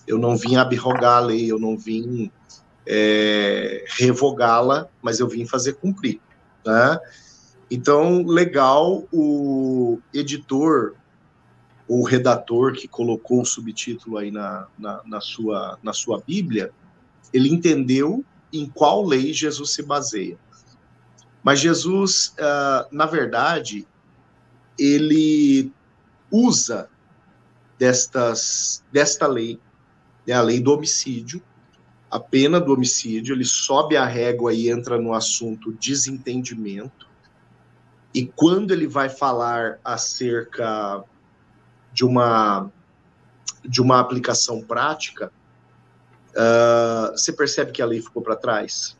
Eu 0.07 0.17
não 0.17 0.35
vim 0.35 0.55
abrogar 0.55 1.17
a 1.17 1.19
lei, 1.19 1.51
eu 1.51 1.59
não 1.59 1.77
vim 1.77 2.31
é, 2.87 3.85
revogá-la, 3.87 4.87
mas 5.01 5.19
eu 5.19 5.27
vim 5.27 5.45
fazer 5.45 5.73
cumprir. 5.73 6.19
Né? 6.65 6.99
Então, 7.71 8.25
legal, 8.25 9.07
o 9.11 9.99
editor 10.13 10.95
o 11.89 12.03
redator 12.03 12.73
que 12.73 12.87
colocou 12.87 13.41
o 13.41 13.45
subtítulo 13.45 14.19
aí 14.19 14.29
na, 14.29 14.67
na, 14.77 15.01
na, 15.03 15.19
sua, 15.19 15.79
na 15.81 15.91
sua 15.91 16.21
Bíblia, 16.21 16.71
ele 17.33 17.49
entendeu 17.49 18.23
em 18.53 18.69
qual 18.69 19.03
lei 19.03 19.33
Jesus 19.33 19.71
se 19.71 19.81
baseia. 19.81 20.37
Mas 21.43 21.59
Jesus, 21.59 22.35
uh, 22.37 22.87
na 22.91 23.07
verdade, 23.07 23.87
ele 24.77 25.71
usa 26.29 26.87
destas, 27.79 28.83
desta 28.91 29.25
lei, 29.25 29.59
né, 30.27 30.33
a 30.35 30.41
lei 30.41 30.59
do 30.59 30.71
homicídio, 30.71 31.41
a 32.11 32.19
pena 32.19 32.61
do 32.61 32.71
homicídio, 32.71 33.33
ele 33.33 33.45
sobe 33.45 33.97
a 33.97 34.05
régua 34.05 34.53
e 34.53 34.69
entra 34.69 35.01
no 35.01 35.11
assunto 35.11 35.73
desentendimento. 35.73 37.08
E 38.13 38.25
quando 38.25 38.71
ele 38.71 38.87
vai 38.87 39.09
falar 39.09 39.79
acerca 39.83 41.03
de 41.93 42.05
uma 42.05 42.71
de 43.63 43.81
uma 43.81 43.99
aplicação 43.99 44.61
prática, 44.61 45.31
uh, 46.29 47.11
você 47.11 47.31
percebe 47.33 47.71
que 47.71 47.81
a 47.81 47.85
lei 47.85 48.01
ficou 48.01 48.21
para 48.21 48.35
trás. 48.35 48.97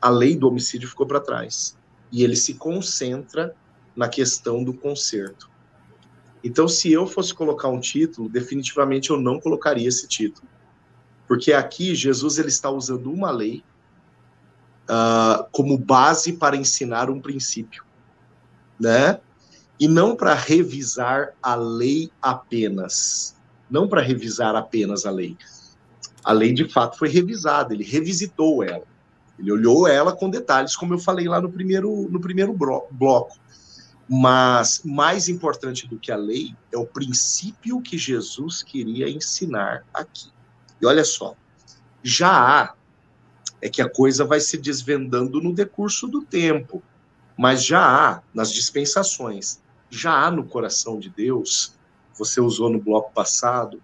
A 0.00 0.08
lei 0.08 0.36
do 0.36 0.48
homicídio 0.48 0.88
ficou 0.88 1.06
para 1.06 1.20
trás. 1.20 1.76
E 2.10 2.24
ele 2.24 2.34
se 2.34 2.54
concentra 2.54 3.54
na 3.94 4.08
questão 4.08 4.64
do 4.64 4.72
conserto. 4.72 5.50
Então, 6.42 6.68
se 6.68 6.92
eu 6.92 7.06
fosse 7.06 7.32
colocar 7.32 7.68
um 7.68 7.80
título, 7.80 8.28
definitivamente 8.28 9.10
eu 9.10 9.18
não 9.18 9.40
colocaria 9.40 9.88
esse 9.88 10.06
título. 10.06 10.46
Porque 11.26 11.52
aqui 11.52 11.94
Jesus 11.94 12.38
ele 12.38 12.48
está 12.48 12.70
usando 12.70 13.10
uma 13.10 13.30
lei 13.30 13.64
uh, 14.84 15.46
como 15.50 15.78
base 15.78 16.34
para 16.34 16.56
ensinar 16.56 17.10
um 17.10 17.20
princípio. 17.20 17.83
Né? 18.78 19.20
e 19.78 19.88
não 19.88 20.14
para 20.14 20.34
revisar 20.34 21.34
a 21.42 21.54
lei 21.54 22.10
apenas. 22.22 23.36
Não 23.70 23.88
para 23.88 24.00
revisar 24.00 24.54
apenas 24.54 25.04
a 25.04 25.10
lei. 25.10 25.36
A 26.24 26.32
lei, 26.32 26.52
de 26.52 26.68
fato, 26.68 26.98
foi 26.98 27.08
revisada, 27.08 27.74
ele 27.74 27.84
revisitou 27.84 28.62
ela. 28.62 28.84
Ele 29.38 29.50
olhou 29.50 29.88
ela 29.88 30.14
com 30.14 30.30
detalhes, 30.30 30.76
como 30.76 30.94
eu 30.94 30.98
falei 30.98 31.26
lá 31.26 31.40
no 31.40 31.50
primeiro, 31.50 32.08
no 32.08 32.20
primeiro 32.20 32.54
bloco. 32.54 33.36
Mas 34.08 34.82
mais 34.84 35.28
importante 35.28 35.88
do 35.88 35.98
que 35.98 36.12
a 36.12 36.16
lei 36.16 36.54
é 36.72 36.78
o 36.78 36.86
princípio 36.86 37.80
que 37.80 37.98
Jesus 37.98 38.62
queria 38.62 39.08
ensinar 39.08 39.84
aqui. 39.92 40.30
E 40.80 40.86
olha 40.86 41.04
só, 41.04 41.34
já 42.02 42.30
há, 42.30 42.74
é 43.60 43.68
que 43.68 43.82
a 43.82 43.88
coisa 43.88 44.24
vai 44.24 44.40
se 44.40 44.58
desvendando 44.58 45.40
no 45.40 45.54
decurso 45.54 46.06
do 46.06 46.22
tempo, 46.22 46.82
mas 47.36 47.64
já 47.64 47.84
há 47.84 48.22
nas 48.32 48.52
dispensações 48.52 49.62
já 49.94 50.26
há 50.26 50.30
no 50.30 50.44
coração 50.44 50.98
de 50.98 51.08
Deus, 51.08 51.72
você 52.18 52.40
usou 52.40 52.68
no 52.68 52.80
bloco 52.80 53.12
passado, 53.12 53.80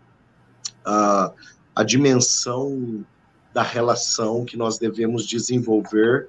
a, 0.84 1.32
a 1.74 1.84
dimensão 1.84 3.04
da 3.52 3.62
relação 3.62 4.44
que 4.44 4.56
nós 4.56 4.78
devemos 4.78 5.26
desenvolver 5.26 6.28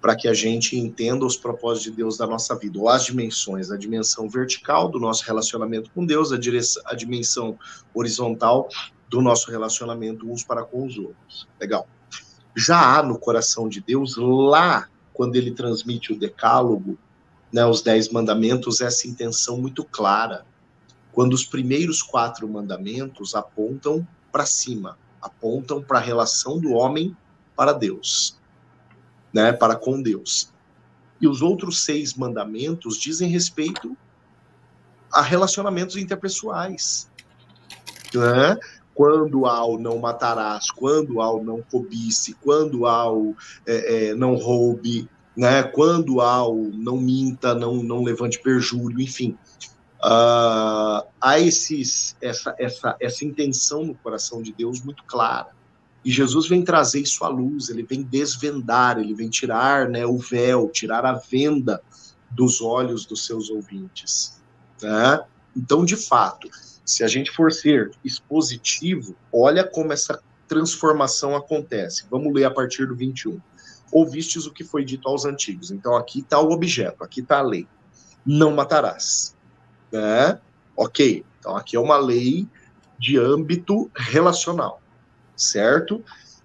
para 0.00 0.16
que 0.16 0.26
a 0.26 0.34
gente 0.34 0.76
entenda 0.76 1.24
os 1.24 1.36
propósitos 1.36 1.90
de 1.90 1.96
Deus 1.96 2.16
da 2.16 2.26
nossa 2.26 2.56
vida, 2.56 2.78
ou 2.78 2.88
as 2.88 3.04
dimensões, 3.04 3.70
a 3.70 3.76
dimensão 3.76 4.28
vertical 4.28 4.88
do 4.88 4.98
nosso 4.98 5.24
relacionamento 5.24 5.90
com 5.92 6.04
Deus, 6.04 6.32
a, 6.32 6.38
direção, 6.38 6.82
a 6.86 6.94
dimensão 6.94 7.56
horizontal 7.94 8.68
do 9.08 9.20
nosso 9.22 9.50
relacionamento 9.50 10.28
uns 10.28 10.42
para 10.42 10.64
com 10.64 10.86
os 10.86 10.98
outros. 10.98 11.46
Legal. 11.60 11.86
Já 12.56 12.98
há 12.98 13.02
no 13.02 13.18
coração 13.18 13.68
de 13.68 13.80
Deus, 13.80 14.16
lá, 14.16 14.88
quando 15.12 15.36
ele 15.36 15.50
transmite 15.50 16.12
o 16.12 16.18
decálogo, 16.18 16.98
né, 17.52 17.64
os 17.66 17.82
dez 17.82 18.08
mandamentos, 18.08 18.80
essa 18.80 19.06
intenção 19.06 19.58
muito 19.58 19.84
clara, 19.84 20.44
quando 21.12 21.34
os 21.34 21.44
primeiros 21.44 22.02
quatro 22.02 22.48
mandamentos 22.48 23.34
apontam 23.34 24.06
para 24.30 24.46
cima, 24.46 24.98
apontam 25.20 25.82
para 25.82 25.98
a 25.98 26.02
relação 26.02 26.58
do 26.58 26.72
homem 26.72 27.16
para 27.54 27.72
Deus. 27.72 28.40
né, 29.32 29.50
para 29.52 29.74
com 29.74 30.02
Deus. 30.02 30.52
E 31.20 31.26
os 31.26 31.40
outros 31.40 31.84
seis 31.84 32.14
mandamentos 32.14 32.98
dizem 32.98 33.30
respeito 33.30 33.96
a 35.10 35.22
relacionamentos 35.22 35.96
interpessoais. 35.96 37.10
Né? 38.14 38.58
Quando 38.94 39.46
ao 39.46 39.78
não 39.78 39.98
matarás, 39.98 40.70
quando 40.70 41.20
ao 41.20 41.42
não 41.42 41.62
cobice, 41.62 42.36
quando 42.42 42.86
ao 42.86 43.34
é, 43.66 44.10
é, 44.10 44.14
não 44.14 44.34
roube, 44.34 45.08
né? 45.36 45.62
quando 45.62 46.20
ao 46.20 46.54
não 46.54 46.98
minta, 46.98 47.54
não, 47.54 47.82
não 47.82 48.02
levante 48.02 48.38
perjúrio, 48.40 49.00
enfim. 49.00 49.36
Uh, 50.04 51.06
há 51.20 51.38
esses, 51.38 52.16
essa, 52.20 52.54
essa, 52.58 52.96
essa 53.00 53.24
intenção 53.24 53.84
no 53.84 53.94
coração 53.94 54.42
de 54.42 54.52
Deus 54.52 54.82
muito 54.82 55.04
clara. 55.04 55.50
E 56.04 56.10
Jesus 56.10 56.48
vem 56.48 56.64
trazer 56.64 57.00
isso 57.00 57.24
à 57.24 57.28
luz, 57.28 57.68
ele 57.68 57.84
vem 57.84 58.02
desvendar, 58.02 58.98
ele 58.98 59.14
vem 59.14 59.30
tirar 59.30 59.88
né, 59.88 60.04
o 60.04 60.18
véu, 60.18 60.68
tirar 60.68 61.06
a 61.06 61.12
venda 61.12 61.80
dos 62.28 62.60
olhos 62.60 63.06
dos 63.06 63.24
seus 63.24 63.48
ouvintes. 63.48 64.42
Né? 64.82 65.24
Então, 65.56 65.84
de 65.84 65.96
fato, 65.96 66.48
se 66.84 67.04
a 67.04 67.08
gente 67.08 67.30
for 67.30 67.52
ser 67.52 67.90
expositivo, 68.04 69.14
olha 69.32 69.64
como 69.64 69.92
essa 69.92 70.20
transformação 70.48 71.34
acontece. 71.34 72.04
Vamos 72.10 72.32
ler 72.34 72.44
a 72.44 72.50
partir 72.50 72.86
do 72.86 72.94
21. 72.94 73.40
Ouvistes 73.90 74.46
o 74.46 74.52
que 74.52 74.64
foi 74.64 74.84
dito 74.84 75.08
aos 75.08 75.24
antigos. 75.24 75.70
Então, 75.70 75.96
aqui 75.96 76.20
está 76.20 76.40
o 76.40 76.50
objeto, 76.50 77.04
aqui 77.04 77.20
está 77.20 77.38
a 77.38 77.42
lei. 77.42 77.66
Não 78.24 78.52
matarás. 78.52 79.36
Né? 79.90 80.38
Ok. 80.76 81.24
Então, 81.38 81.56
aqui 81.56 81.76
é 81.76 81.80
uma 81.80 81.96
lei 81.96 82.46
de 82.98 83.18
âmbito 83.18 83.90
relacional, 83.96 84.80
certo? 85.36 86.04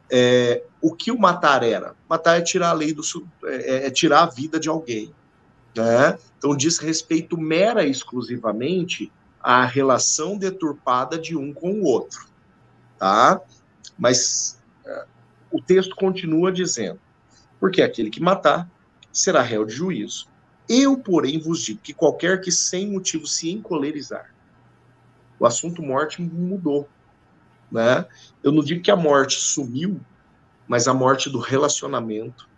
É, 0.10 0.64
o 0.82 0.96
que 0.96 1.12
o 1.12 1.20
matar 1.20 1.62
era? 1.64 1.94
Matar 2.10 2.40
é 2.40 2.42
tirar 2.42 2.70
a 2.70 2.74
lei 2.74 2.94
do 2.94 3.04
é, 3.46 3.88
é 3.88 3.92
tirar 3.92 4.24
a 4.24 4.26
vida 4.26 4.60
de 4.60 4.70
alguém. 4.70 5.14
Né? 5.76 6.18
Então, 6.38 6.56
diz 6.56 6.80
respeito 6.80 7.38
mera 7.38 7.86
e 7.86 7.92
exclusivamente 7.92 9.12
à 9.48 9.64
relação 9.64 10.38
deturpada 10.38 11.18
de 11.18 11.38
um 11.38 11.54
com 11.54 11.72
o 11.80 11.86
outro. 11.86 12.28
Tá? 13.00 13.40
Mas 13.98 14.62
é, 14.86 15.06
o 15.50 15.62
texto 15.62 15.96
continua 15.96 16.52
dizendo: 16.52 17.00
porque 17.58 17.82
aquele 17.82 18.10
que 18.10 18.22
matar 18.22 18.70
será 19.10 19.42
réu 19.42 19.64
de 19.64 19.74
juízo. 19.74 20.28
Eu, 20.68 20.98
porém, 20.98 21.40
vos 21.40 21.62
digo 21.62 21.80
que 21.80 21.94
qualquer 21.94 22.42
que 22.42 22.52
sem 22.52 22.92
motivo 22.92 23.26
se 23.26 23.50
encolerizar, 23.50 24.34
o 25.40 25.46
assunto 25.46 25.82
morte 25.82 26.22
mudou. 26.22 26.90
Né? 27.72 28.06
Eu 28.44 28.52
não 28.52 28.62
digo 28.62 28.82
que 28.82 28.92
a 28.92 28.98
morte 28.98 29.40
sumiu, 29.40 29.98
mas 30.68 30.90
a 30.90 30.94
morte 30.94 31.30
do 31.30 31.40
relacionamento, 31.40 32.50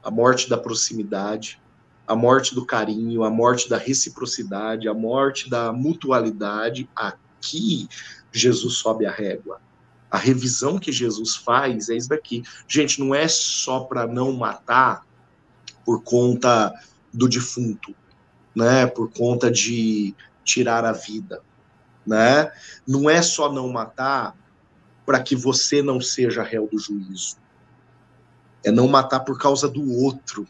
a 0.00 0.12
morte 0.12 0.48
da 0.48 0.56
proximidade, 0.56 1.60
a 2.06 2.14
morte 2.14 2.54
do 2.54 2.64
carinho, 2.64 3.24
a 3.24 3.30
morte 3.30 3.68
da 3.68 3.76
reciprocidade, 3.76 4.88
a 4.88 4.94
morte 4.94 5.50
da 5.50 5.72
mutualidade, 5.72 6.88
aqui 6.94 7.88
Jesus 8.32 8.74
sobe 8.74 9.06
a 9.06 9.10
régua. 9.10 9.60
A 10.10 10.18
revisão 10.18 10.78
que 10.78 10.92
Jesus 10.92 11.34
faz 11.34 11.88
é 11.88 11.96
isso 11.96 12.08
daqui. 12.08 12.42
Gente, 12.68 13.00
não 13.00 13.14
é 13.14 13.26
só 13.26 13.80
para 13.80 14.06
não 14.06 14.32
matar 14.32 15.04
por 15.84 16.02
conta 16.02 16.72
do 17.12 17.28
defunto, 17.28 17.94
né? 18.54 18.86
Por 18.86 19.10
conta 19.10 19.50
de 19.50 20.14
tirar 20.44 20.84
a 20.84 20.92
vida, 20.92 21.42
né? 22.06 22.52
Não 22.86 23.10
é 23.10 23.20
só 23.20 23.52
não 23.52 23.68
matar 23.68 24.36
para 25.04 25.20
que 25.20 25.34
você 25.34 25.82
não 25.82 26.00
seja 26.00 26.42
réu 26.42 26.68
do 26.70 26.78
juízo. 26.78 27.36
É 28.64 28.70
não 28.70 28.86
matar 28.86 29.20
por 29.20 29.38
causa 29.38 29.68
do 29.68 29.92
outro, 29.92 30.46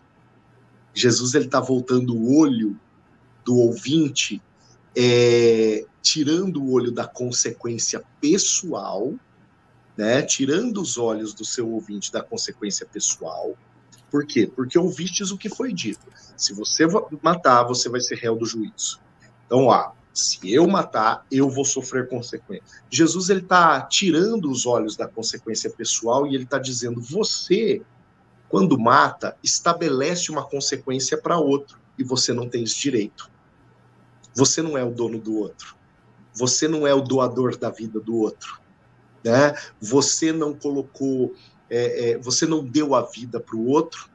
Jesus 0.97 1.35
ele 1.35 1.45
está 1.45 1.61
voltando 1.61 2.17
o 2.17 2.39
olho 2.39 2.81
do 3.45 3.55
ouvinte, 3.59 4.43
é, 4.97 5.85
tirando 6.01 6.63
o 6.63 6.73
olho 6.73 6.91
da 6.91 7.07
consequência 7.07 8.03
pessoal, 8.19 9.15
né? 9.95 10.23
Tirando 10.23 10.81
os 10.81 10.97
olhos 10.97 11.35
do 11.35 11.45
seu 11.45 11.71
ouvinte 11.71 12.11
da 12.11 12.23
consequência 12.23 12.87
pessoal. 12.87 13.55
Por 14.11 14.27
quê? 14.27 14.47
Porque 14.47 14.79
ouvistes 14.79 15.31
o 15.31 15.37
que 15.37 15.51
foi 15.51 15.71
dito. 15.71 16.07
Se 16.35 16.55
você 16.55 16.87
matar, 17.23 17.65
você 17.65 17.91
vai 17.91 18.01
ser 18.01 18.17
réu 18.17 18.35
do 18.35 18.47
juízo. 18.47 18.99
Então, 19.45 19.71
ah, 19.71 19.93
se 20.15 20.51
eu 20.51 20.67
matar, 20.67 21.27
eu 21.31 21.51
vou 21.51 21.65
sofrer 21.65 22.09
consequências. 22.09 22.81
Jesus 22.89 23.29
ele 23.29 23.41
está 23.41 23.83
tirando 23.83 24.51
os 24.51 24.65
olhos 24.65 24.97
da 24.97 25.07
consequência 25.07 25.69
pessoal 25.69 26.27
e 26.27 26.35
ele 26.35 26.45
está 26.45 26.59
dizendo: 26.59 27.03
você 27.03 27.83
quando 28.57 28.79
mata, 28.79 29.37
estabelece 29.43 30.31
uma 30.31 30.43
consequência 30.43 31.19
para 31.19 31.37
outro 31.37 31.79
e 31.99 32.03
você 32.03 32.33
não 32.33 32.49
tem 32.49 32.63
esse 32.63 32.81
direito. 32.81 33.31
Você 34.35 34.63
não 34.63 34.79
é 34.79 34.83
o 34.83 34.91
dono 34.91 35.19
do 35.19 35.37
outro. 35.37 35.77
Você 36.33 36.67
não 36.67 36.87
é 36.87 36.95
o 36.95 37.03
doador 37.03 37.59
da 37.59 37.69
vida 37.69 38.01
do 38.01 38.17
outro. 38.17 38.59
Né? 39.23 39.55
Você 39.79 40.33
não 40.33 40.55
colocou, 40.55 41.35
é, 41.69 42.13
é, 42.13 42.19
você 42.19 42.47
não 42.47 42.65
deu 42.65 42.95
a 42.95 43.03
vida 43.03 43.39
para 43.39 43.57
o 43.57 43.67
outro. 43.67 44.09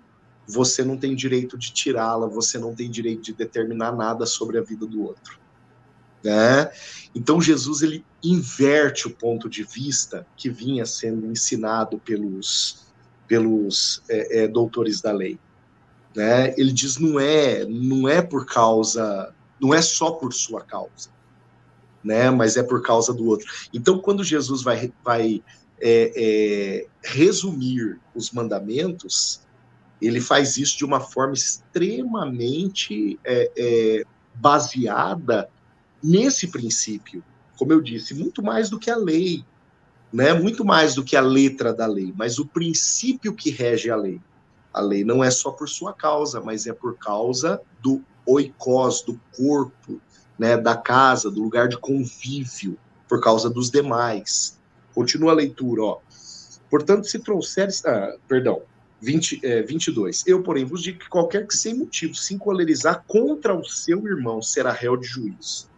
Você 0.47 0.83
não 0.83 0.97
tem 0.97 1.15
direito 1.15 1.55
de 1.55 1.71
tirá-la. 1.71 2.25
Você 2.25 2.57
não 2.57 2.73
tem 2.73 2.89
direito 2.89 3.21
de 3.21 3.33
determinar 3.33 3.91
nada 3.91 4.25
sobre 4.25 4.57
a 4.57 4.63
vida 4.63 4.87
do 4.87 5.03
outro. 5.03 5.39
Né? 6.23 6.71
Então 7.13 7.39
Jesus 7.39 7.83
ele 7.83 8.03
inverte 8.23 9.05
o 9.05 9.11
ponto 9.11 9.47
de 9.47 9.61
vista 9.61 10.25
que 10.35 10.49
vinha 10.49 10.83
sendo 10.87 11.27
ensinado 11.27 11.99
pelos 11.99 12.90
pelos 13.31 14.03
é, 14.09 14.43
é, 14.43 14.47
doutores 14.49 14.99
da 14.99 15.13
lei. 15.13 15.39
Né? 16.13 16.53
Ele 16.57 16.73
diz 16.73 16.97
não 16.97 17.17
é 17.17 17.63
não 17.63 18.09
é 18.09 18.21
por 18.21 18.45
causa 18.45 19.33
não 19.57 19.73
é 19.73 19.81
só 19.81 20.11
por 20.11 20.33
sua 20.33 20.61
causa, 20.61 21.09
né? 22.03 22.29
Mas 22.29 22.57
é 22.57 22.63
por 22.63 22.81
causa 22.81 23.13
do 23.13 23.25
outro. 23.25 23.47
Então 23.73 23.99
quando 23.99 24.21
Jesus 24.21 24.61
vai 24.61 24.91
vai 25.01 25.41
é, 25.79 26.11
é, 26.13 26.87
resumir 27.01 28.01
os 28.13 28.31
mandamentos, 28.31 29.39
ele 30.01 30.19
faz 30.19 30.57
isso 30.57 30.77
de 30.77 30.83
uma 30.83 30.99
forma 30.99 31.33
extremamente 31.33 33.17
é, 33.23 33.49
é, 33.55 34.03
baseada 34.35 35.49
nesse 36.03 36.47
princípio, 36.47 37.23
como 37.55 37.71
eu 37.71 37.79
disse, 37.79 38.13
muito 38.13 38.43
mais 38.43 38.69
do 38.69 38.77
que 38.77 38.89
a 38.91 38.97
lei, 38.97 39.45
né? 40.11 40.33
Muito 40.33 40.65
mais 40.65 40.95
do 40.95 41.03
que 41.03 41.15
a 41.15 41.21
letra 41.21 41.73
da 41.73 41.85
lei, 41.85 42.13
mas 42.15 42.39
o 42.39 42.45
princípio 42.45 43.33
que 43.33 43.49
rege 43.49 43.89
a 43.89 43.95
lei. 43.95 44.19
A 44.73 44.81
lei 44.81 45.03
não 45.03 45.23
é 45.23 45.29
só 45.29 45.51
por 45.51 45.67
sua 45.67 45.93
causa, 45.93 46.39
mas 46.39 46.65
é 46.65 46.73
por 46.73 46.97
causa 46.97 47.61
do 47.81 48.01
oikos, 48.25 49.01
do 49.01 49.19
corpo, 49.35 49.99
né, 50.37 50.57
da 50.57 50.75
casa, 50.75 51.29
do 51.29 51.41
lugar 51.41 51.67
de 51.67 51.77
convívio, 51.77 52.77
por 53.07 53.21
causa 53.21 53.49
dos 53.49 53.69
demais. 53.69 54.57
Continua 54.93 55.31
a 55.31 55.35
leitura, 55.35 55.83
ó. 55.83 55.99
Portanto, 56.69 57.05
se 57.07 57.19
trouxeres, 57.19 57.85
ah, 57.85 58.15
perdão, 58.27 58.61
20, 59.01 59.39
é, 59.43 59.61
22. 59.61 60.23
Eu, 60.27 60.43
porém, 60.43 60.63
vos 60.63 60.81
digo 60.81 60.99
que 60.99 61.09
qualquer 61.09 61.45
que 61.47 61.55
sem 61.55 61.73
motivo 61.73 62.15
se 62.15 62.33
encolerizar 62.33 63.03
contra 63.07 63.53
o 63.53 63.65
seu 63.65 64.05
irmão 64.07 64.41
será 64.41 64.71
réu 64.71 64.95
de 64.95 65.07
juízo. 65.07 65.69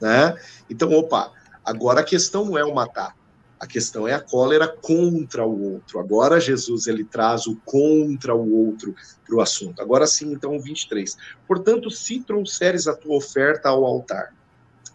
Né? 0.00 0.34
Então, 0.68 0.90
opa, 0.92 1.30
agora 1.64 2.00
a 2.00 2.04
questão 2.04 2.44
não 2.44 2.58
é 2.58 2.64
o 2.64 2.74
matar. 2.74 3.14
A 3.60 3.66
questão 3.66 4.08
é 4.08 4.14
a 4.14 4.20
cólera 4.20 4.66
contra 4.66 5.44
o 5.44 5.74
outro. 5.74 6.00
Agora 6.00 6.40
Jesus 6.40 6.86
ele 6.86 7.04
traz 7.04 7.46
o 7.46 7.56
contra 7.56 8.34
o 8.34 8.66
outro 8.66 8.94
para 9.26 9.36
o 9.36 9.40
assunto. 9.42 9.82
Agora 9.82 10.06
sim, 10.06 10.32
então 10.32 10.58
23. 10.58 11.14
Portanto, 11.46 11.90
se 11.90 12.20
trouxeres 12.20 12.86
a 12.86 12.96
tua 12.96 13.16
oferta 13.16 13.68
ao 13.68 13.84
altar. 13.84 14.34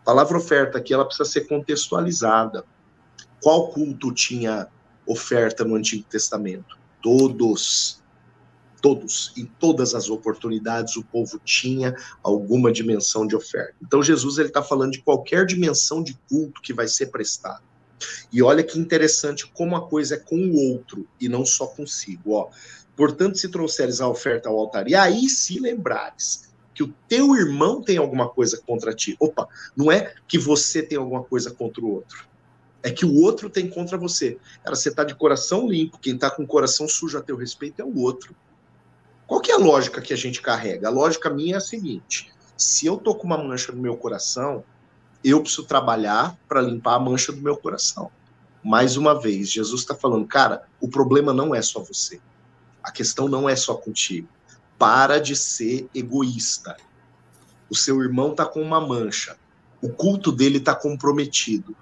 A 0.01 0.03
palavra 0.03 0.39
oferta 0.39 0.79
aqui 0.79 0.95
ela 0.95 1.05
precisa 1.05 1.29
ser 1.29 1.41
contextualizada. 1.41 2.65
Qual 3.39 3.69
culto 3.69 4.11
tinha 4.11 4.67
oferta 5.05 5.63
no 5.63 5.75
Antigo 5.75 6.03
Testamento? 6.09 6.75
Todos. 7.03 8.03
Todos, 8.81 9.33
em 9.35 9.45
todas 9.45 9.95
as 9.95 10.11
oportunidades, 10.11 10.95
o 10.95 11.03
povo 11.03 11.39
tinha 11.43 11.95
alguma 12.21 12.71
dimensão 12.71 13.25
de 13.25 13.35
oferta. 13.35 13.73
Então, 13.81 14.03
Jesus 14.03 14.37
está 14.37 14.61
falando 14.61 14.91
de 14.91 15.01
qualquer 15.01 15.43
dimensão 15.47 16.03
de 16.03 16.15
culto 16.29 16.61
que 16.61 16.71
vai 16.71 16.87
ser 16.87 17.07
prestado. 17.07 17.63
E 18.31 18.41
olha 18.41 18.63
que 18.63 18.79
interessante 18.79 19.47
como 19.47 19.75
a 19.75 19.87
coisa 19.87 20.15
é 20.15 20.19
com 20.19 20.37
o 20.37 20.71
outro 20.71 21.07
e 21.19 21.29
não 21.29 21.45
só 21.45 21.67
consigo. 21.67 22.33
Ó. 22.33 22.49
Portanto, 22.95 23.37
se 23.37 23.49
trouxeres 23.49 24.01
a 24.01 24.07
oferta 24.07 24.49
ao 24.49 24.57
altar, 24.57 24.87
e 24.87 24.95
aí 24.95 25.29
se 25.29 25.59
lembrares 25.59 26.53
que 26.73 26.83
o 26.83 26.93
teu 27.07 27.35
irmão 27.35 27.81
tem 27.81 27.97
alguma 27.97 28.29
coisa 28.29 28.61
contra 28.65 28.93
ti. 28.93 29.15
Opa, 29.19 29.47
não 29.75 29.91
é 29.91 30.13
que 30.27 30.37
você 30.37 30.83
tem 30.83 30.97
alguma 30.97 31.23
coisa 31.23 31.51
contra 31.51 31.83
o 31.83 31.89
outro. 31.89 32.27
É 32.83 32.91
que 32.91 33.05
o 33.05 33.15
outro 33.21 33.49
tem 33.49 33.69
contra 33.69 33.97
você. 33.97 34.37
Cara, 34.63 34.75
você 34.75 34.89
está 34.89 35.03
de 35.03 35.15
coração 35.15 35.67
limpo, 35.67 35.97
quem 35.97 36.15
está 36.15 36.29
com 36.29 36.43
o 36.43 36.47
coração 36.47 36.87
sujo 36.87 37.17
a 37.17 37.21
teu 37.21 37.37
respeito 37.37 37.81
é 37.81 37.85
o 37.85 37.97
outro. 37.97 38.35
Qual 39.25 39.41
que 39.41 39.51
é 39.51 39.55
a 39.55 39.57
lógica 39.57 40.01
que 40.01 40.13
a 40.13 40.17
gente 40.17 40.41
carrega? 40.41 40.87
A 40.87 40.91
lógica 40.91 41.29
minha 41.29 41.55
é 41.55 41.57
a 41.57 41.61
seguinte: 41.61 42.31
se 42.55 42.85
eu 42.85 42.97
tô 42.97 43.15
com 43.15 43.25
uma 43.25 43.37
mancha 43.37 43.71
no 43.71 43.81
meu 43.81 43.97
coração, 43.97 44.63
eu 45.25 45.41
preciso 45.41 45.63
trabalhar 45.63 46.37
para 46.47 46.61
limpar 46.61 46.95
a 46.95 46.99
mancha 46.99 47.31
do 47.31 47.41
meu 47.41 47.57
coração. 47.57 48.11
Mais 48.63 48.95
uma 48.95 49.19
vez, 49.19 49.49
Jesus 49.49 49.81
está 49.81 49.95
falando, 49.95 50.27
cara, 50.27 50.67
o 50.79 50.87
problema 50.87 51.33
não 51.33 51.53
é 51.53 51.63
só 51.63 51.79
você. 51.79 52.21
A 52.83 52.91
questão 52.91 53.27
não 53.27 53.49
é 53.49 53.55
só 53.55 53.73
contigo. 53.73 54.27
Para 54.77 55.19
de 55.19 55.35
ser 55.35 55.89
egoísta. 55.95 56.77
O 57.67 57.75
seu 57.75 58.03
irmão 58.03 58.31
está 58.31 58.45
com 58.45 58.61
uma 58.61 58.79
mancha. 58.79 59.35
O 59.81 59.89
culto 59.89 60.31
dele 60.31 60.59
está 60.59 60.75
comprometido. 60.75 61.75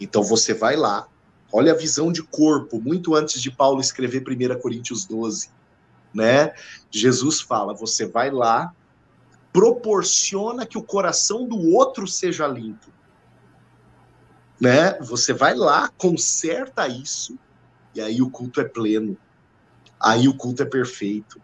Então 0.00 0.22
você 0.22 0.54
vai 0.54 0.76
lá, 0.76 1.08
olha 1.52 1.72
a 1.72 1.76
visão 1.76 2.12
de 2.12 2.22
corpo, 2.22 2.80
muito 2.80 3.16
antes 3.16 3.42
de 3.42 3.50
Paulo 3.50 3.80
escrever 3.80 4.22
1 4.22 4.60
Coríntios 4.60 5.04
12. 5.04 5.50
Né? 6.14 6.54
Jesus 6.90 7.40
fala: 7.40 7.74
você 7.74 8.06
vai 8.06 8.30
lá, 8.30 8.72
proporciona 9.52 10.66
que 10.66 10.78
o 10.78 10.82
coração 10.82 11.46
do 11.46 11.74
outro 11.74 12.06
seja 12.06 12.46
limpo. 12.46 12.92
Né? 14.60 14.98
Você 15.00 15.32
vai 15.32 15.54
lá, 15.54 15.88
conserta 15.96 16.88
isso, 16.88 17.38
e 17.94 18.00
aí 18.00 18.20
o 18.20 18.30
culto 18.30 18.60
é 18.60 18.64
pleno. 18.64 19.16
Aí 20.00 20.28
o 20.28 20.34
culto 20.34 20.62
é 20.62 20.66
perfeito. 20.66 21.40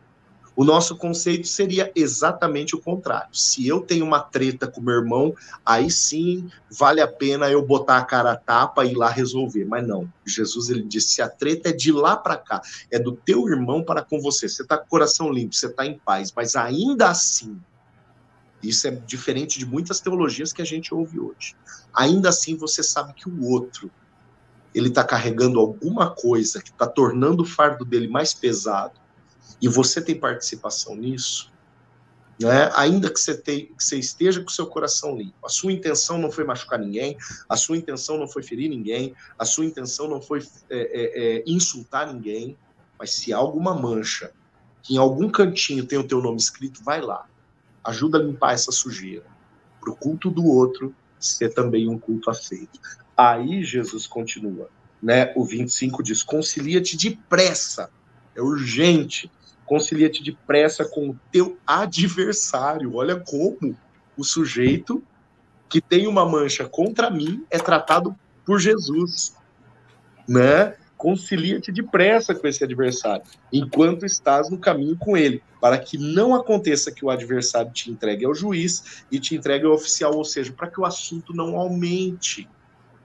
O 0.57 0.63
nosso 0.63 0.97
conceito 0.97 1.49
seria 1.49 1.91
exatamente 1.97 2.77
o 2.77 2.81
contrário. 2.81 3.29
Se 3.33 3.67
eu 3.67 3.81
tenho 3.81 4.05
uma 4.05 4.21
treta 4.21 4.69
com 4.69 4.81
meu 4.81 4.95
irmão, 4.95 5.35
aí 5.67 5.91
sim 5.91 6.49
vale 6.71 7.01
a 7.01 7.09
pena 7.09 7.51
eu 7.51 7.65
botar 7.65 7.99
a 7.99 8.05
cara 8.05 8.33
a 8.33 8.37
tapa 8.37 8.85
e 8.85 8.93
ir 8.93 8.95
lá 8.95 9.09
resolver. 9.09 9.65
Mas 9.65 9.87
não. 9.87 10.09
Jesus 10.25 10.71
ele 10.71 10.85
disse: 10.85 11.15
se 11.15 11.23
a 11.23 11.29
treta 11.29 11.71
é 11.71 11.73
de 11.73 11.91
lá 11.91 12.17
para 12.17 12.37
cá, 12.37 12.63
é 12.89 13.01
do 13.01 13.13
teu 13.13 13.49
irmão 13.49 13.83
para 13.83 14.03
com 14.03 14.21
você. 14.21 14.49
Você 14.49 14.63
está 14.63 14.79
com 14.79 14.85
o 14.85 14.89
coração 14.89 15.33
limpo, 15.33 15.55
você 15.55 15.67
está 15.67 15.85
em 15.85 15.99
paz, 15.99 16.33
mas 16.35 16.55
ainda 16.55 17.09
assim, 17.09 17.61
isso 18.69 18.87
é 18.87 18.91
diferente 18.91 19.59
de 19.59 19.67
muitas 19.67 20.01
teologias 20.01 20.53
que 20.53 20.63
a 20.63 20.65
gente 20.65 20.95
ouve 20.95 21.19
hoje. 21.19 21.55
Ainda 21.93 22.29
assim, 22.29 22.57
você 22.57 22.83
sabe 22.83 23.13
que 23.15 23.29
o 23.29 23.45
outro 23.45 23.91
ele 24.75 24.89
está 24.89 25.05
carregando 25.05 25.61
alguma 25.61 26.11
coisa 26.11 26.61
que 26.61 26.71
está 26.71 26.87
tornando 26.87 27.45
o 27.45 27.47
fardo 27.47 27.85
dele 27.85 28.09
mais 28.09 28.35
pesado 28.35 28.99
e 29.63 29.69
você 29.69 30.01
tem 30.03 30.19
participação 30.19 30.97
nisso, 30.97 31.53
né? 32.41 32.71
ainda 32.75 33.09
que 33.09 33.21
você, 33.21 33.37
te, 33.37 33.73
que 33.77 33.85
você 33.85 33.97
esteja 33.97 34.43
com 34.43 34.49
seu 34.49 34.67
coração 34.67 35.17
limpo, 35.17 35.35
a 35.45 35.49
sua 35.49 35.73
intenção 35.73 36.19
não 36.19 36.31
foi 36.31 36.43
machucar 36.43 36.79
ninguém, 36.79 37.17
a 37.49 37.57
sua 37.57 37.77
intenção 37.77 38.19
não 38.19 38.27
foi 38.27 38.43
ferir 38.43 38.69
ninguém, 38.69 39.15
a 39.39 39.45
sua 39.45 39.65
intenção 39.65 40.09
não 40.09 40.21
foi 40.21 40.41
é, 40.69 40.79
é, 40.79 41.37
é, 41.39 41.45
insultar 41.47 42.13
ninguém, 42.13 42.59
mas 42.99 43.15
se 43.15 43.33
há 43.33 43.37
alguma 43.37 43.75
mancha, 43.75 44.33
que 44.83 44.95
em 44.95 44.99
algum 44.99 45.31
cantinho 45.31 45.87
tem 45.87 45.99
o 45.99 46.07
teu 46.07 46.21
nome 46.21 46.39
escrito, 46.39 46.83
vai 46.83 47.01
lá, 47.01 47.27
ajuda 47.85 48.19
a 48.19 48.23
limpar 48.23 48.55
essa 48.55 48.73
sujeira, 48.73 49.27
para 49.81 49.91
o 49.91 49.97
culto 49.97 50.31
do 50.31 50.45
outro 50.45 50.95
ser 51.19 51.53
também 51.53 51.89
um 51.89 51.99
culto 51.99 52.31
aceito. 52.31 52.81
Aí 53.17 53.63
Jesus 53.63 54.07
continua, 54.07 54.69
né? 55.03 55.33
O 55.37 55.45
25 55.45 56.03
diz: 56.03 56.23
concilia-te 56.23 56.97
depressa, 56.97 57.91
é 58.35 58.43
urgente 58.43 59.31
concilia-te 59.65 60.23
depressa 60.23 60.85
com 60.85 61.11
o 61.11 61.21
teu 61.31 61.59
adversário. 61.67 62.95
Olha 62.95 63.19
como 63.19 63.77
o 64.17 64.25
sujeito 64.25 65.03
que 65.69 65.81
tem 65.81 66.07
uma 66.07 66.25
mancha 66.25 66.69
contra 66.69 67.11
mim 67.11 67.45
é 67.51 67.59
tratado 67.59 68.15
por 68.45 68.61
Jesus, 68.61 69.37
né? 70.29 70.77
Concilia-te 71.05 71.71
depressa 71.71 72.35
com 72.35 72.49
esse 72.49 72.65
adversário, 72.65 73.27
enquanto 73.53 74.07
estás 74.07 74.49
no 74.49 74.57
caminho 74.57 74.97
com 74.97 75.15
ele, 75.15 75.43
para 75.61 75.77
que 75.77 75.99
não 75.99 76.35
aconteça 76.35 76.91
que 76.91 77.05
o 77.05 77.11
adversário 77.11 77.71
te 77.71 77.91
entregue 77.91 78.25
ao 78.25 78.35
juiz 78.35 79.05
e 79.13 79.21
te 79.21 79.35
entregue 79.35 79.67
ao 79.67 79.75
oficial, 79.75 80.15
ou 80.17 80.25
seja, 80.25 80.51
para 80.55 80.67
que 80.67 80.81
o 80.81 80.85
assunto 80.87 81.35
não 81.35 81.59
aumente. 81.59 82.49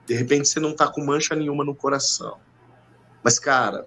De 0.06 0.14
repente 0.14 0.48
você 0.48 0.58
não 0.58 0.70
está 0.70 0.88
com 0.88 1.04
mancha 1.04 1.34
nenhuma 1.34 1.62
no 1.62 1.74
coração. 1.74 2.38
Mas, 3.22 3.38
cara, 3.38 3.86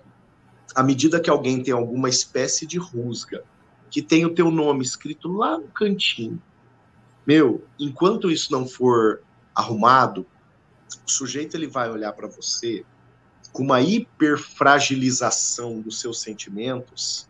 à 0.76 0.84
medida 0.84 1.20
que 1.20 1.32
alguém 1.32 1.64
tem 1.64 1.74
alguma 1.74 2.08
espécie 2.08 2.68
de 2.68 2.78
rusga, 2.78 3.44
que 3.90 4.00
tem 4.00 4.28
o 4.28 4.36
teu 4.36 4.52
nome 4.52 4.84
escrito 4.84 5.28
lá 5.28 5.58
no 5.58 5.70
cantinho, 5.70 6.40
meu, 7.26 7.66
enquanto 7.80 8.30
isso 8.30 8.52
não 8.52 8.68
for 8.68 9.24
arrumado, 9.56 10.24
o 11.04 11.10
sujeito 11.10 11.58
ele 11.58 11.66
vai 11.66 11.90
olhar 11.90 12.14
para 12.14 12.28
você 12.28 12.86
com 13.54 13.64
uma 13.64 13.80
hiperfragilização 13.80 15.80
dos 15.80 16.02
seus 16.02 16.20
sentimentos 16.20 17.30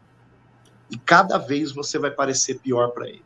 e 0.89 0.97
cada 0.97 1.37
vez 1.37 1.71
você 1.71 1.99
vai 1.99 2.09
parecer 2.09 2.57
pior 2.59 2.89
para 2.91 3.09
ele. 3.09 3.25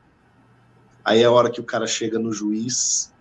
Aí 1.06 1.22
é 1.22 1.26
a 1.26 1.32
hora 1.32 1.52
que 1.52 1.62
o 1.62 1.64
cara 1.64 1.88
chega 1.88 2.20
no 2.20 2.34
juiz, 2.34 3.14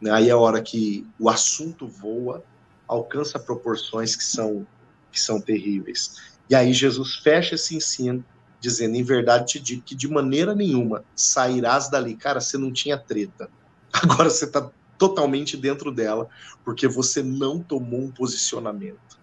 né? 0.00 0.10
aí 0.10 0.28
é 0.28 0.32
a 0.32 0.38
hora 0.38 0.60
que 0.62 1.06
o 1.18 1.28
assunto 1.28 1.86
voa, 1.86 2.42
alcança 2.88 3.38
proporções 3.38 4.16
que 4.16 4.24
são 4.24 4.66
que 5.12 5.20
são 5.20 5.40
terríveis. 5.40 6.16
E 6.48 6.54
aí 6.54 6.72
Jesus 6.72 7.16
fecha 7.16 7.56
esse 7.56 7.76
ensino, 7.76 8.24
dizendo: 8.60 8.96
em 8.96 9.02
verdade 9.02 9.46
te 9.46 9.60
digo 9.60 9.82
que 9.82 9.94
de 9.94 10.08
maneira 10.08 10.54
nenhuma 10.54 11.04
sairás 11.14 11.90
dali. 11.90 12.16
Cara, 12.16 12.40
você 12.40 12.56
não 12.56 12.72
tinha 12.72 12.96
treta. 12.96 13.50
Agora 13.92 14.30
você 14.30 14.44
está 14.44 14.70
totalmente 15.00 15.56
dentro 15.56 15.90
dela, 15.90 16.28
porque 16.64 16.86
você 16.86 17.22
não 17.22 17.58
tomou 17.58 18.02
um 18.02 18.10
posicionamento. 18.12 19.18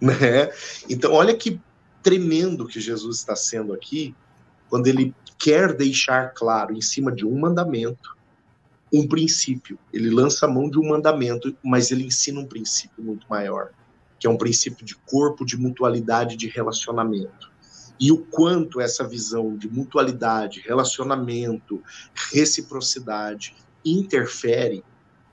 Né? 0.00 0.50
Então, 0.90 1.12
olha 1.12 1.36
que 1.36 1.60
tremendo 2.02 2.66
que 2.66 2.80
Jesus 2.80 3.18
está 3.18 3.36
sendo 3.36 3.72
aqui, 3.72 4.14
quando 4.68 4.88
ele 4.88 5.14
quer 5.38 5.72
deixar 5.72 6.32
claro, 6.34 6.74
em 6.74 6.80
cima 6.80 7.12
de 7.12 7.24
um 7.24 7.38
mandamento, 7.38 8.16
um 8.92 9.06
princípio. 9.06 9.78
Ele 9.92 10.10
lança 10.10 10.46
a 10.46 10.48
mão 10.48 10.68
de 10.68 10.78
um 10.78 10.88
mandamento, 10.88 11.56
mas 11.62 11.90
ele 11.90 12.04
ensina 12.04 12.40
um 12.40 12.46
princípio 12.46 13.04
muito 13.04 13.26
maior 13.28 13.70
que 14.18 14.26
é 14.26 14.30
um 14.30 14.36
princípio 14.36 14.84
de 14.84 14.94
corpo, 14.94 15.44
de 15.44 15.56
mutualidade, 15.56 16.36
de 16.36 16.48
relacionamento. 16.48 17.50
E 17.98 18.12
o 18.12 18.18
quanto 18.18 18.80
essa 18.80 19.06
visão 19.06 19.56
de 19.56 19.68
mutualidade, 19.68 20.60
relacionamento, 20.60 21.82
reciprocidade 22.30 23.54
interfere 23.86 24.84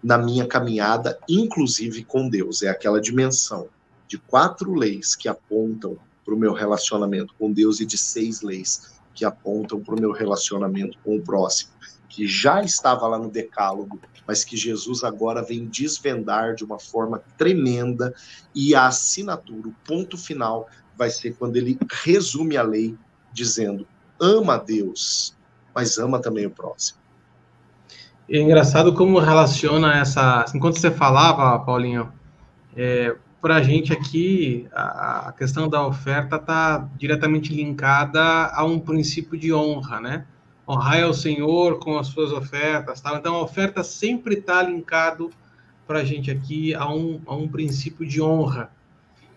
na 0.03 0.17
minha 0.17 0.45
caminhada, 0.45 1.19
inclusive 1.27 2.03
com 2.03 2.29
Deus. 2.29 2.61
É 2.61 2.69
aquela 2.69 3.01
dimensão 3.01 3.67
de 4.07 4.17
quatro 4.17 4.73
leis 4.73 5.15
que 5.15 5.27
apontam 5.27 5.97
para 6.23 6.33
o 6.33 6.37
meu 6.37 6.53
relacionamento 6.53 7.33
com 7.37 7.51
Deus 7.51 7.79
e 7.79 7.85
de 7.85 7.97
seis 7.97 8.41
leis 8.41 8.93
que 9.13 9.25
apontam 9.25 9.79
para 9.79 9.95
o 9.95 9.99
meu 9.99 10.11
relacionamento 10.11 10.97
com 11.03 11.15
o 11.15 11.21
próximo, 11.21 11.71
que 12.09 12.27
já 12.27 12.61
estava 12.61 13.07
lá 13.07 13.17
no 13.17 13.29
Decálogo 13.29 13.99
mas 14.27 14.43
que 14.43 14.55
Jesus 14.55 15.03
agora 15.03 15.41
vem 15.41 15.65
desvendar 15.65 16.55
de 16.55 16.63
uma 16.63 16.79
forma 16.79 17.21
tremenda 17.37 18.13
e 18.53 18.73
a 18.73 18.87
assinatura, 18.87 19.67
o 19.67 19.75
ponto 19.85 20.17
final, 20.17 20.67
vai 20.97 21.09
ser 21.09 21.35
quando 21.35 21.57
ele 21.57 21.77
resume 21.89 22.55
a 22.55 22.63
lei 22.63 22.97
dizendo: 23.31 23.87
ama 24.19 24.55
a 24.55 24.57
Deus, 24.57 25.35
mas 25.73 25.97
ama 25.97 26.21
também 26.21 26.45
o 26.45 26.51
próximo. 26.51 26.99
É 28.29 28.39
engraçado 28.39 28.93
como 28.93 29.19
relaciona 29.19 29.97
essa. 29.97 30.45
Enquanto 30.55 30.79
você 30.79 30.89
falava, 30.89 31.59
Paulinho, 31.59 32.11
é, 32.75 33.15
para 33.41 33.57
a 33.57 33.61
gente 33.61 33.91
aqui, 33.91 34.65
a, 34.71 35.33
questão 35.37 35.67
da 35.67 35.85
oferta 35.85 36.37
está 36.37 36.89
diretamente 36.97 37.53
linkada 37.53 38.21
a 38.21 38.63
um 38.63 38.79
princípio 38.79 39.37
de 39.37 39.53
honra, 39.53 39.99
né? 39.99 40.25
honrai 40.67 41.03
ao 41.03 41.13
Senhor 41.13 41.79
com 41.79 41.97
as 41.97 42.07
suas 42.07 42.31
ofertas. 42.31 43.01
Tá? 43.01 43.15
Então, 43.17 43.35
a 43.35 43.41
oferta 43.41 43.83
sempre 43.83 44.35
está 44.35 44.63
linkado 44.63 45.29
para 45.85 45.99
a 45.99 46.03
gente 46.05 46.31
aqui 46.31 46.73
a 46.73 46.89
um, 46.89 47.21
a 47.25 47.35
um 47.35 47.47
princípio 47.47 48.07
de 48.07 48.21
honra. 48.21 48.71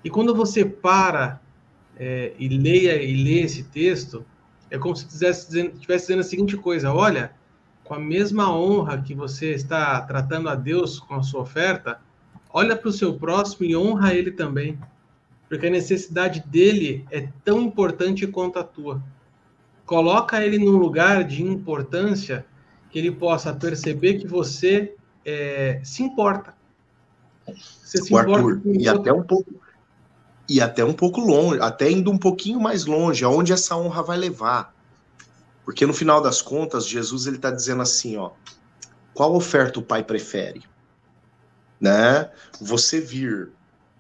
E 0.04 0.08
quando 0.08 0.34
você 0.34 0.64
para 0.64 1.40
é, 1.96 2.32
e 2.38 2.48
leia 2.48 3.02
e 3.02 3.24
lê 3.24 3.40
esse 3.40 3.64
texto, 3.64 4.24
é 4.70 4.78
como 4.78 4.94
se 4.94 5.04
estivesse 5.06 5.48
dizendo, 5.48 5.72
dizendo 5.80 6.20
a 6.20 6.24
seguinte 6.24 6.56
coisa: 6.56 6.92
olha, 6.92 7.32
com 7.86 7.94
a 7.94 7.98
mesma 7.98 8.54
honra 8.54 9.00
que 9.00 9.14
você 9.14 9.52
está 9.52 10.00
tratando 10.02 10.48
a 10.48 10.54
Deus 10.54 10.98
com 10.98 11.14
a 11.14 11.22
sua 11.22 11.42
oferta, 11.42 12.00
olha 12.52 12.76
para 12.76 12.88
o 12.88 12.92
seu 12.92 13.14
próximo 13.14 13.64
e 13.66 13.76
honra 13.76 14.14
ele 14.14 14.30
também, 14.30 14.78
porque 15.48 15.66
a 15.66 15.70
necessidade 15.70 16.42
dele 16.46 17.06
é 17.10 17.28
tão 17.44 17.62
importante 17.62 18.26
quanto 18.26 18.58
a 18.58 18.64
tua 18.64 19.02
coloca 19.86 20.44
ele 20.44 20.58
num 20.58 20.76
lugar 20.76 21.22
de 21.24 21.42
importância 21.42 22.44
que 22.90 22.98
ele 22.98 23.12
possa 23.12 23.54
perceber 23.54 24.14
que 24.14 24.26
você 24.26 24.94
é, 25.24 25.80
se 25.84 26.02
importa. 26.02 26.54
Você 27.46 27.98
se 27.98 28.12
importa 28.12 28.32
Arthur, 28.32 28.60
e 28.64 28.88
até 28.88 29.12
um 29.12 29.22
pouco 29.22 29.54
e 30.48 30.60
até 30.60 30.84
um 30.84 30.92
pouco 30.92 31.20
longe, 31.20 31.60
até 31.60 31.90
indo 31.90 32.10
um 32.10 32.18
pouquinho 32.18 32.60
mais 32.60 32.84
longe, 32.84 33.24
aonde 33.24 33.52
essa 33.52 33.76
honra 33.76 34.02
vai 34.02 34.16
levar. 34.16 34.75
Porque 35.66 35.84
no 35.84 35.92
final 35.92 36.22
das 36.22 36.40
contas, 36.40 36.86
Jesus 36.86 37.26
ele 37.26 37.36
está 37.36 37.50
dizendo 37.50 37.82
assim, 37.82 38.16
ó, 38.16 38.30
qual 39.12 39.34
oferta 39.34 39.80
o 39.80 39.82
pai 39.82 40.04
prefere? 40.04 40.62
Né? 41.80 42.30
Você 42.60 43.00
vir 43.00 43.50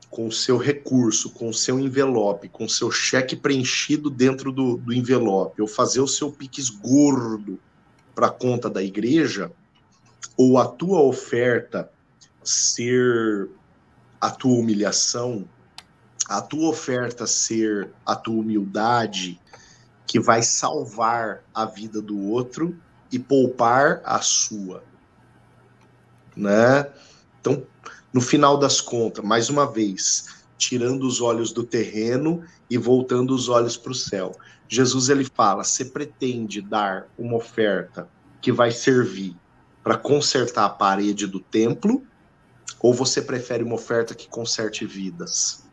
com 0.08 0.28
o 0.28 0.32
seu 0.32 0.56
recurso, 0.58 1.30
com 1.30 1.48
o 1.48 1.52
seu 1.52 1.80
envelope, 1.80 2.48
com 2.48 2.66
o 2.66 2.68
seu 2.68 2.88
cheque 2.92 3.34
preenchido 3.34 4.08
dentro 4.08 4.52
do, 4.52 4.76
do 4.76 4.92
envelope, 4.92 5.60
ou 5.60 5.66
fazer 5.66 6.00
o 6.00 6.06
seu 6.06 6.30
piques 6.30 6.70
gordo 6.70 7.58
para 8.14 8.30
conta 8.30 8.70
da 8.70 8.80
igreja, 8.80 9.50
ou 10.36 10.58
a 10.58 10.68
tua 10.68 11.00
oferta 11.02 11.90
ser 12.44 13.50
a 14.20 14.30
tua 14.30 14.56
humilhação, 14.56 15.44
a 16.28 16.40
tua 16.40 16.68
oferta 16.68 17.26
ser 17.26 17.90
a 18.06 18.14
tua 18.14 18.40
humildade 18.40 19.40
que 20.06 20.20
vai 20.20 20.42
salvar 20.42 21.42
a 21.54 21.64
vida 21.64 22.00
do 22.00 22.18
outro 22.18 22.76
e 23.10 23.18
poupar 23.18 24.00
a 24.04 24.20
sua, 24.20 24.82
né? 26.36 26.90
Então, 27.40 27.66
no 28.12 28.20
final 28.20 28.56
das 28.56 28.80
contas, 28.80 29.24
mais 29.24 29.50
uma 29.50 29.70
vez, 29.70 30.36
tirando 30.56 31.06
os 31.06 31.20
olhos 31.20 31.52
do 31.52 31.62
terreno 31.62 32.42
e 32.68 32.78
voltando 32.78 33.34
os 33.34 33.48
olhos 33.48 33.76
para 33.76 33.92
o 33.92 33.94
céu. 33.94 34.32
Jesus 34.68 35.08
ele 35.08 35.24
fala: 35.24 35.64
você 35.64 35.84
pretende 35.84 36.60
dar 36.60 37.08
uma 37.18 37.36
oferta 37.36 38.08
que 38.40 38.50
vai 38.50 38.70
servir 38.70 39.36
para 39.82 39.96
consertar 39.96 40.64
a 40.64 40.70
parede 40.70 41.26
do 41.26 41.40
templo, 41.40 42.04
ou 42.80 42.92
você 42.92 43.22
prefere 43.22 43.62
uma 43.62 43.74
oferta 43.74 44.14
que 44.14 44.28
conserte 44.28 44.84
vidas? 44.84 45.65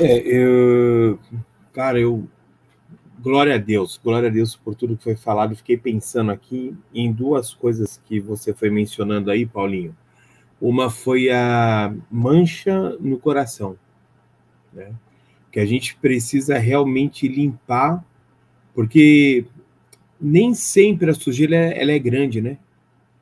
É, 0.00 0.18
eu, 0.18 1.18
cara, 1.72 1.98
eu 1.98 2.28
glória 3.18 3.54
a 3.54 3.58
Deus, 3.58 3.98
glória 4.02 4.28
a 4.28 4.32
Deus 4.32 4.54
por 4.54 4.74
tudo 4.74 4.96
que 4.96 5.04
foi 5.04 5.16
falado. 5.16 5.56
Fiquei 5.56 5.76
pensando 5.76 6.30
aqui 6.30 6.76
em 6.94 7.12
duas 7.12 7.54
coisas 7.54 8.00
que 8.06 8.20
você 8.20 8.52
foi 8.52 8.70
mencionando 8.70 9.30
aí, 9.30 9.46
Paulinho. 9.46 9.96
Uma 10.60 10.90
foi 10.90 11.30
a 11.30 11.94
mancha 12.10 12.96
no 13.00 13.18
coração, 13.18 13.76
né? 14.72 14.94
que 15.50 15.60
a 15.60 15.66
gente 15.66 15.96
precisa 15.96 16.58
realmente 16.58 17.26
limpar, 17.26 18.04
porque 18.74 19.46
nem 20.20 20.52
sempre 20.52 21.10
a 21.10 21.14
sujeira 21.14 21.56
ela 21.56 21.92
é 21.92 21.98
grande, 21.98 22.40
né? 22.40 22.58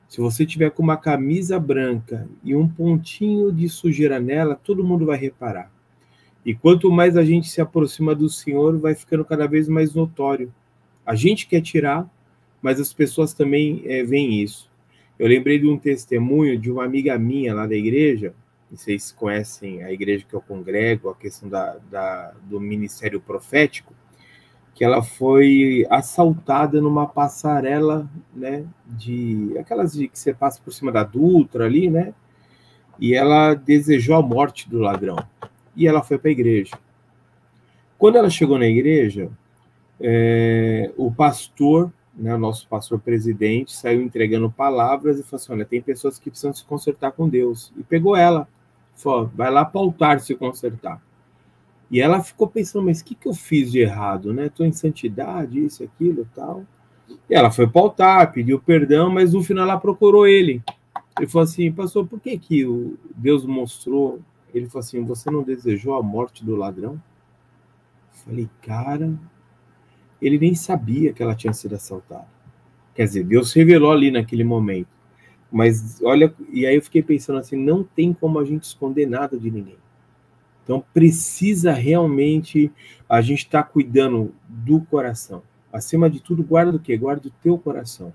Se 0.09 0.21
você 0.21 0.45
tiver 0.45 0.71
com 0.71 0.83
uma 0.83 0.97
camisa 0.97 1.59
branca 1.59 2.29
e 2.43 2.55
um 2.55 2.69
pontinho 2.69 3.53
de 3.53 3.69
sujeira 3.69 4.21
nela, 4.21 4.55
todo 4.55 4.85
mundo 4.85 5.07
vai 5.07 5.17
reparar. 5.17 5.74
E 6.45 6.55
quanto 6.55 6.91
mais 6.91 7.17
a 7.17 7.25
gente 7.25 7.49
se 7.49 7.61
aproxima 7.61 8.15
do 8.15 8.29
Senhor, 8.29 8.79
vai 8.79 8.95
ficando 8.95 9.25
cada 9.25 9.47
vez 9.47 9.69
mais 9.69 9.95
notório. 9.95 10.53
A 11.05 11.15
gente 11.15 11.47
quer 11.47 11.61
tirar, 11.61 12.09
mas 12.61 12.81
as 12.81 12.93
pessoas 12.93 13.33
também 13.33 13.83
é, 13.87 14.03
veem 14.03 14.43
isso. 14.43 14.71
Eu 15.19 15.29
lembrei 15.29 15.59
de 15.59 15.67
um 15.67 15.79
testemunho 15.79 16.59
de 16.59 16.71
uma 16.71 16.85
amiga 16.85 17.19
minha 17.19 17.55
lá 17.55 17.67
da 17.67 17.75
igreja, 17.75 18.35
vocês 18.71 19.13
conhecem 19.13 19.85
a 19.85 19.93
igreja 19.93 20.25
que 20.29 20.35
eu 20.35 20.41
congrego, 20.41 21.09
a 21.09 21.15
questão 21.15 21.49
da, 21.49 21.77
da, 21.91 22.33
do 22.43 22.61
ministério 22.61 23.21
profético, 23.21 23.95
que 24.75 24.85
ela 24.85 25.03
foi 25.03 25.87
assaltada 25.89 26.81
numa 26.81 27.07
passarela, 27.07 28.11
né, 28.35 28.65
de 28.87 29.57
aquelas 29.59 29.93
de 29.93 30.09
que 30.09 30.19
você 30.19 30.35
passa 30.35 30.61
por 30.61 30.73
cima 30.73 30.91
da 30.91 31.05
Dutra 31.05 31.67
ali, 31.67 31.89
né, 31.89 32.13
e 32.99 33.15
ela 33.15 33.55
desejou 33.55 34.17
a 34.17 34.23
morte 34.23 34.69
do 34.69 34.79
ladrão. 34.79 35.17
E 35.77 35.87
ela 35.87 36.03
foi 36.03 36.19
para 36.19 36.29
a 36.29 36.33
igreja. 36.33 36.77
Quando 37.99 38.17
ela 38.17 38.31
chegou 38.31 38.59
na 38.59 38.67
igreja, 38.67 39.31
é, 40.01 40.93
o 40.97 41.13
pastor 41.13 41.93
né, 42.17 42.37
nosso 42.37 42.69
pastor 42.69 43.01
presidente, 43.01 43.73
saiu 43.73 44.01
entregando 44.01 44.51
palavras 44.51 45.19
e 45.19 45.23
falou 45.23 45.43
assim: 45.43 45.53
olha, 45.53 45.65
tem 45.65 45.83
pessoas 45.83 46.19
que 46.19 46.31
precisam 46.31 46.55
se 46.55 46.65
consertar 46.65 47.13
com 47.13 47.29
Deus. 47.29 47.73
E 47.77 47.83
pegou 47.83 48.17
ela, 48.17 48.49
falou: 48.95 49.31
vai 49.35 49.51
lá 49.51 49.69
altar 49.75 50.21
se 50.21 50.35
consertar. 50.35 51.03
E 51.91 52.01
ela 52.01 52.23
ficou 52.23 52.47
pensando: 52.47 52.85
mas 52.85 53.01
o 53.01 53.05
que, 53.05 53.15
que 53.15 53.29
eu 53.29 53.35
fiz 53.35 53.73
de 53.73 53.81
errado? 53.81 54.33
Né? 54.33 54.47
Estou 54.47 54.65
em 54.65 54.73
santidade, 54.73 55.65
isso, 55.65 55.83
aquilo 55.83 56.27
tal. 56.35 56.65
E 57.29 57.35
ela 57.35 57.51
foi 57.51 57.69
altar, 57.75 58.33
pediu 58.33 58.61
perdão, 58.61 59.11
mas 59.11 59.33
no 59.33 59.43
final 59.43 59.65
ela 59.65 59.79
procurou 59.79 60.27
ele. 60.27 60.63
Ele 61.19 61.29
falou 61.29 61.45
assim: 61.45 61.73
pastor, 61.73 62.07
por 62.07 62.21
que, 62.21 62.39
que 62.39 62.65
Deus 63.17 63.45
mostrou? 63.45 64.21
Ele 64.55 64.69
falou 64.69 64.81
assim: 64.81 65.05
você 65.05 65.31
não 65.31 65.43
desejou 65.43 65.95
a 65.95 66.03
morte 66.03 66.45
do 66.45 66.55
ladrão? 66.55 66.93
Eu 66.93 68.25
falei, 68.25 68.49
cara, 68.63 69.13
ele 70.23 70.39
nem 70.39 70.55
sabia 70.55 71.13
que 71.13 71.23
ela 71.23 71.35
tinha 71.35 71.53
sido 71.53 71.75
assaltada. 71.75 72.29
Quer 72.95 73.05
dizer, 73.05 73.25
Deus 73.25 73.53
revelou 73.53 73.91
ali 73.91 74.11
naquele 74.11 74.45
momento. 74.45 74.89
Mas 75.51 76.01
olha, 76.03 76.35
e 76.51 76.65
aí 76.65 76.77
eu 76.77 76.83
fiquei 76.83 77.03
pensando 77.03 77.39
assim, 77.39 77.57
não 77.57 77.85
tem 77.85 78.13
como 78.13 78.39
a 78.39 78.45
gente 78.45 78.65
esconder 78.65 79.07
nada 79.07 79.37
de 79.39 79.51
ninguém. 79.51 79.79
Então 80.63 80.83
precisa 80.95 81.73
realmente 81.73 82.73
a 83.09 83.21
gente 83.21 83.41
estar 83.45 83.65
tá 83.65 83.69
cuidando 83.69 84.35
do 84.49 84.81
coração. 84.81 85.43
Acima 85.73 86.09
de 86.09 86.21
tudo, 86.21 86.43
guarda 86.43 86.77
o 86.77 86.81
quê? 86.81 86.97
Guarda 86.97 87.29
o 87.29 87.33
teu 87.43 87.59
coração. 87.59 88.13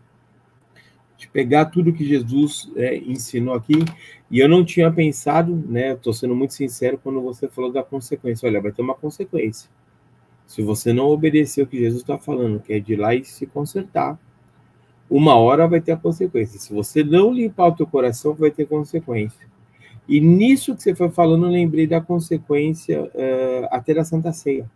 De 1.20 1.28
pegar 1.28 1.66
tudo 1.66 1.92
que 1.92 2.08
Jesus 2.08 2.72
é, 2.78 2.96
ensinou 2.96 3.54
aqui, 3.54 3.76
e 4.32 4.40
eu 4.40 4.48
não 4.48 4.64
tinha 4.64 4.90
pensado, 4.90 5.54
né? 5.68 5.92
Estou 5.92 6.14
sendo 6.14 6.34
muito 6.34 6.54
sincero 6.54 6.98
quando 7.04 7.22
você 7.22 7.50
falou 7.50 7.72
da 7.72 7.84
consequência. 7.84 8.48
Olha, 8.48 8.62
vai 8.62 8.72
ter 8.72 8.82
uma 8.82 8.96
consequência. 8.96 9.70
Se 10.48 10.62
você 10.62 10.94
não 10.94 11.08
obedecer 11.08 11.62
o 11.62 11.68
que 11.68 11.78
Jesus 11.78 12.02
está 12.02 12.18
falando, 12.18 12.62
que 12.62 12.72
é 12.72 12.80
de 12.80 12.94
ir 12.94 12.96
lá 12.96 13.14
e 13.14 13.26
se 13.26 13.46
consertar, 13.46 14.18
uma 15.10 15.36
hora 15.36 15.68
vai 15.68 15.82
ter 15.82 15.92
a 15.92 15.98
consequência. 15.98 16.58
Se 16.58 16.72
você 16.74 17.04
não 17.04 17.34
limpar 17.34 17.68
o 17.68 17.76
teu 17.76 17.86
coração, 17.86 18.34
vai 18.34 18.50
ter 18.50 18.66
consequência. 18.66 19.46
E 20.08 20.22
nisso 20.22 20.74
que 20.74 20.82
você 20.82 20.96
foi 20.96 21.10
falando, 21.10 21.48
eu 21.48 21.52
lembrei 21.52 21.86
da 21.86 22.00
consequência 22.00 23.04
uh, 23.04 23.68
até 23.72 23.94
da 23.94 24.06
Santa 24.06 24.32
Ceia. 24.32 24.72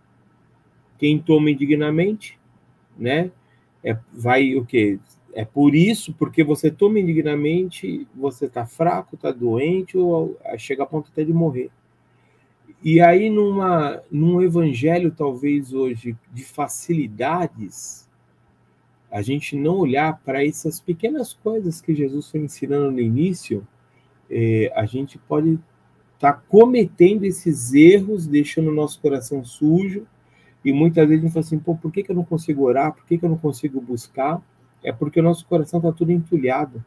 Quem 1.00 1.18
toma 1.20 1.50
indignamente, 1.50 2.38
né, 2.98 3.32
é, 3.84 3.98
vai 4.12 4.56
o 4.56 4.66
quê? 4.66 5.00
É 5.36 5.44
por 5.44 5.74
isso, 5.74 6.14
porque 6.14 6.44
você 6.44 6.70
toma 6.70 7.00
indignamente, 7.00 8.08
você 8.16 8.46
está 8.46 8.66
fraco, 8.66 9.16
está 9.16 9.32
doente, 9.32 9.98
ou 9.98 10.38
chega 10.58 10.84
a 10.84 10.86
ponto 10.86 11.10
até 11.12 11.24
de 11.24 11.34
morrer. 11.34 11.72
E 12.84 13.02
aí, 13.02 13.30
numa, 13.30 14.04
num 14.12 14.42
evangelho, 14.42 15.10
talvez 15.10 15.74
hoje, 15.74 16.16
de 16.32 16.44
facilidades, 16.44 18.08
a 19.10 19.22
gente 19.22 19.56
não 19.56 19.78
olhar 19.78 20.20
para 20.24 20.46
essas 20.46 20.80
pequenas 20.80 21.34
coisas 21.34 21.80
que 21.80 21.96
Jesus 21.96 22.30
foi 22.30 22.42
ensinando 22.42 22.92
no 22.92 23.00
início, 23.00 23.66
é, 24.30 24.72
a 24.76 24.86
gente 24.86 25.18
pode 25.18 25.60
estar 26.14 26.34
tá 26.34 26.44
cometendo 26.48 27.24
esses 27.24 27.74
erros, 27.74 28.28
deixando 28.28 28.70
o 28.70 28.74
nosso 28.74 29.00
coração 29.00 29.44
sujo, 29.44 30.06
e 30.64 30.72
muitas 30.72 31.08
vezes 31.08 31.24
a 31.24 31.28
gente 31.28 31.34
fala 31.34 31.46
assim, 31.46 31.60
pô, 31.60 31.76
por 31.76 31.92
que, 31.92 32.04
que 32.04 32.12
eu 32.12 32.16
não 32.16 32.24
consigo 32.24 32.64
orar? 32.64 32.94
Por 32.94 33.06
que, 33.06 33.18
que 33.18 33.26
eu 33.26 33.30
não 33.30 33.38
consigo 33.38 33.82
buscar? 33.82 34.42
É 34.84 34.92
porque 34.92 35.20
o 35.20 35.24
nosso 35.24 35.46
coração 35.46 35.80
está 35.80 35.92
tudo 35.92 36.12
entulhado. 36.12 36.84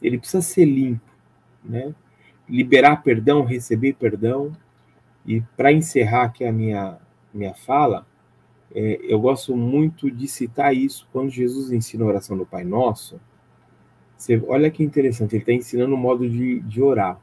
Ele 0.00 0.18
precisa 0.18 0.42
ser 0.42 0.64
limpo, 0.64 1.10
né? 1.62 1.94
Liberar 2.48 3.02
perdão, 3.02 3.44
receber 3.44 3.94
perdão, 3.94 4.52
e 5.26 5.40
para 5.56 5.72
encerrar 5.72 6.24
aqui 6.24 6.44
a 6.44 6.52
minha, 6.52 6.98
minha 7.32 7.54
fala, 7.54 8.06
é, 8.74 9.00
eu 9.02 9.18
gosto 9.20 9.56
muito 9.56 10.10
de 10.10 10.28
citar 10.28 10.74
isso 10.74 11.08
quando 11.12 11.30
Jesus 11.30 11.72
ensina 11.72 12.04
a 12.04 12.08
oração 12.08 12.36
do 12.36 12.44
Pai 12.44 12.64
Nosso. 12.64 13.20
Você, 14.16 14.42
olha 14.46 14.70
que 14.70 14.82
interessante, 14.82 15.34
ele 15.34 15.42
está 15.42 15.52
ensinando 15.52 15.94
o 15.94 15.98
modo 15.98 16.28
de, 16.28 16.60
de 16.60 16.82
orar. 16.82 17.18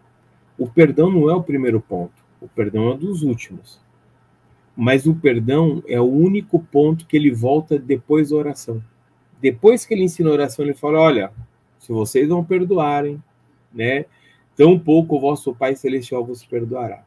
O 0.58 0.68
perdão 0.68 1.12
não 1.12 1.30
é 1.30 1.36
o 1.36 1.44
primeiro 1.44 1.80
ponto, 1.80 2.14
o 2.40 2.48
perdão 2.48 2.92
é 2.92 2.98
dos 2.98 3.22
últimos. 3.22 3.80
Mas 4.76 5.06
o 5.06 5.14
perdão 5.14 5.84
é 5.88 6.00
o 6.00 6.06
único 6.06 6.60
ponto 6.60 7.06
que 7.06 7.18
ele 7.18 7.32
volta 7.32 7.78
depois 7.78 8.30
da 8.30 8.38
oração. 8.38 8.82
Depois 9.42 9.86
que 9.86 9.94
ele 9.94 10.04
ensina 10.04 10.30
a 10.30 10.34
oração, 10.34 10.64
ele 10.64 10.74
fala: 10.74 11.00
olha, 11.00 11.32
se 11.80 11.92
vocês 11.92 12.30
não 12.30 12.44
perdoarem, 12.44 13.22
né, 13.74 14.06
tão 14.56 14.78
pouco 14.78 15.16
o 15.16 15.20
vosso 15.20 15.56
Pai 15.56 15.76
Celestial 15.76 16.24
vos 16.24 16.46
perdoará. 16.46 17.04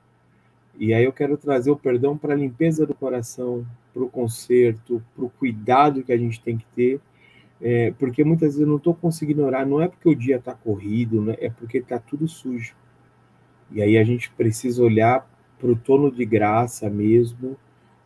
E 0.77 0.93
aí 0.93 1.05
eu 1.05 1.13
quero 1.13 1.37
trazer 1.37 1.71
o 1.71 1.77
perdão 1.77 2.19
para 2.19 2.35
a 2.35 2.37
limpeza 2.37 2.85
do 2.85 2.95
coração, 2.95 3.65
para 3.93 4.03
o 4.03 4.11
conserto, 4.11 5.01
para 5.15 5.25
o 5.25 5.31
cuidado 5.31 6.03
que 6.03 6.13
a 6.13 6.17
gente 6.17 6.41
tem 6.41 6.57
que 6.59 6.67
ter, 6.75 7.01
é, 7.63 7.93
porque 7.93 8.25
muitas 8.25 8.49
vezes 8.49 8.61
eu 8.63 8.67
não 8.67 8.77
estou 8.77 8.93
conseguindo 8.93 9.45
orar, 9.45 9.65
não 9.65 9.81
é 9.81 9.87
porque 9.87 10.09
o 10.09 10.17
dia 10.17 10.37
está 10.37 10.53
corrido, 10.53 11.23
né, 11.23 11.37
é 11.39 11.49
porque 11.49 11.79
está 11.79 11.99
tudo 12.01 12.27
sujo. 12.27 12.75
E 13.71 13.81
aí 13.81 13.97
a 13.97 14.03
gente 14.03 14.31
precisa 14.33 14.83
olhar 14.83 15.29
para 15.61 15.71
o 15.71 15.77
tono 15.77 16.11
de 16.11 16.25
graça 16.25 16.91
mesmo, 16.91 17.57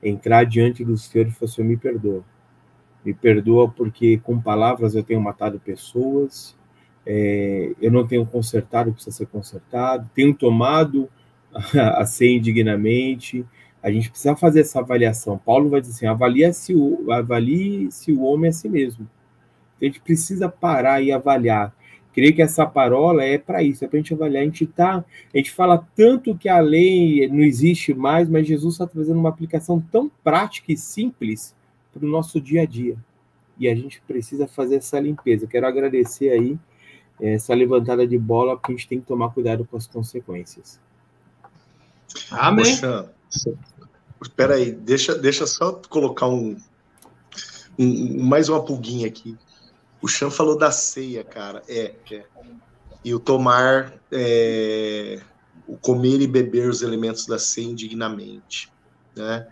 entrar 0.03 0.45
diante 0.45 0.85
do 0.85 0.97
Senhor 0.97 1.27
e 1.27 1.31
falar, 1.31 1.51
Senhor, 1.51 1.69
me 1.69 1.77
perdoa. 1.77 2.23
Me 3.05 3.15
perdoa 3.15 3.69
porque 3.69 4.19
com 4.19 4.41
palavras 4.41 4.95
eu 4.95 5.03
tenho 5.03 5.21
matado 5.21 5.59
pessoas, 5.59 6.57
é, 7.07 7.73
eu 7.81 7.91
não 7.91 8.07
tenho 8.07 8.27
consertado 8.27 8.91
o 8.91 8.93
que 8.93 8.97
precisa 8.97 9.17
ser 9.17 9.27
consertado, 9.27 10.11
tenho 10.15 10.35
tomado 10.35 11.09
a 11.75 12.05
ser 12.05 12.29
indignamente. 12.29 13.47
A 13.83 13.91
gente 13.91 14.11
precisa 14.11 14.37
fazer 14.37 14.61
essa 14.61 14.81
avaliação. 14.81 15.39
Paulo 15.39 15.71
vai 15.71 15.81
dizer 15.81 15.95
assim: 15.95 16.07
avalie 16.07 16.53
se 16.53 16.75
o, 16.75 17.11
avalie 17.11 17.91
se 17.91 18.13
o 18.13 18.23
homem 18.23 18.49
é 18.49 18.51
a 18.51 18.53
si 18.53 18.69
mesmo. 18.69 19.09
A 19.81 19.85
gente 19.85 20.01
precisa 20.01 20.49
parar 20.49 21.01
e 21.01 21.11
avaliar. 21.13 21.75
Creio 22.13 22.35
que 22.35 22.43
essa 22.43 22.67
parola 22.67 23.23
é 23.23 23.39
para 23.39 23.63
isso, 23.63 23.85
é 23.85 23.89
para 23.89 23.97
a 23.97 24.03
gente 24.03 24.13
avaliar. 24.13 24.43
A 24.43 24.45
gente 24.45 24.67
tá, 24.67 25.05
a 25.33 25.37
gente 25.37 25.53
fala 25.53 25.87
tanto 25.95 26.37
que 26.37 26.49
a 26.49 26.59
lei 26.59 27.29
não 27.29 27.41
existe 27.41 27.95
mais, 27.95 28.29
mas 28.29 28.47
Jesus 28.47 28.75
está 28.75 28.87
trazendo 28.87 29.21
uma 29.21 29.29
aplicação 29.29 29.81
tão 29.81 30.11
prática 30.23 30.73
e 30.73 30.77
simples 30.77 31.55
para 31.93 32.05
o 32.05 32.09
nosso 32.09 32.41
dia 32.41 32.63
a 32.63 32.67
dia. 32.67 32.97
E 33.59 33.69
a 33.69 33.75
gente 33.75 34.01
precisa 34.07 34.47
fazer 34.47 34.77
essa 34.77 35.01
limpeza. 35.01 35.47
Quero 35.47 35.67
agradecer 35.67 36.31
aí 36.31 36.59
essa 37.21 37.55
levantada 37.55 38.07
de 38.07 38.17
bola, 38.17 38.57
porque 38.57 38.73
a 38.73 38.77
gente 38.77 38.89
tem 38.89 39.01
que 39.01 39.07
tomar 39.07 39.31
cuidado 39.31 39.65
com 39.65 39.77
as 39.77 39.87
consequências. 39.87 40.81
Amém. 42.31 42.65
Poxa, 42.65 43.13
espera 44.23 44.55
aí, 44.55 44.73
deixa, 44.73 45.15
deixa 45.15 45.47
só 45.47 45.73
colocar 45.89 46.29
um, 46.29 46.57
um, 47.79 48.23
mais 48.25 48.49
uma 48.49 48.65
pulguinha 48.65 49.07
aqui. 49.07 49.37
O 50.01 50.07
Chan 50.07 50.31
falou 50.31 50.57
da 50.57 50.71
ceia, 50.71 51.25
cara. 51.25 51.63
É, 51.69 51.95
é. 52.13 52.25
E 53.05 53.15
o 53.15 53.19
tomar, 53.19 53.95
é, 54.13 55.21
o 55.67 55.77
comer 55.77 56.21
e 56.21 56.27
beber 56.27 56.69
os 56.69 56.83
elementos 56.83 57.27
da 57.27 57.39
ceia 57.39 57.67
indignamente, 57.67 58.73
né? 59.17 59.49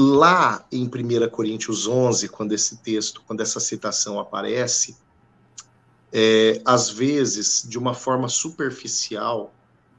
Lá 0.00 0.64
em 0.70 0.84
1 0.84 1.28
Coríntios 1.28 1.88
11, 1.88 2.28
quando 2.28 2.52
esse 2.52 2.76
texto, 2.76 3.20
quando 3.26 3.40
essa 3.40 3.58
citação 3.58 4.20
aparece, 4.20 4.96
é, 6.12 6.62
às 6.64 6.88
vezes, 6.88 7.66
de 7.68 7.76
uma 7.76 7.92
forma 7.94 8.28
superficial, 8.28 9.52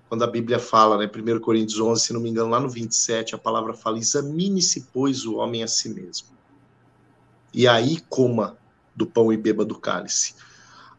quando 0.07 0.23
a 0.23 0.27
Bíblia 0.27 0.57
fala, 0.57 0.97
né, 0.97 1.05
1 1.05 1.41
Coríntios 1.41 1.81
11, 1.81 2.01
se 2.01 2.13
não 2.13 2.21
me 2.21 2.29
engano, 2.29 2.49
lá 2.49 2.61
no 2.61 2.69
27, 2.69 3.35
a 3.35 3.37
palavra 3.37 3.73
fala: 3.73 3.97
examine-se, 3.97 4.87
pois, 4.93 5.25
o 5.25 5.35
homem 5.35 5.63
a 5.63 5.67
si 5.67 5.89
mesmo. 5.89 6.29
E 7.53 7.67
aí 7.67 7.99
coma 8.07 8.57
do 8.95 9.05
pão 9.05 9.33
e 9.33 9.37
beba 9.37 9.65
do 9.65 9.77
cálice. 9.77 10.33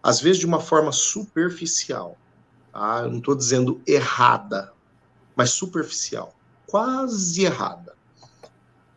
Às 0.03 0.21
vezes, 0.21 0.41
de 0.41 0.47
uma 0.47 0.61
forma 0.61 0.93
superficial, 0.93 2.19
tá? 2.71 3.01
eu 3.05 3.11
não 3.11 3.19
estou 3.19 3.35
dizendo 3.35 3.81
errada, 3.87 4.75
mas 5.35 5.53
superficial, 5.53 6.35
quase 6.67 7.47
errada 7.47 7.99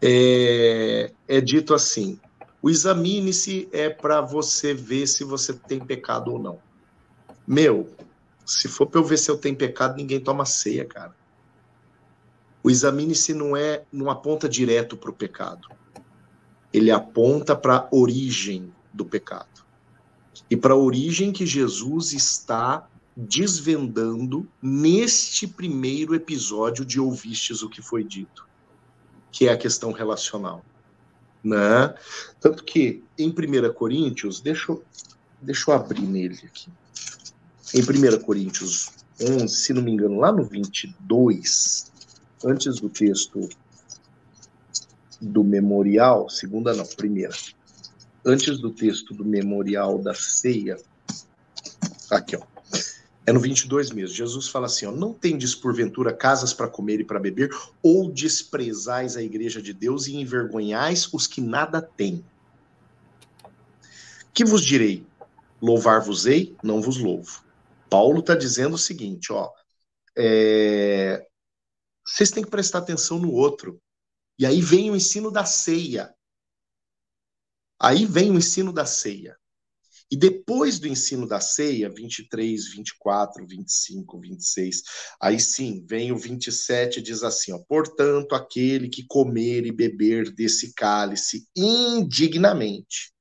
é, 0.05 1.13
é 1.29 1.39
dito 1.39 1.73
assim: 1.73 2.19
o 2.61 2.69
examine-se 2.69 3.69
é 3.71 3.89
para 3.89 4.19
você 4.19 4.73
ver 4.73 5.07
se 5.07 5.23
você 5.23 5.53
tem 5.53 5.79
pecado 5.79 6.33
ou 6.33 6.39
não. 6.39 6.59
Meu, 7.47 7.89
se 8.45 8.67
for 8.67 8.85
para 8.85 8.99
eu 8.99 9.05
ver 9.05 9.17
se 9.17 9.31
eu 9.31 9.37
tenho 9.37 9.55
pecado, 9.55 9.95
ninguém 9.95 10.19
toma 10.19 10.45
ceia, 10.45 10.83
cara. 10.83 11.15
O 12.61 12.69
examine-se 12.69 13.33
não 13.33 13.55
é, 13.55 13.83
não 13.91 14.09
aponta 14.09 14.49
direto 14.49 14.97
para 14.97 15.09
o 15.09 15.13
pecado. 15.13 15.69
Ele 16.73 16.91
aponta 16.91 17.55
para 17.55 17.77
a 17.77 17.87
origem 17.89 18.73
do 18.93 19.05
pecado. 19.05 19.63
E 20.49 20.57
para 20.57 20.73
a 20.73 20.77
origem 20.77 21.31
que 21.31 21.45
Jesus 21.45 22.11
está 22.11 22.89
desvendando 23.15 24.45
neste 24.61 25.47
primeiro 25.47 26.13
episódio 26.13 26.83
de 26.83 26.99
Ouvistes 26.99 27.61
o 27.61 27.69
que 27.69 27.81
foi 27.81 28.03
dito 28.03 28.52
que 29.33 29.47
é 29.47 29.51
a 29.51 29.57
questão 29.57 29.91
relacional. 29.91 30.63
Né? 31.43 31.93
Tanto 32.39 32.63
que 32.63 33.03
em 33.17 33.29
1 33.29 33.73
Coríntios, 33.73 34.39
deixa 34.39 34.71
eu, 34.71 34.83
deixa 35.41 35.69
eu 35.69 35.75
abrir 35.75 36.03
nele 36.03 36.39
aqui. 36.45 36.69
Em 37.73 37.81
1 37.81 38.21
Coríntios 38.21 38.91
11, 39.19 39.47
se 39.49 39.73
não 39.73 39.81
me 39.81 39.91
engano, 39.91 40.19
lá 40.19 40.31
no 40.31 40.45
22, 40.45 41.91
antes 42.45 42.79
do 42.79 42.87
texto 42.87 43.49
do 45.19 45.43
memorial, 45.43 46.29
segunda 46.29 46.73
não, 46.73 46.85
primeira, 46.85 47.33
antes 48.25 48.59
do 48.59 48.69
texto 48.69 49.13
do 49.13 49.25
memorial 49.25 49.97
da 49.97 50.13
ceia, 50.13 50.77
aqui 52.11 52.35
ó, 52.35 52.52
é 53.25 53.31
no 53.31 53.39
22 53.39 53.91
mesmo. 53.91 54.15
Jesus 54.15 54.47
fala 54.47 54.65
assim: 54.65 54.85
ó, 54.85 54.91
não 54.91 55.13
tendes 55.13 55.55
porventura 55.55 56.13
casas 56.13 56.53
para 56.53 56.67
comer 56.67 56.99
e 56.99 57.05
para 57.05 57.19
beber, 57.19 57.49
ou 57.81 58.11
desprezais 58.11 59.15
a 59.15 59.23
igreja 59.23 59.61
de 59.61 59.73
Deus 59.73 60.07
e 60.07 60.15
envergonhais 60.15 61.11
os 61.13 61.25
que 61.25 61.41
nada 61.41 61.81
têm. 61.81 62.23
Que 64.33 64.43
vos 64.43 64.65
direi? 64.65 65.05
Louvar-vos-ei, 65.61 66.55
não 66.61 66.81
vos 66.81 66.97
louvo. 66.97 67.43
Paulo 67.89 68.19
está 68.19 68.35
dizendo 68.35 68.75
o 68.75 68.79
seguinte: 68.79 69.31
ó, 69.31 69.49
é... 70.17 71.25
vocês 72.05 72.31
têm 72.31 72.43
que 72.43 72.49
prestar 72.49 72.79
atenção 72.79 73.19
no 73.19 73.31
outro. 73.31 73.79
E 74.37 74.45
aí 74.45 74.61
vem 74.61 74.89
o 74.89 74.95
ensino 74.95 75.31
da 75.31 75.45
ceia. 75.45 76.13
Aí 77.79 78.05
vem 78.05 78.31
o 78.31 78.37
ensino 78.37 78.73
da 78.73 78.85
ceia. 78.85 79.37
E 80.11 80.17
depois 80.17 80.79
do 80.79 80.87
ensino 80.87 81.27
da 81.27 81.39
ceia, 81.39 81.89
23, 81.89 82.69
24, 82.69 83.47
25, 83.47 84.19
26, 84.19 84.83
aí 85.21 85.39
sim, 85.39 85.83
vem 85.87 86.11
o 86.11 86.17
27 86.17 86.99
e 86.99 87.01
diz 87.01 87.23
assim, 87.23 87.51
ó, 87.51 87.59
portanto, 87.59 88.35
aquele 88.35 88.89
que 88.89 89.05
comer 89.07 89.65
e 89.65 89.71
beber 89.71 90.31
desse 90.31 90.73
cálice 90.73 91.47
indignamente 91.55 93.11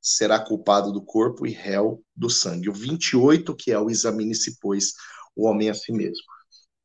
será 0.00 0.40
culpado 0.40 0.92
do 0.92 1.02
corpo 1.02 1.46
e 1.46 1.50
réu 1.50 2.02
do 2.16 2.30
sangue. 2.30 2.70
O 2.70 2.72
28, 2.72 3.54
que 3.54 3.70
é 3.70 3.78
o 3.78 3.90
examine-se, 3.90 4.58
pois, 4.58 4.92
o 5.36 5.46
homem 5.46 5.68
a 5.68 5.74
si 5.74 5.92
mesmo. 5.92 6.24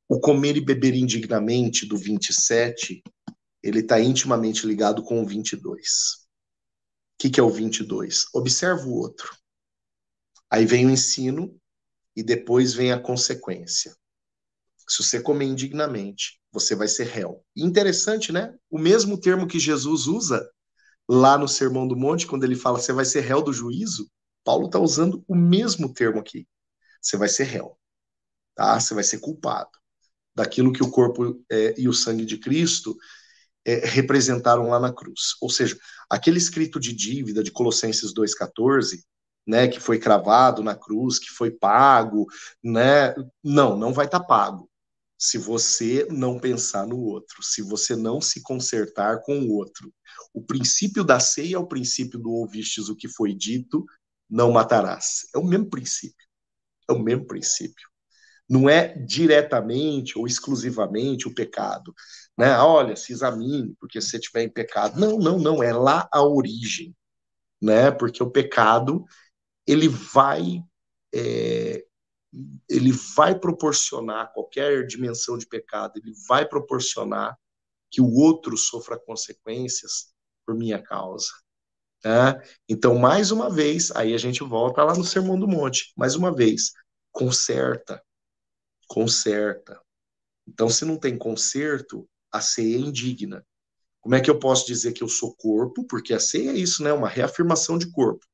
O 0.10 0.20
comer 0.20 0.58
e 0.58 0.62
beber 0.62 0.94
indignamente 0.94 1.86
do 1.86 1.98
27, 1.98 3.02
ele 3.64 3.80
está 3.80 4.00
intimamente 4.02 4.68
ligado 4.68 5.02
com 5.02 5.22
o 5.22 5.26
22. 5.26 5.74
O 5.74 7.18
que, 7.18 7.30
que 7.30 7.40
é 7.40 7.44
o 7.44 7.50
22? 7.50 8.26
Observa 8.34 8.86
o 8.86 8.94
outro. 8.94 9.43
Aí 10.54 10.68
vem 10.68 10.86
o 10.86 10.92
ensino 10.92 11.60
e 12.16 12.22
depois 12.22 12.76
vem 12.76 12.92
a 12.92 13.00
consequência. 13.00 13.92
Se 14.88 15.02
você 15.02 15.20
comer 15.20 15.46
indignamente, 15.46 16.40
você 16.52 16.76
vai 16.76 16.88
ser 16.88 17.08
réu. 17.08 17.44
interessante, 17.58 18.32
né? 18.32 18.54
O 18.70 18.78
mesmo 18.78 19.20
termo 19.20 19.48
que 19.48 19.58
Jesus 19.58 20.06
usa 20.06 20.48
lá 21.10 21.40
no 21.40 21.48
Sermão 21.48 21.88
do 21.88 21.98
Monte, 21.98 22.28
quando 22.28 22.44
ele 22.44 22.56
fala 22.56 22.78
você 22.78 22.94
vai 22.94 23.04
ser 23.04 23.22
réu 23.22 23.42
do 23.42 23.52
juízo, 23.52 24.08
Paulo 24.44 24.68
está 24.68 24.78
usando 24.78 25.26
o 25.28 25.34
mesmo 25.34 25.92
termo 25.92 26.20
aqui. 26.20 26.48
Você 27.02 27.18
vai 27.18 27.30
ser 27.30 27.46
réu, 27.46 27.76
tá? 28.54 28.80
Você 28.80 28.94
vai 28.94 29.04
ser 29.04 29.18
culpado 29.22 29.72
daquilo 30.36 30.72
que 30.72 30.84
o 30.84 30.92
corpo 30.92 31.44
é, 31.52 31.74
e 31.80 31.90
o 31.90 31.94
sangue 31.94 32.28
de 32.28 32.38
Cristo 32.38 32.96
é, 33.66 33.88
representaram 33.88 34.70
lá 34.70 34.80
na 34.80 34.94
cruz. 34.94 35.36
Ou 35.42 35.50
seja, 35.50 35.76
aquele 36.08 36.38
escrito 36.38 36.80
de 36.80 36.94
dívida 36.94 37.44
de 37.44 37.50
Colossenses 37.50 38.14
2,14 38.14 39.02
né, 39.46 39.68
que 39.68 39.80
foi 39.80 40.00
cravado 40.00 40.64
na 40.64 40.76
cruz, 40.76 41.20
que 41.20 41.30
foi 41.30 41.52
pago, 41.52 42.26
né? 42.64 43.14
Não, 43.44 43.78
não 43.78 43.94
vai 43.94 44.06
estar 44.06 44.20
tá 44.20 44.26
pago. 44.26 44.70
Se 45.18 45.38
você 45.38 46.08
não 46.10 46.40
pensar 46.40 46.86
no 46.86 47.00
outro, 47.00 47.42
se 47.42 47.62
você 47.62 47.96
não 47.96 48.20
se 48.20 48.42
consertar 48.42 49.22
com 49.22 49.40
o 49.40 49.54
outro. 49.54 49.94
O 50.34 50.42
princípio 50.42 51.04
da 51.04 51.20
ceia 51.20 51.56
é 51.56 51.60
o 51.60 51.68
princípio 51.68 52.20
do 52.20 52.32
ouvistes 52.32 52.90
o 52.90 52.96
que 52.96 53.08
foi 53.08 53.34
dito, 53.34 53.86
não 54.30 54.52
matarás. 54.52 55.28
É 55.34 55.38
o 55.38 55.44
mesmo 55.44 55.70
princípio. 55.70 56.26
É 56.90 56.94
o 56.94 57.00
mesmo 57.00 57.26
princípio. 57.26 57.88
Não 58.50 58.70
é 58.70 58.98
diretamente 58.98 60.18
ou 60.18 60.28
exclusivamente 60.28 61.28
o 61.28 61.34
pecado. 61.34 61.94
Né? 62.38 62.58
Olha, 62.58 62.96
se 62.96 63.14
examine, 63.14 63.76
porque 63.80 64.02
se 64.02 64.10
você 64.10 64.18
estiver 64.18 64.44
em 64.44 64.50
pecado. 64.50 65.00
Não, 65.00 65.18
não, 65.18 65.40
não. 65.40 65.64
É 65.64 65.74
lá 65.74 66.08
a 66.12 66.22
origem. 66.22 66.96
Né? 67.62 67.92
Porque 67.92 68.22
o 68.22 68.30
pecado 68.30 69.06
ele 69.68 69.88
vai 69.88 70.64
é, 71.14 71.86
ele 72.68 72.92
vai 73.16 73.38
proporcionar 73.38 74.34
qualquer 74.34 74.86
dimensão 74.88 75.38
de 75.38 75.46
pecado, 75.46 75.94
ele 75.98 76.14
vai 76.28 76.48
proporcionar 76.48 77.38
que 77.92 78.02
o 78.02 78.12
outro 78.12 78.58
sofra 78.58 78.98
consequências 78.98 80.12
por 80.46 80.56
minha 80.56 80.82
causa. 80.82 81.28
Né? 82.04 82.42
Então, 82.68 82.96
mais 82.96 83.32
uma 83.32 83.50
vez, 83.50 83.92
aí 83.92 84.14
a 84.14 84.18
gente 84.18 84.44
volta 84.44 84.84
lá 84.84 84.96
no 84.96 85.04
Sermão 85.04 85.40
do 85.40 85.48
Monte, 85.48 85.94
mais 85.96 86.16
uma 86.16 86.34
vez, 86.34 86.72
conserta, 87.12 88.04
conserta. 88.88 89.80
Então, 90.48 90.70
se 90.70 90.84
não 90.84 90.98
tem 90.98 91.18
conserto, 91.18 92.10
a 92.32 92.42
ceia 92.42 92.76
é 92.78 92.80
indigna. 92.80 93.46
Como 94.02 94.16
é 94.16 94.22
que 94.22 94.30
eu 94.30 94.38
posso 94.38 94.66
dizer 94.66 94.92
que 94.92 95.04
eu 95.04 95.08
sou 95.08 95.34
corpo? 95.36 95.86
Porque 95.86 96.14
a 96.14 96.20
ceia 96.20 96.50
é 96.52 96.58
isso, 96.58 96.84
né? 96.84 96.92
Uma 96.92 97.08
reafirmação 97.08 97.78
de 97.78 97.90
corpo. 97.92 98.26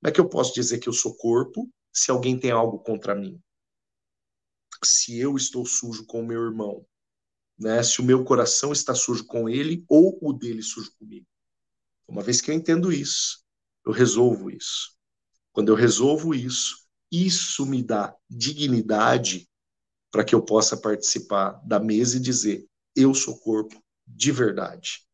Como 0.00 0.10
é 0.10 0.12
que 0.12 0.20
eu 0.20 0.28
posso 0.28 0.54
dizer 0.54 0.78
que 0.78 0.88
eu 0.88 0.92
sou 0.92 1.16
corpo 1.16 1.68
se 1.92 2.10
alguém 2.10 2.38
tem 2.38 2.50
algo 2.50 2.78
contra 2.78 3.14
mim? 3.14 3.40
Se 4.84 5.18
eu 5.18 5.36
estou 5.36 5.64
sujo 5.64 6.04
com 6.06 6.20
o 6.20 6.26
meu 6.26 6.42
irmão, 6.42 6.86
né? 7.58 7.82
Se 7.82 8.00
o 8.00 8.04
meu 8.04 8.24
coração 8.24 8.72
está 8.72 8.94
sujo 8.94 9.24
com 9.26 9.48
ele 9.48 9.84
ou 9.88 10.18
o 10.20 10.32
dele 10.32 10.62
sujo 10.62 10.92
comigo. 10.98 11.26
Uma 12.06 12.22
vez 12.22 12.40
que 12.40 12.50
eu 12.50 12.54
entendo 12.54 12.92
isso, 12.92 13.42
eu 13.84 13.92
resolvo 13.92 14.50
isso. 14.50 14.94
Quando 15.52 15.70
eu 15.70 15.74
resolvo 15.74 16.34
isso, 16.34 16.86
isso 17.10 17.64
me 17.64 17.82
dá 17.82 18.14
dignidade 18.28 19.48
para 20.10 20.24
que 20.24 20.34
eu 20.34 20.42
possa 20.44 20.76
participar 20.76 21.52
da 21.66 21.80
mesa 21.80 22.16
e 22.16 22.20
dizer: 22.20 22.66
eu 22.94 23.14
sou 23.14 23.38
corpo 23.38 23.82
de 24.06 24.30
verdade. 24.30 25.05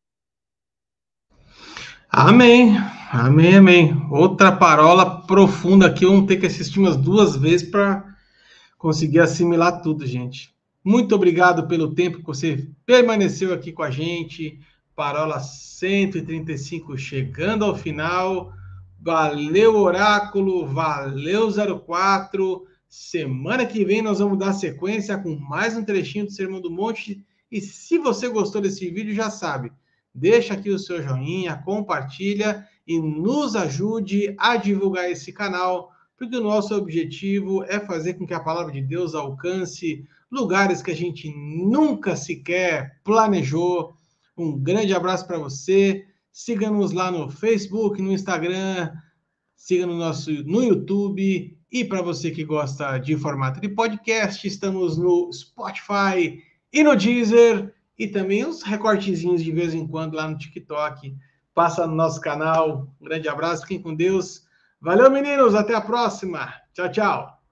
Amém, 2.15 2.77
amém, 3.11 3.55
amém. 3.55 4.07
Outra 4.11 4.51
parola 4.51 5.21
profunda 5.23 5.87
aqui, 5.87 6.05
vamos 6.05 6.27
ter 6.27 6.37
que 6.37 6.45
assistir 6.45 6.77
umas 6.79 6.95
duas 6.95 7.35
vezes 7.35 7.67
para 7.67 8.05
conseguir 8.77 9.19
assimilar 9.19 9.81
tudo, 9.81 10.05
gente. 10.05 10.53
Muito 10.83 11.15
obrigado 11.15 11.67
pelo 11.67 11.95
tempo 11.95 12.19
que 12.19 12.27
você 12.27 12.67
permaneceu 12.85 13.51
aqui 13.51 13.71
com 13.71 13.81
a 13.81 13.89
gente. 13.89 14.59
Parola 14.95 15.39
135 15.39 16.95
chegando 16.99 17.65
ao 17.65 17.75
final. 17.75 18.53
Valeu, 19.01 19.75
Oráculo. 19.77 20.67
Valeu, 20.67 21.49
04. 21.83 22.67
Semana 22.87 23.65
que 23.65 23.83
vem 23.83 24.03
nós 24.03 24.19
vamos 24.19 24.37
dar 24.37 24.53
sequência 24.53 25.17
com 25.17 25.35
mais 25.35 25.75
um 25.75 25.83
trechinho 25.83 26.25
do 26.25 26.31
Sermão 26.31 26.61
do 26.61 26.69
Monte. 26.69 27.25
E 27.51 27.59
se 27.59 27.97
você 27.97 28.29
gostou 28.29 28.61
desse 28.61 28.87
vídeo, 28.91 29.15
já 29.15 29.31
sabe, 29.31 29.71
deixa 30.13 30.53
aqui 30.53 30.69
o 30.69 30.79
seu 30.79 31.01
joinha, 31.01 31.61
compartilha 31.63 32.67
e 32.85 32.99
nos 32.99 33.55
ajude 33.55 34.35
a 34.37 34.57
divulgar 34.57 35.09
esse 35.09 35.31
canal, 35.31 35.91
porque 36.17 36.35
o 36.35 36.43
nosso 36.43 36.75
objetivo 36.75 37.63
é 37.63 37.79
fazer 37.79 38.13
com 38.15 38.27
que 38.27 38.33
a 38.33 38.39
palavra 38.39 38.71
de 38.71 38.81
Deus 38.81 39.15
alcance 39.15 40.05
lugares 40.31 40.81
que 40.81 40.91
a 40.91 40.95
gente 40.95 41.31
nunca 41.35 42.15
sequer 42.15 42.99
planejou. 43.03 43.95
Um 44.37 44.57
grande 44.57 44.93
abraço 44.93 45.25
para 45.25 45.37
você. 45.37 46.05
Siga-nos 46.31 46.91
lá 46.91 47.11
no 47.11 47.29
Facebook, 47.29 48.01
no 48.01 48.11
Instagram, 48.11 48.91
siga 49.55 49.85
no 49.85 49.95
nosso 49.95 50.31
no 50.43 50.63
YouTube 50.63 51.57
e 51.73 51.83
para 51.83 52.03
você 52.03 52.29
que 52.29 52.43
gosta 52.43 52.99
de 52.99 53.17
formato 53.17 53.59
de 53.59 53.67
podcast, 53.67 54.47
estamos 54.47 54.95
no 54.95 55.31
Spotify 55.33 56.39
e 56.71 56.83
no 56.83 56.95
Deezer 56.95 57.72
e 57.97 58.07
também 58.07 58.45
uns 58.45 58.63
recortezinhos 58.63 59.43
de 59.43 59.51
vez 59.51 59.73
em 59.73 59.87
quando 59.87 60.15
lá 60.15 60.27
no 60.27 60.37
TikTok. 60.37 61.15
Passa 61.53 61.85
no 61.85 61.95
nosso 61.95 62.19
canal. 62.19 62.87
Um 62.99 63.05
grande 63.05 63.27
abraço, 63.27 63.61
fiquem 63.61 63.81
com 63.81 63.93
Deus. 63.93 64.43
Valeu, 64.81 65.09
meninos, 65.11 65.55
até 65.55 65.75
a 65.75 65.81
próxima. 65.81 66.53
Tchau, 66.73 66.91
tchau. 66.91 67.42